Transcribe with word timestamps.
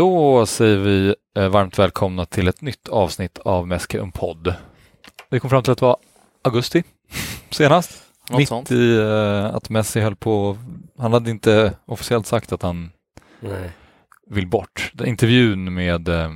Då 0.00 0.46
säger 0.46 0.76
vi 0.78 1.14
eh, 1.36 1.48
varmt 1.48 1.78
välkomna 1.78 2.26
till 2.26 2.48
ett 2.48 2.60
nytt 2.60 2.88
avsnitt 2.88 3.38
av 3.38 3.68
Meske 3.68 4.00
en 4.00 4.12
podd. 4.12 4.54
Vi 5.30 5.40
kom 5.40 5.50
fram 5.50 5.62
till 5.62 5.72
att 5.72 5.78
det 5.78 5.84
var 5.84 5.96
augusti 6.42 6.82
senast. 7.50 8.02
Något 8.30 8.38
mitt 8.38 8.48
sånt. 8.48 8.70
i 8.70 8.96
eh, 8.98 9.44
att 9.54 9.70
Messi 9.70 10.00
höll 10.00 10.16
på, 10.16 10.58
han 10.98 11.12
hade 11.12 11.30
inte 11.30 11.72
officiellt 11.86 12.26
sagt 12.26 12.52
att 12.52 12.62
han 12.62 12.90
Nej. 13.40 13.70
vill 14.26 14.46
bort. 14.46 14.90
Den 14.94 15.06
intervjun 15.06 15.74
med, 15.74 16.08
eh, 16.08 16.30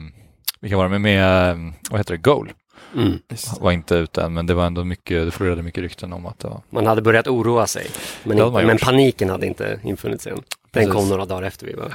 vilka 0.61 0.77
var 0.77 0.85
det, 0.85 0.91
med, 0.91 1.01
med 1.01 1.57
vad 1.91 2.01
heter 2.01 2.15
det, 2.15 2.23
Goal 2.23 2.53
Mm. 2.97 3.19
var 3.61 3.73
inte 3.73 3.95
ute 3.95 4.23
än, 4.23 4.35
men 4.35 4.47
det 4.47 4.55
var 4.55 4.67
ändå 4.67 4.85
mycket, 4.85 5.25
det 5.25 5.31
florerade 5.31 5.63
mycket 5.63 5.83
rykten 5.83 6.13
om 6.13 6.27
att 6.27 6.39
det 6.39 6.49
var 6.49 6.61
Man 6.71 6.87
hade 6.87 7.03
börjat 7.03 7.29
oroa 7.29 7.67
sig, 7.67 7.87
men, 8.25 8.37
Det 8.37 8.45
hade 8.45 8.67
men 8.67 8.79
paniken 8.79 9.31
hade 9.31 9.47
inte 9.47 9.81
infunnit 9.85 10.23
sig 10.23 10.33
än. 10.33 10.39
Den 10.39 10.45
Precis. 10.73 10.93
kom 10.95 11.09
några 11.09 11.25
dagar 11.25 11.43
efter 11.43 11.67
vi 11.67 11.73
var. 11.73 11.95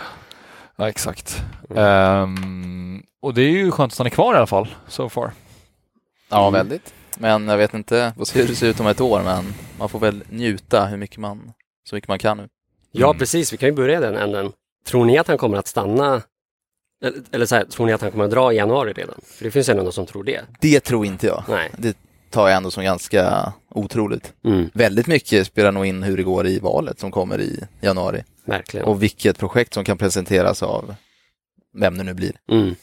Ja, 0.80 0.90
exakt. 0.90 1.44
Mm. 1.70 1.84
Ehm, 1.84 3.04
och 3.22 3.34
det 3.34 3.42
är 3.42 3.50
ju 3.50 3.72
skönt 3.72 3.90
att 3.92 3.94
stanna 3.94 4.10
kvar 4.10 4.34
i 4.34 4.38
alla 4.38 4.48
fall, 4.48 4.68
so 4.88 5.10
far. 5.10 5.32
Ja, 6.30 6.42
Mm. 6.48 6.54
väldigt. 6.54 6.94
Men 7.18 7.48
jag 7.48 7.58
vet 7.58 7.74
inte 7.74 8.14
vad 8.18 8.30
hur 8.30 8.48
det 8.48 8.56
ser 8.56 8.68
ut 8.68 8.80
om 8.80 8.88
ett 8.88 9.02
år, 9.02 9.22
men 9.24 9.54
man 9.80 9.90
får 9.90 10.00
väl 10.00 10.24
njuta 10.30 10.86
hur 10.86 10.98
mycket 10.98 11.18
man, 11.18 11.52
så 11.90 11.96
mycket 11.96 12.08
man 12.08 12.20
kan 12.20 12.38
nu. 12.38 12.50
Ja, 12.92 13.08
Mm. 13.08 13.20
precis. 13.20 13.54
Vi 13.54 13.58
kan 13.58 13.70
ju 13.70 13.76
börja 13.76 13.98
i 13.98 14.02
den 14.02 14.16
änden. 14.16 14.52
Tror 14.86 15.06
ni 15.06 15.18
att 15.18 15.28
han 15.28 15.38
kommer 15.38 15.58
att 15.58 15.68
stanna? 15.68 16.22
Eller, 17.06 17.22
eller 17.32 17.46
så 17.46 17.56
här, 17.56 17.66
tror 17.66 17.86
ni 17.86 17.94
att 17.94 18.02
han 18.02 18.12
kommer 18.12 18.26
att 18.26 18.32
dra 18.32 18.54
i 18.54 18.56
januari 18.56 18.94
redan? 18.94 19.16
För 19.26 19.44
det 19.44 19.52
finns 19.52 19.70
ändå 19.70 19.84
någon 19.84 19.94
som 19.94 20.06
tror 20.06 20.24
det. 20.24 20.42
Det 20.62 20.80
tror 20.80 21.06
inte 21.06 21.28
jag. 21.28 21.44
Nej. 21.50 21.70
Det 21.78 21.98
tar 22.30 22.48
jag 22.48 22.58
ändå 22.58 22.72
som 22.72 22.84
ganska 22.84 23.54
otroligt. 23.70 24.34
Mm, 24.44 24.70
Väldigt 24.74 25.08
mycket 25.08 25.48
spelar 25.48 25.72
nog 25.72 25.86
in 25.86 26.04
hur 26.04 26.18
det 26.18 26.24
går 26.24 26.48
i 26.48 26.60
valet 26.60 27.00
som 27.00 27.12
kommer 27.12 27.42
i 27.42 27.60
januari 27.82 28.24
verkligen. 28.46 28.86
och 28.86 29.04
vilket 29.04 29.38
projekt 29.38 29.74
som 29.74 29.84
kan 29.84 29.98
presenteras 29.98 30.64
av 30.64 30.96
vem 31.74 31.98
det 31.98 32.04
nu 32.04 32.14
blir. 32.14 32.32
Mm, 32.52 32.76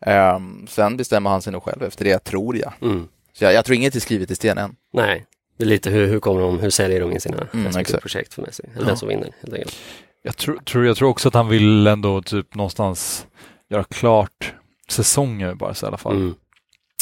Ehm, 0.00 0.66
sen 0.66 0.96
bestämmer 0.96 1.30
han 1.30 1.42
sig 1.42 1.52
nog 1.52 1.62
själv 1.62 1.82
efter 1.82 2.04
det, 2.04 2.18
tror 2.24 2.56
jag. 2.56 2.72
mm. 2.82 3.08
Så 3.32 3.44
jag, 3.44 3.52
jag 3.54 3.64
tror 3.64 3.76
inget 3.76 3.94
är 3.96 4.00
skrivet 4.00 4.30
i 4.30 4.34
sten 4.34 4.58
än. 4.58 4.74
Nej, 4.92 5.26
det 5.58 5.64
är 5.64 5.68
lite 5.68 5.90
hur, 5.90 6.06
hur 6.06 6.20
kommer 6.20 6.40
de, 6.40 6.58
hur 6.58 6.70
säljer 6.70 7.00
de 7.00 7.12
in 7.12 7.20
sina 7.20 7.36
respektive 7.36 7.80
exakt. 7.80 8.02
projekt 8.02 8.34
för 8.34 8.42
Messi? 8.42 8.62
Eller 8.72 8.82
Ja. 8.82 8.86
den 8.88 8.96
som 8.96 9.08
vinner 9.08 9.32
helt 9.40 9.54
enkelt. 9.54 9.76
Jag 10.22 10.36
tror, 10.36 10.56
tror, 10.56 10.86
jag 10.86 10.96
tror 10.96 11.08
också 11.08 11.28
att 11.28 11.34
han 11.34 11.48
vill 11.48 11.86
ändå 11.86 12.22
typ 12.22 12.54
någonstans 12.54 13.26
göra 13.70 13.84
klart 13.84 14.54
säsonger 14.88 15.54
bara 15.54 15.74
så 15.74 15.86
i 15.86 15.88
alla 15.88 15.96
fall. 15.96 16.32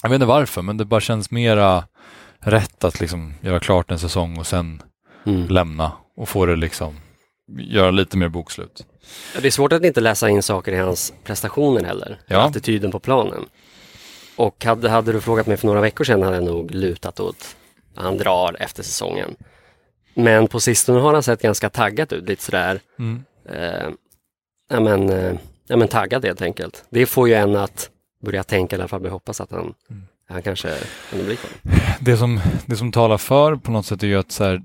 Jag 0.02 0.10
vet 0.10 0.14
inte 0.16 0.26
varför, 0.26 0.62
men 0.62 0.76
det 0.76 0.84
bara 0.84 1.00
känns 1.00 1.30
mera 1.30 1.84
rätt 2.38 2.84
att 2.84 3.00
liksom 3.00 3.34
göra 3.40 3.60
klart 3.60 3.90
en 3.90 3.98
säsong 3.98 4.38
och 4.38 4.46
sen 4.46 4.82
mm. 5.26 5.48
lämna 5.48 5.92
och 6.16 6.28
få 6.28 6.46
det 6.46 6.56
liksom, 6.56 7.00
göra 7.58 7.90
lite 7.90 8.16
mer 8.16 8.28
bokslut. 8.28 8.86
Det 9.40 9.46
är 9.46 9.50
svårt 9.50 9.72
att 9.72 9.84
inte 9.84 10.00
läsa 10.00 10.28
in 10.28 10.42
saker 10.42 10.72
i 10.72 10.76
hans 10.76 11.12
prestationer 11.24 11.84
heller. 11.84 12.20
Ja. 12.26 12.42
Attityden 12.42 12.90
på 12.90 12.98
planen. 12.98 13.44
Och 14.36 14.64
hade, 14.64 14.88
hade 14.88 15.12
du 15.12 15.20
frågat 15.20 15.46
mig 15.46 15.56
för 15.56 15.66
några 15.66 15.80
veckor 15.80 16.04
sedan 16.04 16.22
hade 16.22 16.36
jag 16.36 16.44
nog 16.44 16.70
lutat 16.70 17.20
åt 17.20 17.56
att 17.94 18.04
han 18.04 18.18
drar 18.18 18.56
efter 18.60 18.82
säsongen. 18.82 19.36
Men 20.14 20.48
på 20.48 20.60
sistone 20.60 21.00
har 21.00 21.12
han 21.14 21.22
sett 21.22 21.42
ganska 21.42 21.70
taggad 21.70 22.12
ut, 22.12 22.28
lite 22.28 22.42
sådär, 22.42 22.80
Mm. 22.98 23.24
eh, 23.48 23.88
ja, 24.70 24.80
men, 24.80 25.10
eh, 25.10 25.34
ja 25.66 25.76
men 25.76 25.88
taggad 25.88 26.24
helt 26.24 26.42
enkelt. 26.42 26.84
Det 26.90 27.06
får 27.06 27.28
ju 27.28 27.34
en 27.34 27.56
att 27.56 27.90
börja 28.30 28.42
tänka, 28.44 28.76
i 28.76 28.78
alla 28.78 28.88
fall 28.88 29.02
vi 29.02 29.08
hoppas 29.08 29.40
att 29.40 29.50
han, 29.50 29.74
Mm. 29.90 30.02
han 30.28 30.42
kanske 30.42 30.68
ändå 31.12 31.24
blir 31.24 31.36
kvar. 31.36 31.50
Det, 32.00 32.16
som, 32.16 32.40
det 32.66 32.76
som 32.76 32.92
talar 32.92 33.18
för 33.18 33.56
på 33.56 33.70
något 33.70 33.86
sätt 33.86 34.02
är 34.02 34.06
ju 34.06 34.18
att 34.18 34.32
så 34.32 34.44
här, 34.44 34.62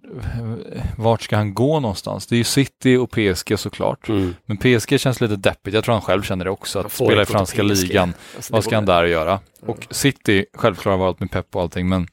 vart 0.98 1.22
ska 1.22 1.36
han 1.38 1.54
gå 1.54 1.80
någonstans? 1.80 2.28
Det 2.28 2.36
är 2.36 2.38
ju 2.38 2.44
City 2.44 2.96
och 2.96 3.12
PSG 3.12 3.60
såklart. 3.60 4.10
Mm. 4.10 4.36
Men 4.46 4.58
PSG 4.58 5.00
känns 5.00 5.22
lite 5.22 5.36
deppigt. 5.36 5.74
Jag 5.76 5.84
tror 5.84 5.94
han 5.94 6.02
själv 6.02 6.22
känner 6.22 6.46
det 6.46 6.52
också. 6.52 6.80
Att 6.80 6.92
spela 6.92 7.22
i 7.22 7.26
franska 7.26 7.64
ligan. 7.64 8.14
Alltså, 8.36 8.54
Vad 8.54 8.64
ska 8.64 8.76
han 8.76 8.86
där 8.86 9.04
göra? 9.04 9.40
Och 9.66 9.88
City, 9.90 10.46
självklart 10.54 11.00
varit 11.00 11.20
med 11.20 11.32
Pep 11.32 11.56
och 11.56 11.62
allting, 11.62 11.90
men 11.90 12.08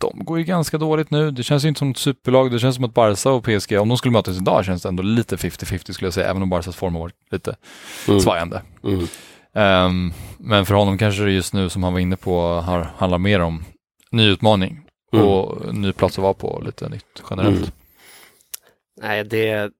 de 0.00 0.24
går 0.24 0.38
ju 0.38 0.44
ganska 0.44 0.78
dåligt 0.78 1.10
nu. 1.10 1.30
Det 1.30 1.42
känns 1.42 1.64
ju 1.64 1.68
inte 1.68 1.78
som 1.78 1.90
ett 1.90 1.96
superlag. 1.98 2.50
Det 2.50 2.58
känns 2.58 2.74
som 2.76 2.84
att 2.84 2.94
Barca 2.94 3.30
och 3.30 3.44
PSG, 3.44 3.72
om 3.80 3.88
de 3.88 3.98
skulle 3.98 4.12
mötas 4.12 4.36
idag, 4.36 4.64
känns 4.64 4.82
det 4.82 4.88
ändå 4.88 5.02
lite 5.02 5.36
50-50 5.36 5.92
skulle 5.92 6.06
jag 6.06 6.14
säga, 6.14 6.30
även 6.30 6.42
om 6.42 6.50
Barcas 6.50 6.76
form 6.76 6.94
har 6.94 7.00
varit 7.00 7.14
lite 7.30 7.56
Mm. 8.08 8.20
svajande. 8.20 8.62
Mm. 8.84 9.06
Ehm, 9.58 10.12
men 10.38 10.66
för 10.66 10.74
honom 10.74 10.98
kanske 10.98 11.22
det 11.22 11.30
just 11.32 11.54
nu, 11.54 11.68
som 11.68 11.82
han 11.82 11.92
var 11.92 12.00
inne 12.00 12.16
på, 12.16 12.40
har, 12.40 12.90
handlar 12.96 13.18
mer 13.18 13.40
om 13.40 13.64
ny 14.10 14.28
utmaning 14.28 14.84
Mm. 15.12 15.26
och 15.26 15.74
ny 15.74 15.92
plats 15.92 16.18
att 16.18 16.22
vara 16.22 16.34
på, 16.34 16.62
lite 16.66 16.88
nytt 16.88 17.22
generellt. 17.30 17.56
Mm. 17.58 17.70
Nej, 19.02 19.24
det... 19.24 19.70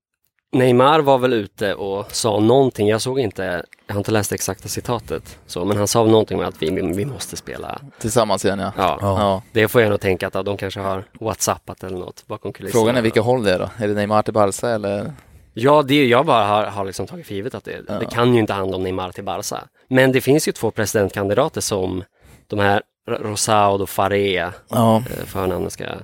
Neymar 0.53 1.01
var 1.01 1.19
väl 1.19 1.33
ute 1.33 1.75
och 1.75 2.13
sa 2.13 2.41
någonting, 2.41 2.89
jag 2.89 3.01
såg 3.03 3.21
inte, 3.21 3.65
jag 3.87 3.95
har 3.95 3.99
inte 3.99 4.11
läst 4.11 4.31
det 4.31 4.35
exakta 4.35 4.69
citatet, 4.69 5.39
så, 5.47 5.65
men 5.65 5.77
han 5.77 5.89
sa 5.89 6.05
någonting 6.05 6.39
med 6.39 6.49
att 6.49 6.63
vi, 6.63 6.71
vi 6.93 7.05
måste 7.05 7.37
spela. 7.37 7.81
Tillsammans 7.99 8.45
igen 8.45 8.59
ja. 8.59 8.73
Ja, 8.77 8.99
ja. 9.01 9.43
det 9.53 9.69
får 9.69 9.81
jag 9.83 9.91
nog 9.91 10.01
tänka 10.01 10.27
att 10.27 10.35
ja, 10.35 10.43
de 10.43 10.57
kanske 10.57 10.81
har 10.81 11.05
whatsappat 11.21 11.85
eller 11.85 11.99
något 11.99 12.27
bakom 12.27 12.53
kulisserna. 12.53 12.81
Frågan 12.81 12.97
är 12.97 13.03
vilka 13.03 13.21
håll 13.21 13.45
det 13.45 13.55
är 13.55 13.59
då? 13.59 13.71
Är 13.79 13.89
det 13.89 13.95
Neymar 13.95 14.23
till 14.23 14.35
Barca 14.35 14.71
eller? 14.71 15.13
Ja, 15.61 15.83
det 15.83 16.07
jag 16.07 16.27
bara 16.27 16.45
har, 16.45 16.65
har 16.65 16.85
liksom 16.85 17.07
tagit 17.07 17.27
för 17.27 17.35
givet 17.35 17.55
att 17.55 17.65
det, 17.65 17.85
Ja. 17.89 17.95
det 17.99 18.07
kan 18.07 18.35
ju 18.35 18.41
inte 18.41 18.53
handla 18.53 18.77
om 18.77 18.83
Neymar 18.83 19.13
till 19.13 19.25
Barca. 19.25 19.69
Men 19.89 20.13
det 20.13 20.21
finns 20.21 20.49
ju 20.49 20.53
två 20.53 20.71
presidentkandidater 20.71 21.61
som 21.61 22.05
de 22.47 22.59
här 22.59 22.83
Rosado 23.09 23.83
och 23.83 23.91
Farea, 23.91 24.53
Ja. 24.69 24.97
eh, 24.97 25.25
förnamnen 25.27 25.71
ska 25.71 25.85
jag 25.85 26.03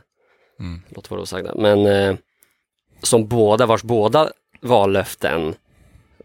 Mm. 0.60 0.82
låt 0.88 1.10
vara 1.10 1.20
osagda, 1.20 1.54
men 1.54 1.86
eh, 1.86 2.14
som 3.02 3.26
båda, 3.28 3.66
vars 3.66 3.82
båda 3.82 4.30
vallöften 4.60 5.54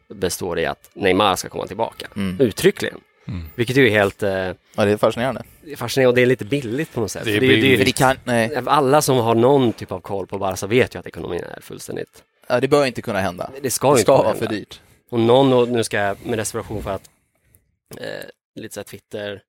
består 0.07 0.59
i 0.59 0.65
att 0.65 0.89
Neymar 0.93 1.35
ska 1.35 1.49
komma 1.49 1.67
tillbaka. 1.67 2.07
Mm. 2.15 2.39
Uttryckligen. 2.41 2.99
Mm. 3.27 3.45
Vilket 3.55 3.77
ju 3.77 3.87
är 3.87 3.91
helt 3.91 4.23
eh, 4.23 4.31
ja, 4.31 4.53
det 4.75 4.91
är 4.91 4.97
fascinerande. 4.97 5.43
fascinerande 5.77 6.09
och 6.09 6.15
det 6.15 6.21
är 6.21 6.25
lite 6.25 6.45
billigt 6.45 6.93
på 6.93 6.99
något 7.01 7.11
sätt. 7.11 7.25
Det 7.25 7.31
är 7.31 7.33
För 7.33 7.47
det, 7.47 7.53
är 7.53 7.61
det, 7.61 7.81
är 7.81 7.85
det 7.85 7.91
kan, 7.91 8.15
nej, 8.23 8.61
alla 8.65 9.01
som 9.01 9.17
har 9.17 9.35
någon 9.35 9.73
typ 9.73 9.91
av 9.91 9.99
koll 9.99 10.27
på 10.27 10.37
Barca 10.37 10.67
vet 10.67 10.95
ju 10.95 10.99
att 10.99 11.07
ekonomin 11.07 11.43
är 11.55 11.61
fullständigt... 11.61 12.23
ja, 12.49 12.59
det 12.59 12.67
bör 12.67 12.85
inte 12.85 13.01
kunna 13.01 13.19
hända. 13.19 13.51
Det 13.61 13.71
ska 13.71 13.87
Det 13.87 13.91
inte 13.91 14.01
ska 14.01 14.17
vara 14.17 14.27
hända. 14.27 14.39
för 14.39 14.47
dyrt. 14.53 14.81
Och 15.11 15.19
någon, 15.19 15.53
och 15.53 15.67
nu 15.69 15.83
ska 15.83 15.97
jag 15.97 16.17
med 16.25 16.35
reservation 16.39 16.83
för 16.83 16.91
att 16.91 17.09
eh, 17.97 18.05
lite 18.55 18.73
så 18.73 18.79
här 18.79 18.85
Twitter, 18.85 19.41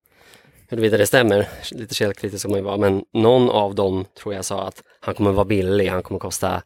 huruvida 0.68 0.96
det 0.98 1.06
stämmer, 1.06 1.48
lite 1.72 1.94
källkritisk 1.94 2.40
ska 2.40 2.48
man 2.48 2.58
ju 2.58 2.64
vara, 2.64 2.76
men 2.76 3.04
någon 3.12 3.50
av 3.50 3.74
dem 3.74 4.04
tror 4.22 4.34
jag 4.34 4.44
sa 4.44 4.68
att 4.68 4.82
han 5.00 5.14
kommer 5.14 5.32
vara 5.32 5.44
billig, 5.44 5.86
han 5.88 6.02
kommer 6.02 6.20
kosta 6.20 6.62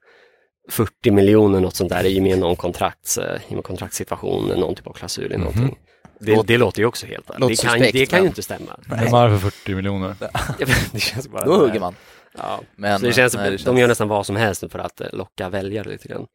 40 0.70 1.10
miljoner, 1.10 1.60
något 1.60 1.74
sånt 1.76 1.90
där, 1.90 2.04
i 2.06 2.18
och 2.18 2.22
med 2.22 2.38
någon 2.38 2.56
kontrakts, 2.56 3.18
eh, 3.18 3.40
i 3.48 3.54
med 3.54 3.64
kontraktssituation, 3.64 4.46
någon 4.46 4.74
typ 4.74 4.86
av 4.86 4.92
klausul 4.92 5.32
i 5.32 5.36
någonting. 5.36 5.78
Det, 6.18 6.36
Låt- 6.36 6.46
det 6.46 6.58
låter 6.58 6.80
ju 6.80 6.86
också 6.86 7.06
helt... 7.06 7.26
Det 7.26 7.32
kan, 7.38 7.56
suspekt, 7.56 7.92
det 7.92 8.06
kan 8.06 8.18
ju 8.18 8.22
men- 8.22 8.28
inte 8.30 8.42
stämma. 8.42 8.76
Neymar 8.86 9.28
för 9.38 9.50
40 9.50 9.74
miljoner. 9.74 10.14
det 10.92 11.00
känns 11.00 11.28
bara 11.28 11.44
Då 11.44 11.56
hugger 11.56 11.80
man. 11.80 11.94
Ja. 12.38 12.60
Men, 12.76 12.98
så 12.98 13.06
det 13.06 13.12
känns, 13.12 13.34
nej, 13.34 13.50
det 13.50 13.64
de 13.64 13.78
gör 13.78 13.88
nästan 13.88 14.08
vad 14.08 14.26
som 14.26 14.36
helst 14.36 14.64
för 14.72 14.78
att 14.78 15.00
eh, 15.00 15.06
locka 15.12 15.48
väljare 15.48 15.88
lite 15.88 16.08
grann. 16.08 16.26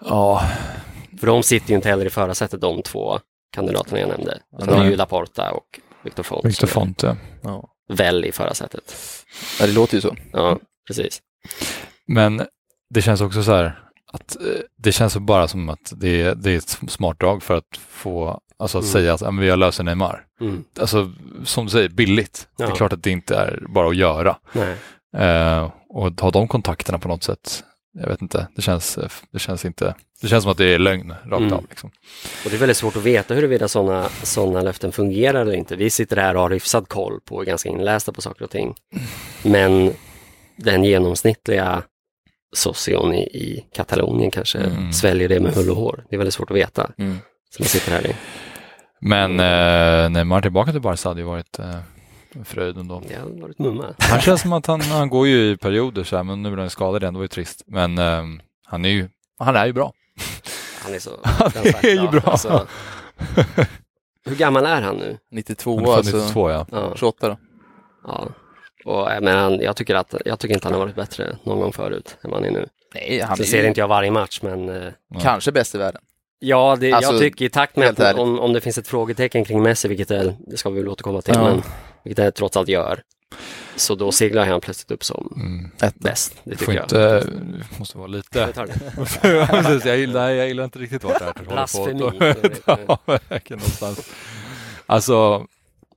Ja, 0.00 0.42
För 1.20 1.26
de 1.26 1.42
sitter 1.42 1.68
ju 1.70 1.74
inte 1.76 1.88
heller 1.88 2.06
i 2.06 2.10
förarsätet, 2.10 2.60
de 2.60 2.82
två 2.82 3.18
kandidaterna 3.52 4.00
jag 4.00 4.08
nämnde. 4.08 4.38
Utan 4.58 4.68
det 4.68 4.86
är 4.86 4.90
ju 4.90 4.96
Laporta 4.96 5.50
och 5.50 5.80
Victor 6.02 6.22
Font 6.22 6.44
Victor 6.44 6.66
Font, 6.66 7.02
ja. 7.02 7.16
Ja. 7.42 7.68
väl 7.88 8.24
i 8.24 8.32
förarsätet. 8.32 8.94
ja, 9.60 9.66
det 9.66 9.72
låter 9.72 9.94
ju 9.94 10.00
så. 10.00 10.16
Ja, 10.32 10.58
precis. 10.86 11.22
Men 12.06 12.46
det 12.90 13.02
känns 13.02 13.20
också 13.20 13.42
så 13.42 13.52
här 13.54 13.78
att 14.14 14.36
eh, 14.40 14.46
det 14.76 14.92
känns 14.92 15.16
bara 15.16 15.48
som 15.48 15.68
att 15.68 15.92
det 15.96 16.22
är, 16.22 16.34
det 16.34 16.50
är 16.50 16.56
ett 16.56 16.78
smart 16.88 17.20
drag 17.20 17.42
för 17.42 17.56
att 17.56 17.76
få, 17.88 18.40
alltså 18.58 18.78
att 18.78 18.84
Mm. 18.84 18.92
säga 18.92 19.12
att 19.14 19.20
ja, 19.20 19.30
men 19.30 19.44
vi 19.44 19.50
har 19.50 19.56
löst 19.56 19.82
Neymar. 19.82 20.24
Mm. 20.40 20.64
Alltså 20.80 21.12
som 21.44 21.64
du 21.64 21.70
säger, 21.70 21.88
billigt. 21.88 22.48
Det 22.56 22.64
är 22.64 22.68
Ja. 22.68 22.74
klart 22.74 22.92
att 22.92 23.02
det 23.02 23.10
inte 23.10 23.36
är 23.36 23.62
bara 23.68 23.88
att 23.88 23.96
göra. 23.96 24.36
Eh, 25.16 25.70
och 25.88 26.20
ha 26.20 26.30
de 26.30 26.48
kontakterna 26.48 26.98
på 26.98 27.08
något 27.08 27.22
sätt. 27.24 27.64
Jag 28.00 28.08
vet 28.08 28.22
inte, 28.22 28.46
det 28.56 28.62
känns, 28.62 28.98
det 29.32 29.38
känns 29.38 29.64
inte, 29.64 29.94
det 30.22 30.28
känns 30.28 30.42
som 30.42 30.50
att 30.52 30.58
det 30.58 30.74
är 30.74 30.78
lögn 30.78 31.10
rakt 31.10 31.40
Mm. 31.42 31.52
av. 31.52 31.64
Liksom. 31.70 31.90
Och 32.44 32.50
det 32.50 32.56
är 32.56 32.58
väldigt 32.58 32.76
svårt 32.76 32.96
att 32.96 33.02
veta 33.02 33.34
huruvida 33.34 33.68
sådana 33.68 34.08
såna 34.22 34.62
löften 34.62 34.92
fungerar 34.92 35.40
eller 35.40 35.52
inte. 35.54 35.76
Vi 35.76 35.90
sitter 35.90 36.16
här 36.16 36.34
och 36.36 36.42
har 36.42 36.50
hyfsad 36.50 36.88
koll 36.88 37.20
på, 37.24 37.40
ganska 37.40 37.68
inlästa 37.68 38.12
på 38.12 38.20
saker 38.22 38.44
och 38.44 38.50
ting. 38.50 38.74
Men 39.42 39.92
den 40.56 40.84
genomsnittliga 40.84 41.82
socion 42.54 43.14
i, 43.14 43.22
i 43.22 43.64
Katalonien 43.74 44.30
kanske 44.30 44.58
Mm. 44.58 44.92
sväljer 44.92 45.28
det 45.28 45.40
med 45.40 45.54
hull 45.54 45.70
och 45.70 45.76
hår. 45.76 46.04
Det 46.08 46.16
är 46.16 46.18
väldigt 46.18 46.34
svårt 46.34 46.50
att 46.50 46.56
veta. 46.56 46.90
Mm. 46.98 47.18
Man 47.58 47.68
sitter 47.68 47.92
här 47.92 48.06
i. 48.06 48.16
Men 49.00 49.30
eh, 49.40 50.10
Neymar 50.10 50.40
tillbaka 50.40 50.72
till 50.72 50.80
Barca 50.80 51.08
hade 51.08 51.20
ju 51.20 51.26
varit 51.26 51.58
eh, 51.58 51.76
fröjd 52.44 52.76
ändå. 52.78 53.02
Det 53.08 53.40
varit 53.40 53.58
mumma. 53.58 53.84
Han 53.98 54.20
känns 54.20 54.40
som 54.40 54.52
att 54.52 54.66
han, 54.66 54.80
han 54.80 55.08
går 55.08 55.26
ju 55.26 55.50
i 55.50 55.56
perioder 55.56 56.04
så 56.04 56.16
här, 56.16 56.22
men 56.22 56.42
nu 56.42 56.50
blir 56.50 56.60
han 56.60 56.70
skadad 56.70 57.02
igen, 57.02 57.14
det 57.14 57.18
var 57.18 57.24
ju 57.24 57.28
trist. 57.28 57.62
Men 57.66 57.98
ehm, 57.98 58.40
han 58.66 58.84
är 58.84 58.88
ju, 58.88 59.08
han 59.38 59.56
är 59.56 59.66
ju 59.66 59.72
bra. 59.72 59.92
Han 60.84 60.94
är 60.94 60.98
så 60.98 61.10
Han 61.24 61.50
är 61.82 62.02
ju 62.02 62.08
bra. 62.08 62.20
Alltså, 62.30 62.66
hur 64.24 64.34
gammal 64.36 64.66
är 64.66 64.82
han 64.82 64.96
nu? 64.96 65.18
92, 65.30 65.76
Han 65.76 65.80
är 65.84 65.86
född 65.86 65.96
alltså 65.98 66.16
92 66.16 66.50
ja. 66.50 66.66
Ja, 66.70 66.92
28 66.96 67.28
då. 67.28 67.36
ja. 68.06 68.28
Och, 68.84 69.12
eh, 69.12 69.20
men 69.20 69.38
han, 69.38 69.60
jag, 69.60 69.76
tycker 69.76 69.94
att, 69.94 70.14
jag 70.24 70.38
tycker 70.38 70.54
inte 70.54 70.66
han 70.66 70.72
har 70.72 70.80
varit 70.80 70.94
bättre 70.96 71.36
någon 71.42 71.60
gång 71.60 71.72
förut 71.72 72.16
än 72.24 72.30
vad 72.30 72.40
han 72.40 72.48
är 72.48 72.60
nu. 72.60 72.68
Nej, 72.94 73.20
han 73.20 73.36
Sen 73.36 73.44
är 73.44 73.48
ser 73.48 73.62
ju 73.62 73.68
inte 73.68 73.80
jag 73.80 73.88
varje 73.88 74.10
match, 74.10 74.38
men 74.42 74.68
eh, 74.68 74.92
kanske 75.22 75.52
bäst 75.52 75.74
i 75.74 75.78
världen. 75.78 76.02
Ja, 76.38 76.76
det, 76.80 76.92
Alltså, 76.92 77.12
jag 77.12 77.20
tycker 77.20 77.44
i 77.44 77.48
takt 77.50 77.76
med 77.76 78.00
att 78.00 78.18
om, 78.18 78.40
om 78.40 78.52
det 78.52 78.60
finns 78.60 78.78
ett 78.78 78.88
frågetecken 78.88 79.44
kring 79.44 79.62
Messi, 79.62 79.88
vilket 79.88 80.08
det, 80.08 80.36
det 80.46 80.56
ska 80.56 80.70
vi 80.70 80.80
väl 80.80 80.88
återkomma 80.88 81.22
till, 81.22 81.34
Ja. 81.36 81.42
men 81.44 81.62
vilket 82.04 82.24
det 82.24 82.30
trots 82.32 82.56
allt 82.56 82.68
gör, 82.68 83.02
så 83.76 83.94
då 83.94 84.12
seglar 84.12 84.46
han 84.46 84.60
plötsligt 84.60 84.90
upp 84.90 85.04
som 85.04 85.32
Mm. 85.36 85.70
Bäst. 85.94 86.36
Det 86.44 86.56
Får 86.56 86.66
tycker 86.66 86.72
jag. 86.72 86.84
inte, 86.84 87.26
måste 87.78 87.98
vara 87.98 88.06
lite... 88.06 88.48
Jag 89.84 89.98
gillar, 89.98 90.30
jag 90.30 90.48
gillar 90.48 90.64
inte 90.64 90.78
riktigt 90.78 91.04
vart 91.04 91.18
det 91.18 91.24
här 91.24 91.32
håller 91.32 91.48
på. 91.48 91.54
Blasfemi. 91.54 92.10
ja, 92.88 92.98
verkligen 93.06 93.58
någonstans. 93.58 94.10
Alltså, 94.86 95.46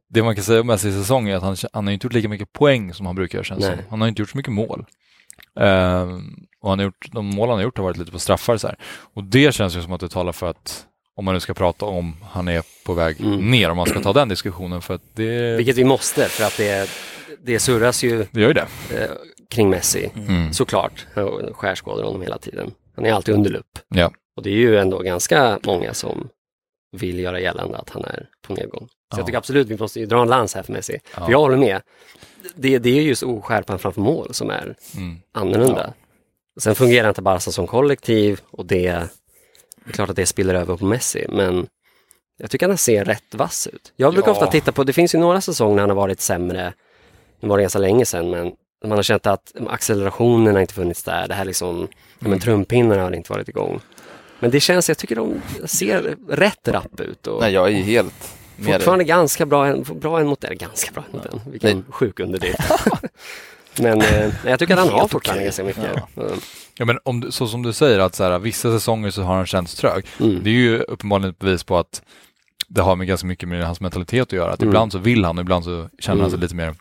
det 0.10 0.24
man 0.24 0.36
kan 0.36 0.44
säga 0.44 0.62
om 0.62 0.68
Messi 0.68 0.92
säsong 0.92 1.30
är 1.30 1.36
att 1.36 1.44
han, 1.44 1.56
han 1.74 1.86
har 1.88 1.94
inte 1.94 2.06
gjort 2.06 2.14
lika 2.14 2.30
mycket 2.30 2.54
poäng 2.54 2.94
som 2.94 3.06
han 3.06 3.16
brukar 3.16 3.44
känns 3.44 3.66
som. 3.66 3.76
Han 3.90 4.02
har 4.02 4.08
inte 4.08 4.22
gjort 4.22 4.30
så 4.30 4.38
mycket 4.38 4.54
mål. 4.54 4.86
Ehm, 5.60 6.34
och 6.62 6.70
han 6.70 6.80
har 6.80 6.84
gjort, 6.86 7.08
de 7.12 7.26
mål 7.26 7.50
han 7.50 7.58
har 7.58 7.64
gjort 7.64 7.78
har 7.78 7.84
varit 7.84 7.98
lite 7.98 8.12
på 8.12 8.20
straffar 8.20 8.58
så 8.58 8.68
här. 8.68 8.76
Och 9.14 9.24
det 9.24 9.54
känns 9.54 9.76
ju 9.78 9.82
som 9.82 9.92
att 9.94 10.00
det 10.02 10.10
talar 10.10 10.32
för 10.32 10.48
att 10.50 10.86
om 11.16 11.26
man 11.26 11.34
nu 11.34 11.40
ska 11.40 11.54
prata 11.54 11.86
om 11.86 12.16
han 12.24 12.48
är 12.48 12.64
på 12.86 12.94
väg 12.94 13.22
Mm. 13.22 13.52
ner, 13.52 13.70
om 13.70 13.78
man 13.78 13.86
ska 13.88 14.02
ta 14.02 14.14
den 14.14 14.30
diskussionen 14.30 14.82
för 14.82 14.94
att 14.94 15.02
det, 15.16 15.58
Vilket 15.58 15.78
vi 15.78 15.84
måste, 15.84 16.26
för 16.30 16.44
att 16.44 16.58
det, 16.58 16.90
det 17.44 17.60
surras 17.60 18.04
ju 18.04 18.26
det 18.32 18.42
gör 18.42 18.48
ju 18.48 18.54
det. 18.54 18.68
eh, 18.94 19.10
kring 19.50 19.70
Messi, 19.70 20.10
Mm. 20.16 20.54
såklart. 20.54 21.06
Skärskådar 21.54 22.04
honom 22.04 22.22
hela 22.22 22.38
tiden. 22.38 22.72
Han 22.96 23.06
är 23.06 23.14
alltid 23.14 23.36
under 23.36 23.50
lupp. 23.50 23.80
Ja. 23.88 24.12
Och 24.36 24.44
det 24.44 24.50
är 24.50 24.54
ju 24.58 24.78
ändå 24.78 25.00
ganska 25.00 25.60
många 25.66 25.94
som 25.94 26.30
vill 26.92 27.20
göra 27.20 27.40
gällande 27.40 27.78
att 27.78 27.90
han 27.90 28.04
är 28.06 28.26
på 28.48 28.54
nedgång. 28.54 28.88
Så 29.10 29.14
Ja. 29.16 29.20
jag 29.20 29.26
tycker 29.26 29.38
absolut 29.38 29.68
vi 29.68 29.78
måste 29.78 30.00
ju 30.00 30.06
dra 30.06 30.22
en 30.22 30.28
lans 30.28 30.56
här 30.56 30.64
för 30.64 30.74
Messi. 30.74 31.00
För 31.14 31.32
jag 31.32 31.40
håller 31.40 31.58
med. 31.58 31.82
Det, 32.56 32.80
det 32.80 32.90
är 32.98 33.02
just 33.02 33.24
oskärpan 33.24 33.80
framför 33.80 34.02
mål 34.02 34.34
som 34.34 34.50
är 34.50 34.76
Mm. 34.98 35.18
annorlunda. 35.32 35.94
Sen 36.60 36.76
fungerar 36.76 37.10
inte 37.10 37.22
Barca 37.22 37.52
som 37.52 37.68
kollektiv 37.68 38.42
och 38.52 38.66
det, 38.66 38.82
det 39.86 39.90
är 39.90 39.92
klart 39.94 40.10
att 40.10 40.16
det 40.16 40.26
spiller 40.26 40.54
över 40.56 40.78
på 40.78 40.86
Messi, 40.86 41.26
men 41.30 41.68
jag 42.38 42.52
tycker 42.52 42.66
att 42.66 42.70
han 42.70 42.78
ser 42.78 43.06
rätt 43.06 43.36
vass 43.36 43.68
ut. 43.68 43.94
Jag 43.96 44.14
brukar 44.14 44.28
Ja. 44.30 44.34
ofta 44.34 44.48
titta 44.48 44.72
på, 44.72 44.84
det 44.84 44.94
finns 44.94 45.16
ju 45.16 45.20
några 45.20 45.42
säsonger 45.42 45.76
när 45.76 45.82
han 45.84 45.90
har 45.90 45.96
varit 45.96 46.22
sämre, 46.22 46.74
det 47.40 47.48
var 47.48 47.58
det 47.58 47.64
ganska 47.64 47.80
länge 47.80 48.06
sedan, 48.06 48.30
men 48.30 48.52
man 48.86 48.92
har 48.98 49.04
känt 49.04 49.28
att 49.28 49.54
accelerationen 49.68 50.54
har 50.54 50.62
inte 50.62 50.74
funnits 50.74 51.04
där, 51.04 51.28
det 51.28 51.34
här 51.34 51.46
liksom, 51.46 51.80
ja, 51.92 51.96
men 52.20 52.28
Mm. 52.28 52.40
trumpinnarna 52.40 53.02
har 53.04 53.12
inte 53.12 53.32
varit 53.34 53.50
igång. 53.50 53.80
Men 54.40 54.52
det 54.52 54.60
känns, 54.60 54.88
jag 54.90 54.98
tycker 54.98 55.16
de 55.16 55.42
ser 55.66 56.16
rätt 56.30 56.68
rapp 56.68 57.00
ut 57.00 57.28
och 57.28 57.42
Nej, 57.42 57.54
jag 57.54 57.68
är 57.68 57.72
ju 57.72 57.84
helt 57.84 58.34
fortfarande 58.66 59.04
ganska 59.04 59.46
bra, 59.46 59.76
bra 59.78 60.20
en 60.20 60.28
mot 60.28 60.42
den, 60.42 60.58
ganska 60.58 60.92
bra 60.92 61.04
en 61.12 61.12
mot 61.20 61.24
den, 61.32 61.40
vilken 61.52 61.86
sjuk 61.90 62.20
underdrift. 62.20 62.60
men 63.80 64.02
eh, 64.02 64.32
jag 64.46 64.60
tycker 64.60 64.74
att 64.74 64.80
han 64.80 64.90
har 65.00 65.08
fortfarande 65.08 65.44
ganska 65.44 65.64
mycket. 65.64 65.84
Mm. 66.18 66.32
Ja, 66.78 66.86
men 66.86 67.00
om, 67.04 67.20
du- 67.20 67.32
så 67.32 67.48
som 67.48 67.64
du 67.64 67.74
säger 67.74 68.00
att 68.00 68.16
så 68.16 68.24
här, 68.24 68.40
vissa 68.40 68.72
säsonger 68.72 69.12
så 69.12 69.22
har 69.22 69.36
han 69.36 69.46
känts 69.46 69.76
trög. 69.76 70.06
Mm. 70.20 70.44
Det 70.44 70.50
är 70.50 70.54
ju 70.54 70.80
uppenbarligen 70.80 71.30
ett 71.32 71.40
bevis 71.40 71.64
på 71.64 71.78
att 71.78 72.02
det 72.68 72.82
har 72.82 72.96
med 72.96 73.08
ganska 73.08 73.28
mycket 73.28 73.50
med 73.50 73.66
hans 73.66 73.82
mentalitet 73.82 74.22
att 74.22 74.32
göra. 74.34 74.52
Att 74.54 74.62
Mm. 74.62 74.70
ibland 74.70 74.92
så 74.92 74.98
vill 74.98 75.26
han 75.26 75.38
och 75.38 75.42
ibland 75.42 75.66
så 75.66 75.90
känner 76.00 76.22
han 76.22 76.30
sig 76.32 76.38
Mm. 76.38 76.42
lite 76.44 76.56
mer 76.56 76.76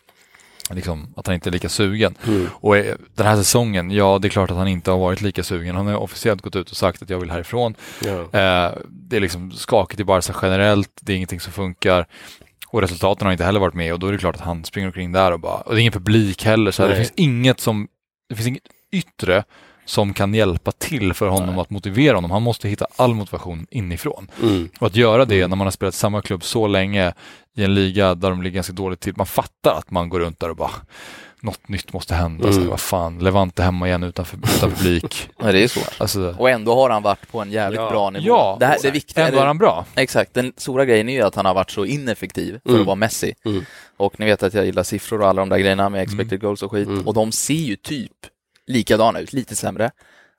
liksom, 0.75 1.13
att 1.15 1.27
han 1.27 1.33
inte 1.33 1.49
är 1.49 1.51
lika 1.51 1.69
sugen. 1.69 2.15
Mm. 2.27 2.47
Och 2.53 2.77
eh, 2.77 2.95
den 3.15 3.25
här 3.25 3.35
säsongen, 3.35 3.91
ja 3.91 4.19
det 4.19 4.27
är 4.27 4.29
klart 4.29 4.51
att 4.51 4.57
han 4.57 4.67
inte 4.67 4.91
har 4.91 4.97
varit 4.97 5.21
lika 5.21 5.43
sugen. 5.43 5.75
Han 5.75 5.87
har 5.87 5.95
officiellt 5.95 6.41
gått 6.41 6.55
ut 6.55 6.71
och 6.71 6.77
sagt 6.77 7.01
att 7.01 7.09
jag 7.09 7.19
vill 7.19 7.31
härifrån. 7.31 7.75
Ja. 8.05 8.19
Eh, 8.21 8.73
det 8.89 9.15
är 9.15 9.19
liksom 9.19 9.51
skakigt 9.51 9.99
i 9.99 10.03
Barca 10.03 10.33
generellt, 10.41 10.91
det 11.01 11.13
är 11.13 11.15
ingenting 11.15 11.39
som 11.39 11.53
funkar. 11.53 12.07
Och 12.67 12.81
resultaten 12.81 13.25
har 13.25 13.31
inte 13.31 13.43
heller 13.43 13.59
varit 13.59 13.73
med 13.73 13.93
och 13.93 13.99
då 13.99 14.07
är 14.07 14.11
det 14.11 14.17
klart 14.17 14.35
att 14.35 14.41
han 14.41 14.63
springer 14.63 14.87
omkring 14.87 15.11
där 15.11 15.31
och 15.31 15.39
bara, 15.39 15.57
och 15.57 15.73
det 15.73 15.79
är 15.79 15.81
ingen 15.81 15.93
publik 15.93 16.43
heller, 16.43 16.71
så 16.71 16.87
det 16.87 16.95
finns 16.95 17.13
inget 17.15 17.59
som, 17.59 17.87
det 18.29 18.35
finns 18.35 18.47
inget 18.47 18.63
yttre 18.91 19.43
som 19.87 20.13
kan 20.13 20.33
hjälpa 20.33 20.71
till 20.71 21.13
för 21.13 21.27
honom 21.27 21.49
Nej. 21.55 21.61
att 21.61 21.69
motivera 21.69 22.15
honom. 22.17 22.31
Han 22.31 22.41
måste 22.43 22.69
hitta 22.69 22.87
all 22.95 23.13
motivation 23.13 23.67
inifrån. 23.71 24.31
Mm. 24.43 24.69
Och 24.79 24.87
att 24.87 24.95
göra 24.95 25.25
det 25.25 25.47
när 25.47 25.55
man 25.55 25.67
har 25.67 25.71
spelat 25.71 25.93
i 25.93 25.97
samma 25.97 26.21
klubb 26.21 26.43
så 26.43 26.67
länge 26.67 27.13
i 27.55 27.63
en 27.63 27.73
liga 27.73 28.15
där 28.15 28.29
de 28.29 28.41
ligger 28.41 28.55
ganska 28.55 28.73
dåligt 28.73 28.99
till, 28.99 29.13
man 29.17 29.25
fattar 29.27 29.73
att 29.77 29.91
man 29.91 30.09
går 30.09 30.19
runt 30.19 30.39
där 30.39 30.49
och 30.49 30.55
bara 30.55 30.71
något 31.41 31.67
nytt 31.69 31.93
måste 31.93 32.15
hända. 32.15 32.43
Så 32.43 32.49
Mm. 32.49 32.61
här, 32.63 32.69
vad 32.69 32.79
fan, 32.79 33.19
Levante 33.19 33.63
hemma 33.63 33.87
igen 33.87 34.03
utan, 34.03 34.25
utan 34.43 34.71
publik. 34.71 35.29
Nej, 35.41 35.53
det 35.53 35.63
är 35.63 35.67
svårt. 35.67 35.93
Alltså, 36.01 36.35
Och 36.39 36.49
ändå 36.49 36.75
har 36.75 36.89
han 36.89 37.03
varit 37.03 37.31
på 37.31 37.41
en 37.41 37.51
jävligt 37.51 37.79
Ja. 37.79 37.89
bra 37.89 38.09
nivå. 38.09 38.25
ja, 38.27 38.57
det, 38.59 38.65
här, 38.65 38.77
det 38.81 38.91
viktiga 38.91 39.27
ändå 39.27 39.39
är 39.39 39.45
han 39.45 39.57
bra. 39.57 39.85
Exakt, 39.95 40.33
den 40.33 40.53
stora 40.57 40.85
grejen 40.85 41.09
är 41.09 41.13
ju 41.13 41.21
att 41.21 41.35
han 41.35 41.45
har 41.45 41.53
varit 41.53 41.71
så 41.71 41.85
ineffektiv 41.85 42.59
för 42.63 42.69
Mm. 42.69 42.81
att 42.81 42.87
vara 42.87 42.95
Messi. 42.95 43.33
Mm. 43.45 43.65
Och 43.97 44.19
ni 44.19 44.25
vet 44.25 44.43
att 44.43 44.53
jag 44.53 44.65
gillar 44.65 44.83
siffror 44.83 45.21
och 45.21 45.27
alla 45.27 45.41
de 45.41 45.49
där 45.49 45.57
grejerna 45.57 45.89
med 45.89 46.01
expected 46.01 46.41
goals 46.41 46.63
och 46.63 46.71
skit. 46.71 46.87
Mm. 46.87 47.07
Och 47.07 47.13
de 47.13 47.31
ser 47.31 47.53
ju 47.53 47.75
typ 47.75 48.11
likadana 48.67 49.19
ut, 49.19 49.33
lite 49.33 49.55
sämre. 49.55 49.91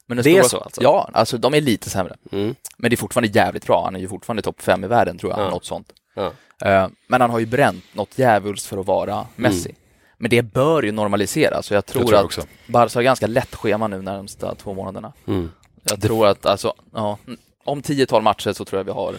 Men 0.07 0.17
den 0.17 0.25
Det 0.25 0.31
är 0.31 0.43
stora- 0.43 0.49
så 0.49 0.59
alltså? 0.65 0.83
Ja, 0.83 1.11
alltså 1.13 1.39
de 1.39 1.55
är 1.55 1.61
lite 1.61 1.91
sämre. 1.91 2.17
Mm. 2.33 2.55
Men 2.79 2.91
det 2.91 2.95
är 2.95 2.97
fortfarande 2.97 3.29
jävligt 3.39 3.67
bra. 3.67 3.85
Han 3.85 3.97
är 3.97 4.01
ju 4.01 4.09
fortfarande 4.09 4.43
topp 4.43 4.63
fem 4.63 4.85
i 4.85 4.87
världen 4.87 5.19
tror 5.19 5.33
jag, 5.33 5.41
Ja. 5.41 5.51
något 5.51 5.65
sånt. 5.65 5.93
Ja. 6.15 6.33
Eh, 6.65 6.89
Men 7.09 7.21
han 7.21 7.31
har 7.31 7.39
ju 7.39 7.47
bränt 7.47 7.85
något 7.93 8.19
djävulskt 8.19 8.67
för 8.67 8.79
att 8.81 8.87
vara 8.87 9.27
Messi. 9.37 9.69
Mm. 9.69 9.81
Men 10.19 10.31
det 10.31 10.43
bör 10.43 10.83
ju 10.83 10.93
normaliseras. 10.93 11.67
Så 11.67 11.75
jag 11.75 11.87
tror, 11.87 12.01
Det 12.03 12.07
tror 12.07 12.15
jag 12.15 12.21
att 12.21 12.25
också. 12.25 12.43
Barca 12.69 12.99
har 12.99 13.03
ganska 13.03 13.27
lätt 13.27 13.55
schema 13.55 13.89
nu 13.89 14.03
närmsta 14.03 14.55
två 14.55 14.75
månaderna. 14.75 15.13
Mm. 15.27 15.51
Jag 15.91 16.03
tror 16.03 16.27
att 16.27 16.47
alltså, 16.47 16.73
ja, 16.95 17.19
om 17.65 17.83
10-12 17.83 18.23
matcher 18.23 18.53
så 18.53 18.65
tror 18.65 18.79
jag 18.81 18.85
vi 18.85 18.91
har, 18.91 19.15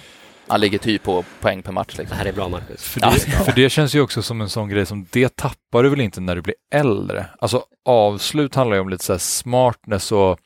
han 0.50 0.62
ligger 0.62 0.78
typ 0.78 1.04
på 1.04 1.24
poäng 1.42 1.62
per 1.62 1.72
match 1.72 1.94
Det 1.96 2.02
liksom. 2.02 2.18
här 2.18 2.26
är 2.26 2.34
bra 2.34 2.50
Marcus. 2.50 2.84
För 2.84 3.02
Ja. 3.02 3.10
det, 3.14 3.20
för 3.46 3.52
det 3.52 3.70
känns 3.70 3.96
ju 3.96 4.02
också 4.02 4.22
som 4.22 4.42
en 4.42 4.50
sån 4.50 4.70
grej 4.70 4.86
som 4.86 5.08
det 5.12 5.36
tappar 5.36 5.84
du 5.84 5.90
väl 5.90 6.02
inte 6.02 6.22
när 6.22 6.36
du 6.36 6.42
blir 6.42 6.56
äldre. 6.74 7.26
Alltså 7.40 7.64
avslut 7.86 8.56
handlar 8.56 8.76
ju 8.76 8.82
om 8.82 8.90
lite 8.90 9.04
så 9.04 9.14
här 9.14 9.18
smartness 9.20 10.12
och 10.12 10.40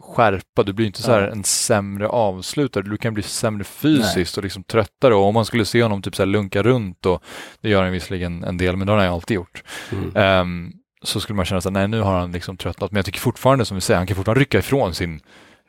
skärpa. 0.00 0.62
Du 0.62 0.72
blir 0.72 0.86
inte 0.86 1.02
så 1.02 1.12
här 1.12 1.22
en 1.22 1.44
sämre 1.44 2.08
avslutare. 2.08 2.84
Du 2.84 2.96
kan 2.96 3.14
bli 3.14 3.22
sämre 3.22 3.64
fysiskt 3.64 4.36
och 4.36 4.42
liksom 4.42 4.64
tröttare. 4.64 5.14
Och 5.14 5.24
om 5.24 5.34
man 5.34 5.44
skulle 5.44 5.64
se 5.64 5.82
honom 5.82 6.02
typ 6.02 6.16
så 6.16 6.22
här 6.22 6.26
lunka 6.26 6.62
runt 6.62 7.06
och 7.06 7.22
det 7.60 7.68
gör 7.68 7.82
han 7.82 7.92
visserligen 7.92 8.44
en 8.44 8.56
del, 8.56 8.76
men 8.76 8.86
det 8.86 8.92
har 8.92 8.98
han 8.98 9.06
ju 9.06 9.12
alltid 9.12 9.34
gjort. 9.34 9.62
Mm. 9.92 10.16
Ehm, 10.16 10.72
så 11.04 11.20
skulle 11.20 11.36
man 11.36 11.44
känna 11.44 11.58
att 11.58 11.72
nej, 11.72 11.88
nu 11.88 12.00
har 12.00 12.18
han 12.18 12.32
liksom 12.32 12.56
tröttnat. 12.56 12.90
Men 12.90 12.96
jag 12.96 13.04
tycker 13.06 13.20
fortfarande, 13.20 13.64
som 13.64 13.74
vi 13.74 13.80
säger, 13.80 13.98
han 13.98 14.06
kan 14.06 14.16
fortfarande 14.16 14.40
rycka 14.40 14.58
ifrån 14.58 14.94
sin 14.94 15.20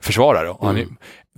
försvarare. 0.04 0.50
Och 0.50 0.66
han 0.68 0.78
är, 0.78 0.82
Mm. 0.82 0.96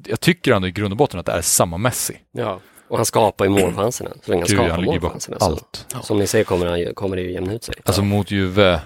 jag 0.07 0.19
tycker 0.19 0.51
ändå 0.53 0.67
i 0.67 0.71
grund 0.71 0.93
och 0.93 0.97
botten 0.97 1.19
att 1.19 1.25
det 1.25 1.31
är 1.31 1.41
samma 1.41 1.77
Messi. 1.77 2.17
Ja, 2.31 2.59
och 2.87 2.97
han 2.97 3.05
skapar 3.05 3.45
ju 3.45 3.51
målchanserna. 3.51 4.09
Så 4.25 4.31
länge 4.31 4.41
han 4.43 4.47
Gud, 4.47 4.57
skapar 4.57 4.69
han 4.75 4.85
målchanserna. 4.85 5.39
Så, 5.39 5.45
allt. 5.45 5.85
som 6.03 6.17
ni 6.19 6.27
säger 6.27 6.45
kommer, 6.45 6.65
han, 6.65 6.79
ju- 6.79 6.93
kommer 6.93 7.15
det 7.15 7.21
ju 7.21 7.31
jämna 7.31 7.53
ut 7.53 7.63
sig. 7.63 7.75
Alltså 7.85 8.01
mot 8.03 8.31
Juve, 8.31 8.81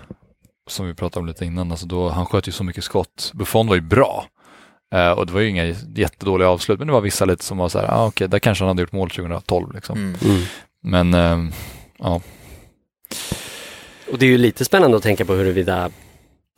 som 0.69 0.87
vi 0.87 0.93
pratade 0.93 1.19
om 1.19 1.27
lite 1.27 1.45
innan, 1.45 1.71
alltså 1.71 1.85
då, 1.85 2.09
han 2.09 2.25
sköt 2.25 2.47
ju 2.47 2.51
så 2.51 2.63
mycket 2.63 2.83
skott. 2.83 3.31
Buffon 3.33 3.67
var 3.67 3.75
ju 3.75 3.81
bra. 3.81 4.25
Eh, 4.95 5.11
och 5.11 5.25
det 5.25 5.33
var 5.33 5.41
ju 5.41 5.49
inga 5.49 5.65
jättedåliga 5.95 6.49
avslut, 6.49 6.79
men 6.79 6.87
det 6.87 6.93
var 6.93 7.01
vissa 7.01 7.25
lite 7.25 7.43
som 7.45 7.57
var 7.57 7.69
så 7.69 7.79
här, 7.79 7.87
ah, 7.91 8.05
okej, 8.07 8.27
där 8.27 8.39
kanske 8.39 8.63
han 8.63 8.67
hade 8.69 8.81
gjort 8.81 8.91
mål 8.91 9.09
2012 9.09 9.73
liksom. 9.73 9.97
Mm. 9.97 10.15
Mm. 10.25 10.41
Men 10.83 11.13
ehm, 11.13 11.51
ja, 11.97 12.21
Och 14.11 14.17
det 14.19 14.25
är 14.25 14.29
ju 14.29 14.37
lite 14.37 14.65
spännande 14.65 14.97
att 14.97 15.03
tänka 15.03 15.25
på 15.25 15.33
huruvida 15.33 15.89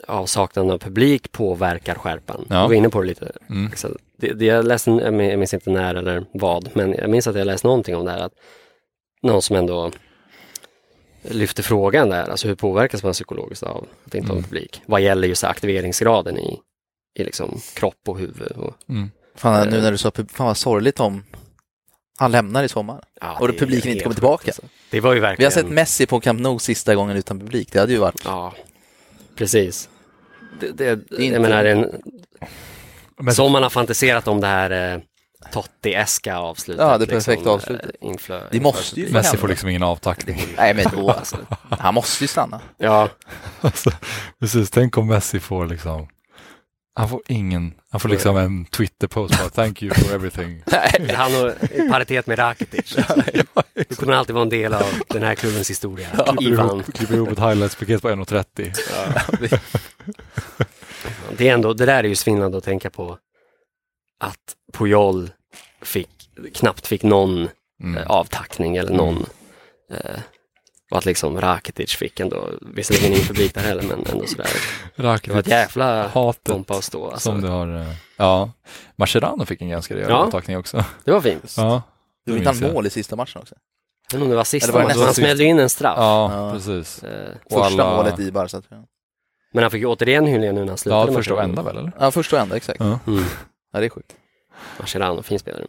avsaknaden 0.08 0.70
av 0.70 0.78
publik 0.78 1.32
påverkar 1.32 1.94
skärpan. 1.94 2.46
Ja. 2.50 2.62
Du 2.62 2.66
var 2.68 2.74
inne 2.74 2.88
på 2.88 3.00
det 3.00 3.06
lite. 3.06 3.32
mm, 3.50 3.66
Axel. 3.66 3.96
Det, 4.18 4.32
det 4.32 4.44
jag 4.44 4.64
läste, 4.66 4.90
jag 4.90 5.14
min- 5.14 5.30
jag 5.30 5.38
minns 5.38 5.54
inte 5.54 5.70
när 5.70 5.94
eller 5.94 6.24
vad, 6.34 6.70
men 6.76 6.92
jag 6.94 7.10
minns 7.10 7.26
att 7.26 7.36
jag 7.36 7.46
läste 7.46 7.66
någonting 7.66 7.96
om 7.96 8.04
det 8.04 8.10
här. 8.10 8.18
Att 8.20 8.32
någon 9.22 9.42
som 9.42 9.56
ändå 9.56 9.90
lyfter 11.22 11.62
frågan 11.62 12.08
där, 12.08 12.30
alltså 12.30 12.48
hur 12.48 12.54
påverkas 12.54 13.02
man 13.02 13.12
psykologiskt 13.12 13.62
av 13.62 13.86
att 14.06 14.14
inte 14.14 14.28
ha 14.28 14.32
en 14.32 14.38
Mm. 14.38 14.42
publik? 14.50 14.82
Vad 14.86 15.00
gäller 15.00 15.28
just 15.28 15.44
aktiveringsgraden 15.44 16.38
i, 16.38 16.58
i 17.18 17.24
liksom 17.24 17.60
kropp 17.74 18.08
och 18.08 18.18
huvud. 18.18 18.52
Och, 18.56 18.74
mm. 18.88 19.10
Fan, 19.34 19.68
nu 19.68 19.80
när 19.80 19.90
du 19.92 19.98
sa 19.98 20.08
pub- 20.08 20.32
fan 20.32 20.46
vad 20.46 20.56
sorgligt 20.56 21.00
om 21.00 21.24
han 22.18 22.30
lämnar 22.32 22.64
i 22.64 22.68
sommar. 22.68 23.04
ja, 23.20 23.38
Och 23.40 23.48
publiken 23.58 23.90
inte 23.92 24.02
kommer 24.02 24.14
tillbaka. 24.14 24.48
alltså. 24.48 24.62
Det 24.90 25.00
var 25.00 25.10
ju 25.12 25.14
Vi 25.14 25.20
verkligen... 25.20 25.46
har 25.52 25.62
sett 25.62 25.70
Messi 25.70 26.06
på 26.06 26.20
Camp 26.20 26.40
Nou 26.40 26.58
sista 26.58 26.94
gången 26.94 27.16
utan 27.16 27.40
publik. 27.40 27.72
Det 27.72 27.78
hade 27.80 27.92
ju 27.92 27.98
varit... 27.98 28.22
Ja, 28.24 28.52
precis. 29.42 29.88
Det, 30.60 30.72
det, 30.72 30.92
inte- 30.92 31.24
jag 31.24 31.42
menar, 31.42 31.64
en, 31.64 31.86
Men, 33.20 33.34
som 33.34 33.52
man 33.52 33.62
har 33.62 33.70
fantiserat 33.70 34.28
om 34.28 34.40
det 34.40 34.46
här 34.46 34.94
eh, 34.94 35.00
Totti-eska 35.52 36.36
avslutet. 36.36 36.82
Ja, 36.86 36.98
det 36.98 37.06
perfekta 37.06 37.50
avslutet. 37.50 37.90
eh, 38.02 38.08
Inflö, 38.08 38.40
Det 38.50 38.60
måste 38.60 39.00
ju- 39.00 39.12
Messi 39.12 39.36
får 39.36 39.48
liksom 39.48 39.68
ingen 39.68 39.82
avtackning. 39.82 40.40
Nej 40.56 40.74
men 40.74 40.84
då, 40.92 41.10
alltså, 41.10 41.36
han 41.70 41.94
måste 41.94 42.24
ju 42.24 42.28
stanna. 42.28 42.60
Ja, 42.78 43.08
Alltså, 43.60 43.90
precis, 44.40 44.70
tänk 44.70 44.98
om 44.98 45.06
Messi 45.06 45.40
får 45.40 45.66
liksom, 45.66 46.06
han 46.94 47.08
får 47.08 47.20
ingen, 47.28 47.74
han 47.90 48.00
får 48.00 48.08
liksom 48.08 48.36
en 48.36 48.64
Twitter-post 48.64 49.38
bara 49.38 49.48
thank 49.48 49.82
you 49.82 49.94
for 49.94 50.14
everything. 50.14 50.62
Han 51.14 51.32
har 51.32 51.54
paritet 51.90 52.26
med 52.26 52.38
Rakitic. 52.38 52.96
Det 53.74 53.96
kommer 53.96 54.12
alltid 54.12 54.34
vara 54.34 54.42
en 54.42 54.48
del 54.48 54.74
av 54.74 54.84
den 55.08 55.22
här 55.22 55.34
klubbens 55.34 55.70
historia. 55.70 56.08
Klipper 56.10 56.42
Ivan. 56.42 56.82
klipper 56.82 57.14
ihop 57.14 57.28
ett 57.28 57.38
highlights-paket 57.38 58.02
på 58.02 58.08
1.30. 58.08 59.58
Det, 61.36 61.48
är 61.48 61.54
ändå, 61.54 61.72
det 61.74 61.86
där 61.86 62.04
är 62.04 62.08
ju 62.08 62.14
svindlande 62.14 62.58
att 62.58 62.64
tänka 62.64 62.90
på 62.90 63.18
att 64.20 64.56
Puyol 64.72 65.30
fick, 65.82 66.30
knappt 66.54 66.86
fick 66.86 67.02
någon 67.02 67.48
Mm. 67.82 67.96
eh, 68.02 68.06
avtackning 68.10 68.76
eller 68.76 68.92
någon 68.92 69.26
eh, 69.92 70.20
Och 70.92 70.98
att 70.98 71.04
liksom 71.04 71.40
Rakitic 71.40 71.94
fick 71.96 72.20
ändå, 72.20 72.48
visserligen 72.60 73.12
ingen 73.12 73.26
publik 73.26 73.54
där 73.54 73.60
heller, 73.60 73.82
men 73.82 73.92
ändå 74.06 74.26
sådär. 74.26 74.46
Det 74.96 75.02
var 75.02 75.14
ett 75.14 75.28
Rakitic, 75.28 75.48
jävla 75.50 76.10
pompa 76.44 76.76
och 76.76 76.84
stå. 76.84 77.04
Alltså. 77.10 77.20
som 77.30 77.40
du 77.40 77.48
har. 77.48 77.76
eh, 77.80 77.86
Ja, 78.16 78.50
Mascherano 78.96 79.44
fick 79.46 79.60
en 79.62 79.68
ganska 79.68 79.94
rejäl 79.94 80.10
Ja. 80.10 80.24
mottagning 80.24 80.56
också. 80.58 80.84
Det 81.04 81.12
var 81.12 81.20
fint. 81.20 81.54
Ja, 81.56 81.82
Du 82.26 82.36
inte 82.36 82.48
han 82.48 82.58
jag. 82.58 82.72
mål 82.72 82.86
i 82.86 82.90
sista 82.90 83.16
matchen 83.16 83.40
också? 83.42 83.54
Jag 83.54 84.18
vet 84.18 84.22
inte 84.22 84.24
om 84.24 84.30
det 84.30 84.36
var 84.36 84.44
sista 84.44 84.72
matchen, 84.82 85.00
han 85.00 85.14
smällde 85.14 85.44
in 85.44 85.58
en 85.58 85.68
straff. 85.70 85.94
Ja, 85.98 86.32
Ja. 86.46 86.52
precis. 86.52 87.02
Eh, 87.04 87.28
Första 87.50 87.64
alla- 87.64 87.96
målet 87.96 88.18
i 88.20 88.32
Barca 88.32 88.48
tror 88.60 88.64
jag. 88.68 88.84
Men 89.52 89.62
han 89.64 89.70
fick 89.70 89.80
ju 89.80 89.86
återigen 89.86 90.26
hyllningar 90.26 90.52
nu 90.52 90.60
när 90.60 90.68
han 90.68 90.78
slutade. 90.78 91.10
Ja, 91.12 91.16
första 91.16 91.34
och 91.34 91.42
enda 91.42 91.62
väl 91.62 91.76
eller? 91.76 91.92
Ja, 92.00 92.10
första 92.10 92.36
och 92.36 92.42
enda, 92.42 92.56
exakt. 92.56 92.80
Ja. 92.80 92.98
Mm. 93.06 93.24
Ja, 93.72 93.80
det 93.80 93.86
är 93.86 93.90
sjukt. 93.90 94.12
Mascherano, 94.78 95.22
fin 95.22 95.38
spelare. 95.38 95.66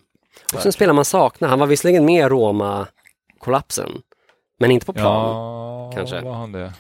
Och 0.54 0.62
sen 0.62 0.72
spelar 0.74 0.94
man 0.94 1.06
saknar, 1.06 1.48
han 1.50 1.60
var 1.60 1.68
visserligen 1.68 2.06
med 2.06 2.28
Roma-kollapsen, 2.30 3.92
men 4.64 4.72
inte 4.72 4.86
på 4.86 4.94
plan. 4.94 5.30
Ja, 5.36 5.92
kanske. 5.96 6.22
var 6.22 6.34
han 6.34 6.52
det? 6.52 6.72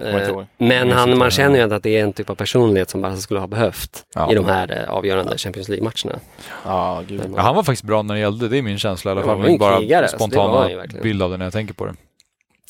Eh, 0.00 0.42
men 0.58 0.90
han, 0.92 1.18
man 1.18 1.30
känner 1.30 1.56
ju 1.56 1.62
ändå 1.62 1.74
att 1.76 1.82
det 1.82 1.96
är 1.96 2.02
en 2.04 2.12
typ 2.12 2.30
av 2.30 2.34
personlighet 2.34 2.90
som 2.90 3.02
Barca 3.02 3.16
skulle 3.16 3.40
ha 3.40 3.46
behövt 3.46 4.04
Ja. 4.14 4.32
i 4.32 4.34
de 4.34 4.44
här 4.44 4.82
eh, 4.82 4.90
avgörande 4.94 5.38
Champions 5.38 5.68
League-matcherna. 5.68 6.20
Ja, 6.64 7.02
gud. 7.08 7.20
Ja, 7.36 7.42
han 7.42 7.54
var 7.56 7.62
faktiskt 7.62 7.82
bra 7.84 8.02
när 8.02 8.14
det 8.14 8.20
gällde, 8.20 8.48
det 8.48 8.58
är 8.58 8.62
min 8.62 8.78
känsla 8.78 9.10
i 9.10 9.12
alla 9.12 9.20
fall. 9.20 9.30
han 9.30 9.40
var 9.40 9.46
ju 9.48 9.52
en 9.52 9.58
bara 9.58 9.78
krigare, 9.78 10.08
så 10.08 10.16
det 10.16 10.20
var 10.20 10.28
spontana 10.28 10.84
bild 11.02 11.22
av 11.22 11.30
det 11.30 11.36
när 11.36 11.44
jag 11.46 11.52
tänker 11.52 11.74
på 11.74 11.86
det. 11.86 11.94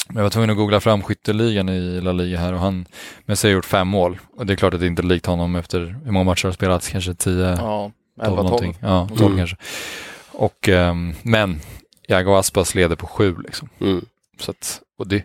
Men 0.08 0.16
jag 0.16 0.22
var 0.22 0.30
tvungen 0.30 0.50
att 0.50 0.56
googla 0.56 0.80
fram 0.80 1.02
skytteligan 1.02 1.68
i 1.68 2.00
La 2.00 2.12
Liga 2.12 2.38
här 2.38 2.52
och 2.52 2.58
han, 2.60 2.86
men 3.24 3.36
så 3.36 3.46
har 3.46 3.52
gjort 3.52 3.64
fem 3.64 3.88
mål. 3.88 4.18
Och 4.36 4.46
det 4.46 4.52
är 4.52 4.56
klart 4.56 4.74
att 4.74 4.80
det 4.80 4.86
inte 4.86 5.02
är 5.02 5.06
likt 5.06 5.26
honom 5.26 5.56
efter 5.56 5.96
hur 6.04 6.12
många 6.12 6.24
matcher 6.24 6.44
har 6.48 6.52
spelats, 6.52 6.88
kanske 6.88 7.14
10, 7.14 7.56
Ja, 7.58 7.90
12 8.24 8.32
11-12. 8.32 8.36
någonting. 8.42 8.76
Ja, 8.80 9.08
12 9.16 9.22
Mm. 9.26 9.36
kanske. 9.38 9.56
Och, 10.32 10.68
ehm, 10.68 11.14
men 11.22 11.60
Iago 12.08 12.34
Aspas 12.34 12.74
leder 12.74 12.96
på 12.96 13.06
sju 13.06 13.36
liksom. 13.44 13.68
Mm. 13.80 14.04
Så 14.38 14.50
att, 14.50 14.80
och 14.98 15.08
det, 15.08 15.16
eh, 15.16 15.22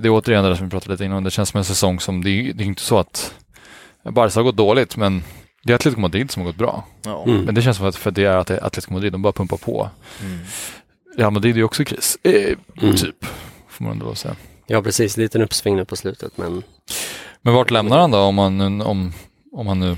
det 0.00 0.08
är 0.08 0.10
återigen 0.10 0.42
det 0.44 0.48
där 0.50 0.56
som 0.56 0.66
vi 0.66 0.70
pratade 0.70 0.92
lite 0.94 1.04
innan, 1.04 1.24
det 1.24 1.30
känns 1.30 1.48
som 1.48 1.58
en 1.58 1.64
säsong 1.64 2.00
som, 2.00 2.24
det, 2.24 2.30
är- 2.30 2.52
det 2.52 2.64
är 2.64 2.66
inte 2.66 2.82
så 2.82 2.98
att 2.98 3.34
Barca 4.10 4.38
har 4.38 4.44
gått 4.44 4.56
dåligt, 4.56 4.96
men 4.96 5.22
det 5.62 5.72
är 5.72 5.74
Atletico 5.74 6.00
Madrid 6.00 6.30
som 6.30 6.42
har 6.42 6.46
gått 6.48 6.56
bra. 6.58 6.84
Ja. 7.04 7.24
Mm. 7.24 7.40
Men 7.42 7.54
det 7.54 7.62
känns 7.62 7.76
som 7.76 7.86
att 7.86 7.96
för 7.96 8.10
det 8.10 8.24
är 8.24 8.36
att 8.36 8.50
Atletico 8.50 8.92
Madrid, 8.92 9.12
de 9.12 9.22
bara 9.22 9.32
pumpar 9.32 9.56
på. 9.56 9.90
Mm. 10.22 10.38
Real 11.16 11.32
Madrid 11.32 11.54
är 11.54 11.58
ju 11.58 11.64
också 11.64 11.82
i 11.82 11.84
kris, 11.84 12.18
eh, 12.22 12.56
Mm. 12.82 12.96
typ, 12.96 13.26
får 13.68 13.84
man 13.84 13.92
ändå 13.92 14.14
säga. 14.14 14.36
Ja, 14.66 14.82
precis. 14.82 15.16
Liten 15.16 15.42
uppsving 15.42 15.76
nu 15.76 15.84
på 15.84 15.96
slutet, 15.96 16.36
men 16.38 16.62
Men 17.42 17.54
vart 17.54 17.70
lämnar 17.70 17.98
han 17.98 18.10
då 18.10 18.18
om 18.18 18.38
han, 18.38 18.60
om, 18.82 19.12
om 19.52 19.66
han 19.66 19.80
nu 19.80 19.96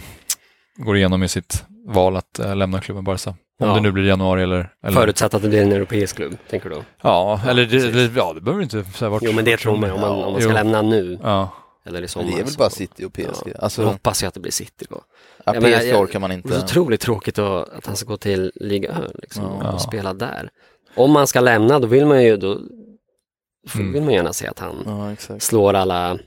går 0.76 0.96
igenom 0.96 1.22
i 1.22 1.28
sitt 1.28 1.64
val 1.86 2.16
att 2.16 2.38
eh, 2.38 2.56
lämna 2.56 2.80
klubben 2.80 3.04
Barca? 3.04 3.34
Om 3.60 3.68
Ja. 3.68 3.74
det 3.74 3.80
nu 3.80 3.92
blir 3.92 4.04
januari 4.04 4.42
eller... 4.42 4.72
eller 4.82 5.00
förutsatt 5.00 5.34
att 5.34 5.42
det 5.42 5.48
blir 5.48 5.62
en 5.62 5.72
europeisk 5.72 6.16
klubb, 6.16 6.36
tänker 6.50 6.68
du 6.68 6.74
då? 6.74 6.82
Ja, 7.02 7.40
eller 7.48 7.66
det, 7.66 7.90
det, 7.90 8.10
ja, 8.16 8.32
det 8.32 8.40
behöver 8.40 8.62
inte 8.62 8.84
säga 8.84 9.08
vart. 9.08 9.22
Jo, 9.24 9.32
men 9.32 9.44
det 9.44 9.56
tror 9.56 9.76
man 9.76 9.88
ju 9.88 9.94
om 9.94 10.00
man, 10.00 10.10
om 10.10 10.32
man 10.32 10.40
ska 10.40 10.50
Jo. 10.50 10.54
lämna 10.54 10.82
nu 10.82 11.18
Ja, 11.22 11.50
eller 11.86 12.02
i 12.02 12.08
sommar. 12.08 12.30
det 12.30 12.40
är 12.40 12.44
väl 12.44 12.54
bara 12.58 12.70
City 12.70 13.04
och 13.04 13.12
PSG. 13.12 13.46
Ja. 13.54 13.58
Alltså, 13.58 13.82
Jag 13.82 13.88
hoppas 13.88 14.22
ju 14.22 14.26
att 14.26 14.34
det 14.34 14.40
blir 14.40 14.52
City 14.52 14.86
då. 14.90 15.00
ja, 15.44 15.54
Jag 15.54 15.62
PSG 15.64 15.88
jag- 15.88 16.00
orkar 16.00 16.18
man 16.18 16.30
Det 16.30 16.36
är 16.36 16.42
så 16.42 16.48
inte. 16.48 16.64
otroligt 16.64 17.00
tråkigt 17.00 17.38
att, 17.38 17.68
att 17.68 17.86
han 17.86 17.96
ska 17.96 18.06
gå 18.08 18.16
till 18.16 18.52
Liga 18.54 18.88
Ö 18.90 19.08
liksom, 19.22 19.44
Ja. 19.62 19.72
och 19.72 19.80
spela 19.80 20.14
där. 20.14 20.50
Om 20.96 21.10
man 21.12 21.26
ska 21.26 21.40
lämna, 21.40 21.78
då 21.78 21.86
vill 21.86 22.06
man 22.06 22.24
ju 22.24 22.36
då 22.36 22.58
Mm. 23.74 23.92
vill 23.92 24.02
man 24.02 24.14
gärna 24.14 24.32
se 24.32 24.46
att 24.46 24.58
han 24.58 24.76
Ja, 25.28 25.38
slår 25.38 25.74
alla 25.74 26.18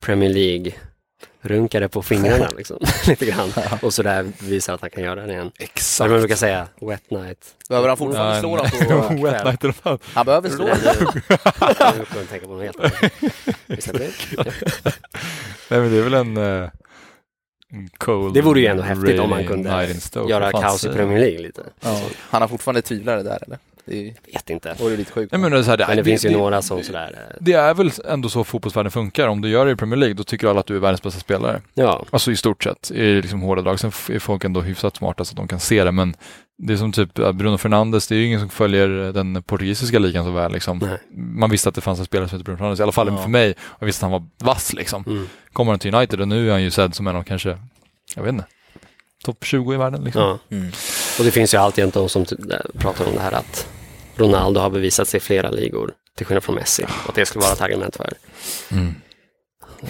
Premier 0.00 0.30
League-runkare 1.48 1.88
på 1.88 2.02
fingrarna 2.02 2.48
liksom, 2.56 2.78
lite 3.06 3.26
grann. 3.26 3.52
Och 3.82 3.94
sådär 3.94 4.32
visar 4.38 4.74
att 4.74 4.80
han 4.80 4.90
kan 4.90 5.02
göra 5.02 5.26
det 5.26 5.32
igen. 5.32 5.50
Exakt. 5.58 6.10
man 6.10 6.18
brukar 6.18 6.36
säga, 6.36 6.68
wet 6.80 7.10
night. 7.10 7.54
Behöver 7.68 7.88
han 7.88 7.96
fortfarande 7.96 8.34
Ja, 8.34 8.40
slå 8.40 8.50
en- 8.84 8.88
dem 8.88 9.08
på... 9.18 9.24
Wet 9.30 9.44
night 9.44 9.60
the 9.60 9.72
pub. 9.72 10.00
Han 10.14 10.26
behöver 10.26 10.48
slå 10.50 10.66
tänka 12.30 12.46
på 12.46 12.52
något 12.52 12.62
helt 12.62 12.80
annat. 12.80 12.92
Det. 13.66 14.10
Nej 15.70 15.80
men 15.80 15.90
det 15.92 15.98
är 15.98 16.02
väl 16.02 16.14
en, 16.14 16.36
en 16.36 16.70
cold 17.98 18.34
Det 18.34 18.40
vore 18.42 18.60
ju 18.60 18.66
ändå 18.66 18.82
häftigt 18.82 19.20
om 19.20 19.30
man 19.30 19.38
rainy 19.38 19.48
kunde. 19.48 20.28
Göra 20.28 20.52
kaos 20.52 20.84
i 20.84 20.88
Premier 20.88 21.18
League 21.18 21.38
lite. 21.38 21.62
Ja. 21.80 22.02
Han 22.20 22.42
har 22.42 22.48
fortfarande 22.48 22.82
tvivlare 22.82 23.22
där 23.22 23.38
eller? 23.46 23.58
Det 23.86 24.08
är- 24.08 24.14
Vet 24.32 24.50
inte. 24.50 24.74
vore 24.80 24.96
lite 24.96 25.12
sjukt. 25.12 25.32
Nej, 25.32 25.40
men 25.40 25.52
det, 25.52 25.58
är 25.58 25.62
så 25.62 25.70
här, 25.70 25.76
det, 25.76 25.84
Men 25.88 25.96
det 25.96 26.02
det, 26.02 26.10
finns 26.10 26.24
ju 26.24 26.28
det, 26.28 26.36
några 26.36 26.62
som 26.62 26.82
sådär, 26.82 27.32
Det 27.40 27.52
är 27.52 27.74
väl 27.74 27.90
ändå 28.08 28.28
så 28.28 28.44
fotbollsvärlden 28.44 28.92
funkar. 28.92 29.28
Om 29.28 29.40
du 29.40 29.48
gör 29.48 29.66
det 29.66 29.72
i 29.72 29.76
Premier 29.76 29.96
League, 29.96 30.14
då 30.14 30.24
tycker 30.24 30.48
alla 30.48 30.60
att 30.60 30.66
du 30.66 30.76
är 30.76 30.80
världens 30.80 31.02
bästa 31.02 31.20
spelare. 31.20 31.60
ja, 31.74 32.04
Alltså 32.10 32.32
i 32.32 32.36
stort 32.36 32.64
sett, 32.64 32.90
i 32.90 33.22
liksom 33.22 33.40
hårda 33.40 33.62
drag. 33.62 33.80
Sen 33.80 33.92
är 34.10 34.18
folk 34.18 34.44
ändå 34.44 34.60
hyfsat 34.60 34.96
smarta 34.96 35.24
så 35.24 35.32
att 35.32 35.36
de 35.36 35.48
kan 35.48 35.60
se 35.60 35.84
det, 35.84 35.92
men 35.92 36.14
det 36.58 36.72
är 36.72 36.76
som 36.76 36.92
typ 36.92 37.14
Bruno 37.14 37.58
Fernandes, 37.58 38.06
det 38.08 38.14
är 38.14 38.18
ju 38.18 38.26
ingen 38.26 38.40
som 38.40 38.48
följer 38.48 38.88
den 39.12 39.42
portugisiska 39.42 39.98
ligan 39.98 40.24
så 40.24 40.30
väl. 40.30 40.52
Liksom. 40.52 40.78
Nej. 40.78 40.98
Man 41.14 41.50
visste 41.50 41.68
att 41.68 41.74
det 41.74 41.80
fanns 41.80 41.98
en 41.98 42.04
spelare 42.04 42.28
som 42.28 42.36
heter 42.38 42.44
Bruno 42.44 42.56
Fernandes, 42.58 42.80
i 42.80 42.82
alla 42.82 42.92
fall 42.92 43.08
Ja. 43.08 43.16
för 43.22 43.28
mig. 43.30 43.50
Och 43.60 43.76
jag 43.82 43.86
visste 43.86 44.06
att 44.06 44.12
han 44.12 44.20
var 44.22 44.46
vass 44.46 44.72
liksom. 44.72 45.04
mm, 45.06 45.28
Kommer 45.52 45.72
han 45.72 45.78
till 45.78 45.94
United 45.94 46.20
och 46.20 46.28
nu 46.28 46.48
är 46.48 46.52
han 46.52 46.62
ju 46.62 46.70
sedd 46.70 46.94
som 46.94 47.06
en 47.06 47.16
av 47.16 47.22
kanske, 47.22 47.58
jag 48.16 48.22
vet 48.22 48.32
inte, 48.32 48.44
topp 49.24 49.44
20 49.44 49.74
i 49.74 49.76
världen 49.76 50.04
liksom. 50.04 50.22
ja. 50.22 50.56
Mm. 50.56 50.68
Och 51.18 51.24
det 51.24 51.30
finns 51.30 51.54
ju 51.54 51.58
alltid 51.58 51.88
de 51.92 52.08
som 52.08 52.24
pratar 52.78 53.06
om 53.06 53.14
det 53.14 53.20
här 53.20 53.32
att 53.32 53.68
Ronaldo 54.16 54.60
har 54.60 54.70
bevisat 54.70 55.08
sig 55.08 55.18
i 55.18 55.20
flera 55.20 55.50
ligor, 55.50 55.92
till 56.16 56.26
skillnad 56.26 56.44
från 56.44 56.54
Messi. 56.54 56.84
Och 56.84 57.08
att 57.08 57.14
det 57.14 57.26
skulle 57.26 57.42
vara 57.42 57.52
ett 57.52 57.60
argument 57.60 57.96
för 57.96 58.12
Mm. 58.70 58.94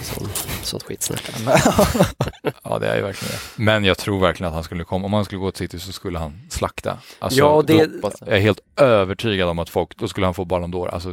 sån, 0.01 0.27
sånt 0.63 0.83
skitsnack. 0.83 1.31
Ja, 2.63 2.79
det 2.79 2.87
är 2.87 2.95
ju 2.95 3.01
verkligen 3.01 3.31
det. 3.33 3.63
Men 3.63 3.83
jag 3.85 3.97
tror 3.97 4.19
verkligen 4.19 4.47
att 4.47 4.53
han 4.53 4.63
skulle 4.63 4.83
komma, 4.83 5.05
om 5.05 5.13
han 5.13 5.25
skulle 5.25 5.39
gå 5.39 5.51
till 5.51 5.57
City 5.69 5.79
så 5.79 5.91
skulle 5.93 6.19
han 6.19 6.41
slakta. 6.49 6.97
Alltså, 7.19 7.39
Ja, 7.39 7.63
det- 7.67 8.01
då, 8.01 8.11
jag 8.19 8.35
är 8.35 8.39
helt 8.39 8.59
övertygad 8.75 9.49
om 9.49 9.59
att 9.59 9.69
folk, 9.69 9.97
då 9.97 10.07
skulle 10.07 10.25
han 10.27 10.33
få 10.33 10.45
Ballon 10.45 10.73
d'Or. 10.73 10.89
Alltså, 10.93 11.09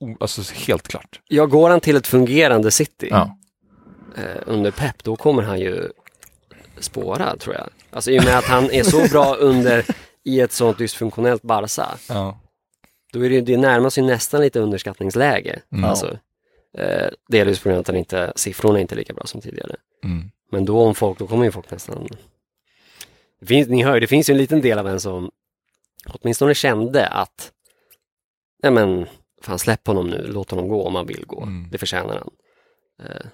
o, 0.00 0.16
alltså 0.20 0.42
helt 0.54 0.88
klart. 0.88 1.20
Ja, 1.28 1.46
går 1.46 1.70
han 1.70 1.80
till 1.80 1.96
ett 1.96 2.06
fungerande 2.06 2.70
City 2.70 3.08
Ja. 3.10 3.38
eh, 4.16 4.22
under 4.46 4.70
Pep, 4.70 5.04
då 5.04 5.16
kommer 5.16 5.42
han 5.42 5.60
ju 5.60 5.88
spåra, 6.80 7.36
tror 7.36 7.54
jag. 7.54 7.68
Alltså 7.92 8.10
i 8.10 8.18
och 8.20 8.24
med 8.24 8.38
att 8.38 8.44
han 8.44 8.70
är 8.70 8.82
så 8.82 9.08
bra 9.10 9.34
under 9.34 9.84
i 10.24 10.40
ett 10.40 10.52
sånt 10.52 10.78
dysfunktionellt 10.78 11.42
Barca, 11.42 11.98
Ja. 12.08 12.40
då 13.12 13.24
är 13.24 13.30
det, 13.30 13.40
det 13.40 13.56
närmar 13.56 13.90
sig 13.90 14.04
nästan 14.04 14.40
lite 14.40 14.60
underskattningsläge. 14.60 15.62
Mm. 15.72 15.84
Alltså, 15.84 16.18
eh, 16.78 17.08
delvis 17.28 17.58
på 17.58 17.68
grund 17.68 17.76
av 17.76 17.80
att 17.80 17.86
han 17.86 17.96
inte, 17.96 18.32
siffrorna 18.36 18.78
är 18.78 18.82
inte 18.82 18.94
lika 18.94 19.14
bra 19.14 19.26
som 19.26 19.40
tidigare. 19.40 19.76
Mm. 20.04 20.30
Men 20.52 20.64
då 20.64 20.80
om 20.82 20.94
folk, 20.94 21.18
då 21.18 21.26
kommer 21.26 21.44
ju 21.44 21.50
folk 21.52 21.70
nästan... 21.70 22.08
Det 23.40 23.46
finns, 23.46 23.68
ni 23.68 23.82
hör 23.82 23.94
ju, 23.94 24.00
det 24.00 24.06
finns 24.06 24.30
ju 24.30 24.32
en 24.32 24.38
liten 24.38 24.60
del 24.60 24.78
av 24.78 24.88
en 24.88 25.00
som 25.00 25.30
åtminstone 26.06 26.54
kände 26.54 27.06
att 27.06 27.52
nej 28.62 28.72
men, 28.72 29.06
fan 29.42 29.58
släpp 29.58 29.86
honom 29.86 30.06
nu, 30.10 30.26
låt 30.26 30.50
honom 30.50 30.68
gå 30.68 30.86
om 30.86 30.94
han 30.94 31.06
vill 31.06 31.24
gå. 31.26 31.42
Mm. 31.42 31.70
Det 31.70 31.78
förtjänar 31.78 32.18
han. 32.18 32.30
Eh, 33.06 33.26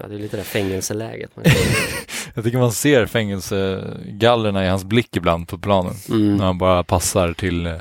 ja, 0.00 0.08
det 0.08 0.14
är 0.14 0.18
lite 0.18 0.36
det 0.36 0.40
där 0.40 0.44
fängelseläget. 0.44 1.36
Man 1.36 1.44
Jag 2.34 2.44
tycker 2.44 2.58
man 2.58 2.72
ser 2.72 3.06
fängelsegallrerna 3.06 4.64
i 4.64 4.68
hans 4.68 4.84
blick 4.84 5.16
ibland 5.16 5.48
på 5.48 5.58
planen. 5.58 5.94
När 6.06 6.16
mm. 6.16 6.40
han 6.40 6.58
bara 6.58 6.84
passar 6.84 7.32
till 7.32 7.66
eh, 7.66 7.74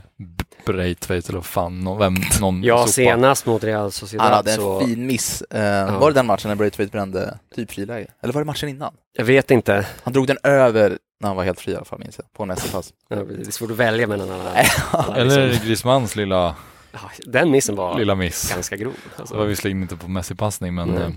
Braithwaite 0.65 1.31
eller 1.31 1.41
fan, 1.41 1.79
någon, 1.79 1.97
vem, 1.99 2.15
någon 2.41 2.63
Ja, 2.63 2.77
sopa. 2.77 2.91
senast 2.91 3.45
mot 3.45 3.63
Real 3.63 3.91
Sociedad 3.91 4.25
Han 4.25 4.35
hade 4.35 4.51
en 4.51 4.57
så, 4.57 4.79
fin 4.79 5.07
miss. 5.07 5.41
Eh, 5.41 5.99
Var 5.99 6.11
det 6.11 6.15
den 6.15 6.25
matchen 6.25 6.49
när 6.49 6.55
Braithwaite 6.55 6.91
brände 6.91 7.37
typ 7.55 7.71
friläge? 7.71 8.07
Eller 8.23 8.33
var 8.33 8.41
det 8.41 8.45
matchen 8.45 8.69
innan? 8.69 8.93
jag 9.17 9.25
vet 9.25 9.51
inte, 9.51 9.87
Han 10.03 10.13
drog 10.13 10.27
den 10.27 10.37
över 10.43 10.97
när 11.19 11.27
han 11.27 11.35
var 11.35 11.43
helt 11.43 11.59
fri 11.59 11.71
i 11.71 11.75
alla 11.75 11.85
fall, 11.85 11.99
minns 11.99 12.17
jag. 12.17 12.33
På 12.33 12.45
nästa 12.45 12.77
pass. 12.77 12.93
Ja, 13.09 13.15
det 13.15 13.47
är 13.47 13.51
svårt 13.51 13.71
att 13.71 13.77
välja 13.77 14.07
mellan 14.07 14.31
alla. 14.31 14.51
alla 14.91 15.15
Eller 15.15 15.47
liksom. 15.47 15.65
Griezmanns 15.67 16.15
lilla, 16.15 16.55
ja, 16.91 16.99
den 17.25 17.51
missen 17.51 17.75
var 17.75 17.99
lilla 17.99 18.15
miss. 18.15 18.51
ganska 18.53 18.75
grov. 18.75 18.93
Alltså. 19.15 19.33
Det 19.33 19.39
var 19.39 19.47
visserligen 19.47 19.81
inte 19.81 19.95
på 19.95 20.07
Messi-passning, 20.07 20.75
men 20.75 20.89
Nej. 20.89 21.15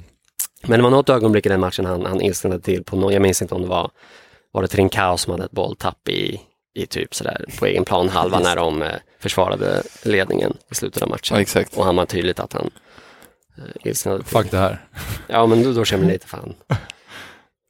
Men 0.63 0.79
det 0.79 0.83
var 0.83 0.91
något 0.91 1.09
ögonblick 1.09 1.47
i 1.47 1.49
den 1.49 1.61
matchen 1.61 1.85
han, 1.85 2.07
han 2.07 2.21
ilsknade 2.21 2.61
till 2.61 2.85
på 2.85 2.97
någon, 2.97 3.13
jag 3.13 3.23
minns 3.23 3.43
inte 3.43 3.55
om 3.55 3.63
det 3.63 3.69
var, 3.69 3.91
var 4.53 4.63
det 4.63 4.69
Trincao 4.69 5.17
som 5.17 5.31
hade 5.31 5.45
ett 5.45 5.51
bolltapp 5.51 6.09
i, 6.09 6.41
i 6.75 6.87
typ 6.87 7.15
sådär 7.15 7.45
på 7.59 7.67
egen 7.67 7.85
plan 7.85 8.09
halva 8.09 8.39
när 8.39 8.57
de 8.57 8.83
eh, 8.83 8.89
försvarade 9.19 9.83
ledningen 10.05 10.57
i 10.71 10.75
slutet 10.75 11.03
av 11.03 11.09
matchen. 11.09 11.37
exakt. 11.39 11.77
Och 11.77 11.85
han 11.85 11.97
var 11.97 12.07
tydligt 12.07 12.41
att 12.41 12.53
han 12.53 12.71
eh, 13.59 13.89
ilsknade 13.89 14.19
till. 14.19 14.27
fuck 14.27 14.51
det 14.51 14.59
här. 14.59 14.85
Ja 15.27 15.47
men 15.47 15.63
då, 15.63 15.73
då 15.73 15.85
känner 15.85 16.05
man 16.05 16.13
lite 16.13 16.27
fan. 16.27 16.55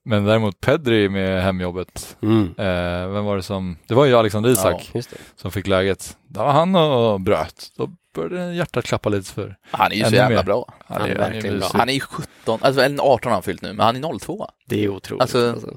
Men 0.05 0.25
däremot 0.25 0.61
Pedri 0.61 1.09
med 1.09 1.43
hemjobbet, 1.43 2.17
Mm. 2.23 2.43
eh, 2.59 3.09
vem 3.13 3.25
var 3.25 3.37
det 3.37 3.43
som, 3.43 3.77
det 3.89 3.95
var 3.95 4.05
ju 4.05 4.15
Alexander 4.15 4.51
Isak 4.51 4.91
det. 4.93 5.03
som 5.37 5.51
fick 5.51 5.67
läget. 5.67 6.17
Där 6.29 6.45
var 6.45 6.53
han 6.53 6.75
och 6.77 7.21
bröt. 7.21 7.69
Då 7.77 7.91
började 8.15 8.55
hjärtat 8.55 8.85
klappa 8.85 9.09
lite 9.09 9.33
för, 9.33 9.57
Han 9.71 9.93
är 9.93 9.97
ju 9.97 10.05
så 10.05 10.15
jävla 10.15 10.37
mer. 10.37 10.43
bra. 10.45 10.75
Han 10.87 11.03
är 11.11 11.15
verkligen 11.15 11.59
bra. 11.59 11.69
Han 11.75 11.89
är 11.89 11.93
ju 11.93 12.01
17, 12.01 12.59
alltså 12.63 12.81
eller 12.83 13.03
18 13.03 13.31
har 13.31 13.33
han 13.37 13.43
fyllt 13.43 13.63
nu, 13.63 13.73
men 13.73 13.87
han 13.87 13.97
är 14.05 14.19
02. 14.19 14.51
Det 14.67 14.85
är 14.85 14.89
otroligt. 14.89 15.23
Alltså- 15.23 15.51
Alltså, 15.53 15.77